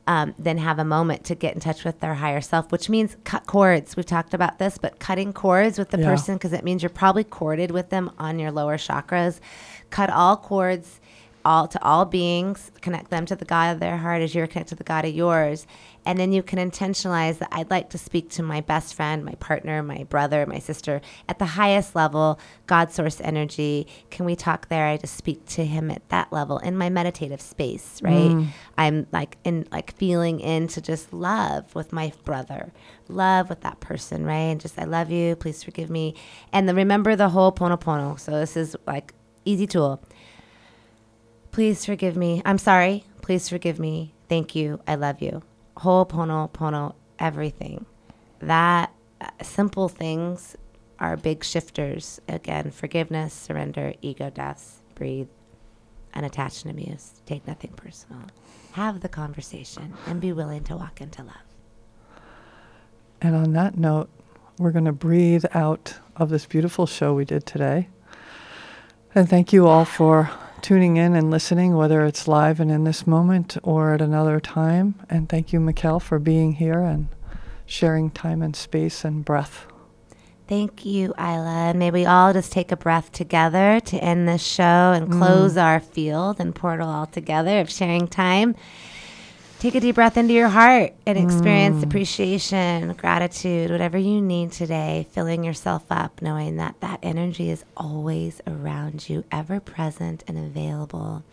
um, 0.08 0.36
then 0.38 0.58
have 0.60 0.78
a 0.80 0.86
moment 0.86 1.24
to 1.26 1.36
get 1.36 1.56
in 1.56 1.60
touch 1.60 1.84
with 1.84 2.00
their 2.00 2.14
higher 2.16 2.42
self, 2.42 2.72
which 2.72 2.90
means 2.90 3.18
cut 3.24 3.46
cords. 3.48 3.96
We've 3.96 4.06
talked 4.06 4.34
about 4.34 4.60
this, 4.60 4.78
but 4.78 5.00
cutting 5.00 5.34
cords 5.34 5.80
with 5.80 5.90
the 5.90 6.00
Yeah. 6.00 6.06
person 6.06 6.36
because 6.36 6.54
it 6.54 6.64
means 6.64 6.84
you're 6.84 6.90
probably 6.90 7.24
corded 7.24 7.72
with 7.72 7.90
them 7.90 8.12
on 8.20 8.38
your 8.38 8.52
lower 8.52 8.78
chakras. 8.78 9.40
Cut 9.90 10.10
all 10.10 10.38
cords 10.38 11.00
all 11.44 11.68
to 11.68 11.84
all 11.84 12.06
beings, 12.06 12.72
connect 12.82 13.12
them 13.12 13.24
to 13.28 13.36
the 13.36 13.46
God 13.46 13.72
of 13.74 13.80
their 13.80 13.98
heart 13.98 14.24
as 14.24 14.34
you're 14.34 14.48
connected 14.48 14.70
to 14.70 14.76
the 14.76 14.84
God 14.84 15.06
of 15.06 15.14
yours. 15.14 15.68
And 16.06 16.20
then 16.20 16.32
you 16.32 16.44
can 16.44 16.60
intentionalize 16.60 17.40
that 17.40 17.50
I'd 17.52 17.72
like 17.72 17.90
to 17.90 17.98
speak 17.98 18.30
to 18.32 18.44
my 18.44 18.62
best 18.62 18.94
friend, 18.94 19.26
my 19.26 19.34
partner, 19.36 19.82
my 19.82 20.04
brother, 20.04 20.46
my 20.46 20.60
sister 20.60 21.02
at 21.28 21.40
the 21.40 21.46
highest 21.46 21.96
level, 21.96 22.40
God 22.68 22.92
source 22.92 23.20
energy. 23.22 23.88
Can 24.12 24.26
we 24.26 24.36
talk 24.36 24.70
there? 24.70 24.88
I 24.88 24.98
just 24.98 25.16
speak 25.16 25.46
to 25.48 25.66
him 25.66 25.90
at 25.90 26.08
that 26.10 26.32
level 26.32 26.60
in 26.60 26.78
my 26.78 26.90
meditative 26.90 27.42
space, 27.42 28.00
right? 28.04 28.32
Mm. 28.32 28.48
I'm 28.78 29.08
like 29.12 29.38
in 29.44 29.68
like 29.72 29.96
feeling 29.96 30.40
into 30.40 30.82
just 30.82 31.12
love 31.12 31.74
with 31.74 31.92
my 31.92 32.14
brother, 32.24 32.72
love 33.08 33.50
with 33.50 33.62
that 33.62 33.80
person, 33.80 34.26
right? 34.26 34.36
And 34.36 34.62
just 34.62 34.78
I 34.78 34.84
love 34.84 35.10
you, 35.10 35.36
please 35.36 35.64
forgive 35.64 35.90
me. 35.90 36.16
And 36.54 36.68
then 36.68 36.76
remember 36.76 37.16
the 37.16 37.30
whole 37.30 37.52
pono. 37.52 38.20
So 38.20 38.32
this 38.32 38.56
is 38.56 38.76
like 38.86 39.14
easy 39.46 39.68
tool. 39.68 40.02
Please 41.52 41.86
forgive 41.86 42.18
me. 42.18 42.42
I'm 42.44 42.58
sorry. 42.58 43.06
Please 43.22 43.48
forgive 43.48 43.80
me. 43.80 44.14
Thank 44.28 44.56
you. 44.56 44.82
I 44.88 44.96
love 44.96 45.22
you. 45.22 45.42
Ho'oponopono, 45.78 46.96
everything. 47.20 47.86
That 48.40 48.94
uh, 49.22 49.30
simple 49.42 49.90
things 49.90 50.56
are 51.00 51.18
big 51.18 51.44
shifters. 51.44 52.20
Again, 52.28 52.72
forgiveness, 52.72 53.34
surrender, 53.34 53.94
ego 54.02 54.30
deaths, 54.30 54.82
breathe, 54.96 55.28
unattached 56.14 56.66
and 56.66 56.72
amused. 56.72 57.26
Take 57.26 57.46
nothing 57.48 57.72
personal. 57.76 58.22
Have 58.74 59.02
the 59.02 59.10
conversation 59.10 59.94
and 60.08 60.22
be 60.22 60.32
willing 60.32 60.64
to 60.66 60.76
walk 60.76 61.02
into 61.02 61.24
love. 61.24 61.36
And 63.22 63.36
on 63.36 63.54
that 63.54 63.78
note, 63.78 64.10
we're 64.58 64.72
going 64.72 64.86
to 64.86 64.94
breathe 64.94 65.46
out 65.54 65.96
of 66.16 66.30
this 66.30 66.46
beautiful 66.46 66.86
show 66.86 67.14
we 67.14 67.26
did 67.26 67.46
today. 67.46 67.90
And 69.14 69.30
thank 69.30 69.52
you 69.52 69.68
all 69.68 69.86
for 69.86 70.30
tuning 70.66 70.98
in 70.98 71.14
and 71.14 71.30
listening, 71.30 71.76
whether 71.76 72.04
it's 72.06 72.28
live 72.28 72.60
and 72.60 72.72
in 72.72 72.86
this 72.86 73.06
moment 73.06 73.56
or 73.62 73.94
at 73.94 74.02
another 74.02 74.40
time. 74.40 74.96
And 75.12 75.30
thank 75.30 75.54
you, 75.54 75.60
Mikkel, 75.60 76.02
for 76.02 76.18
being 76.18 76.54
here 76.54 76.80
and 76.80 77.08
sharing 77.68 78.10
time 78.10 78.42
and 78.42 78.56
space 78.56 79.06
and 79.06 79.24
breath. 79.24 79.68
Thank 80.48 80.84
you, 80.84 81.14
Isla. 81.20 81.70
And 81.70 81.78
may 81.78 81.92
we 81.92 82.08
all 82.08 82.34
just 82.34 82.52
take 82.52 82.72
a 82.72 82.78
breath 82.78 83.12
together 83.12 83.80
to 83.80 83.98
end 83.98 84.28
this 84.28 84.42
show 84.42 84.64
and 84.64 85.08
mm-hmm. 85.08 85.22
close 85.22 85.56
our 85.56 85.80
field 85.80 86.40
and 86.40 86.56
portal 86.56 86.90
all 86.90 87.06
together 87.06 87.60
of 87.60 87.70
sharing 87.70 88.08
time. 88.08 88.56
Take 89.60 89.76
a 89.76 89.80
deep 89.80 89.96
breath 89.96 90.18
into 90.18 90.34
your 90.34 90.50
heart 90.50 90.94
and 91.08 91.18
experience 91.18 91.78
mm. 91.78 91.84
appreciation, 91.84 92.94
gratitude, 92.94 93.72
whatever 93.72 93.98
you 93.98 94.22
need 94.22 94.52
today, 94.52 95.08
filling 95.12 95.44
yourself 95.44 95.86
up, 95.90 96.22
knowing 96.22 96.58
that 96.58 96.80
that 96.82 97.00
energy 97.02 97.50
is 97.50 97.64
always 97.76 98.42
around 98.46 99.10
you, 99.10 99.24
ever 99.32 99.60
present 99.60 100.24
and 100.28 100.38
available 100.38 101.24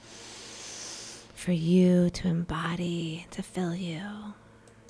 for 1.34 1.52
you 1.52 2.08
to 2.10 2.28
embody, 2.28 3.26
to 3.32 3.42
fill 3.42 3.74
you. 3.74 4.00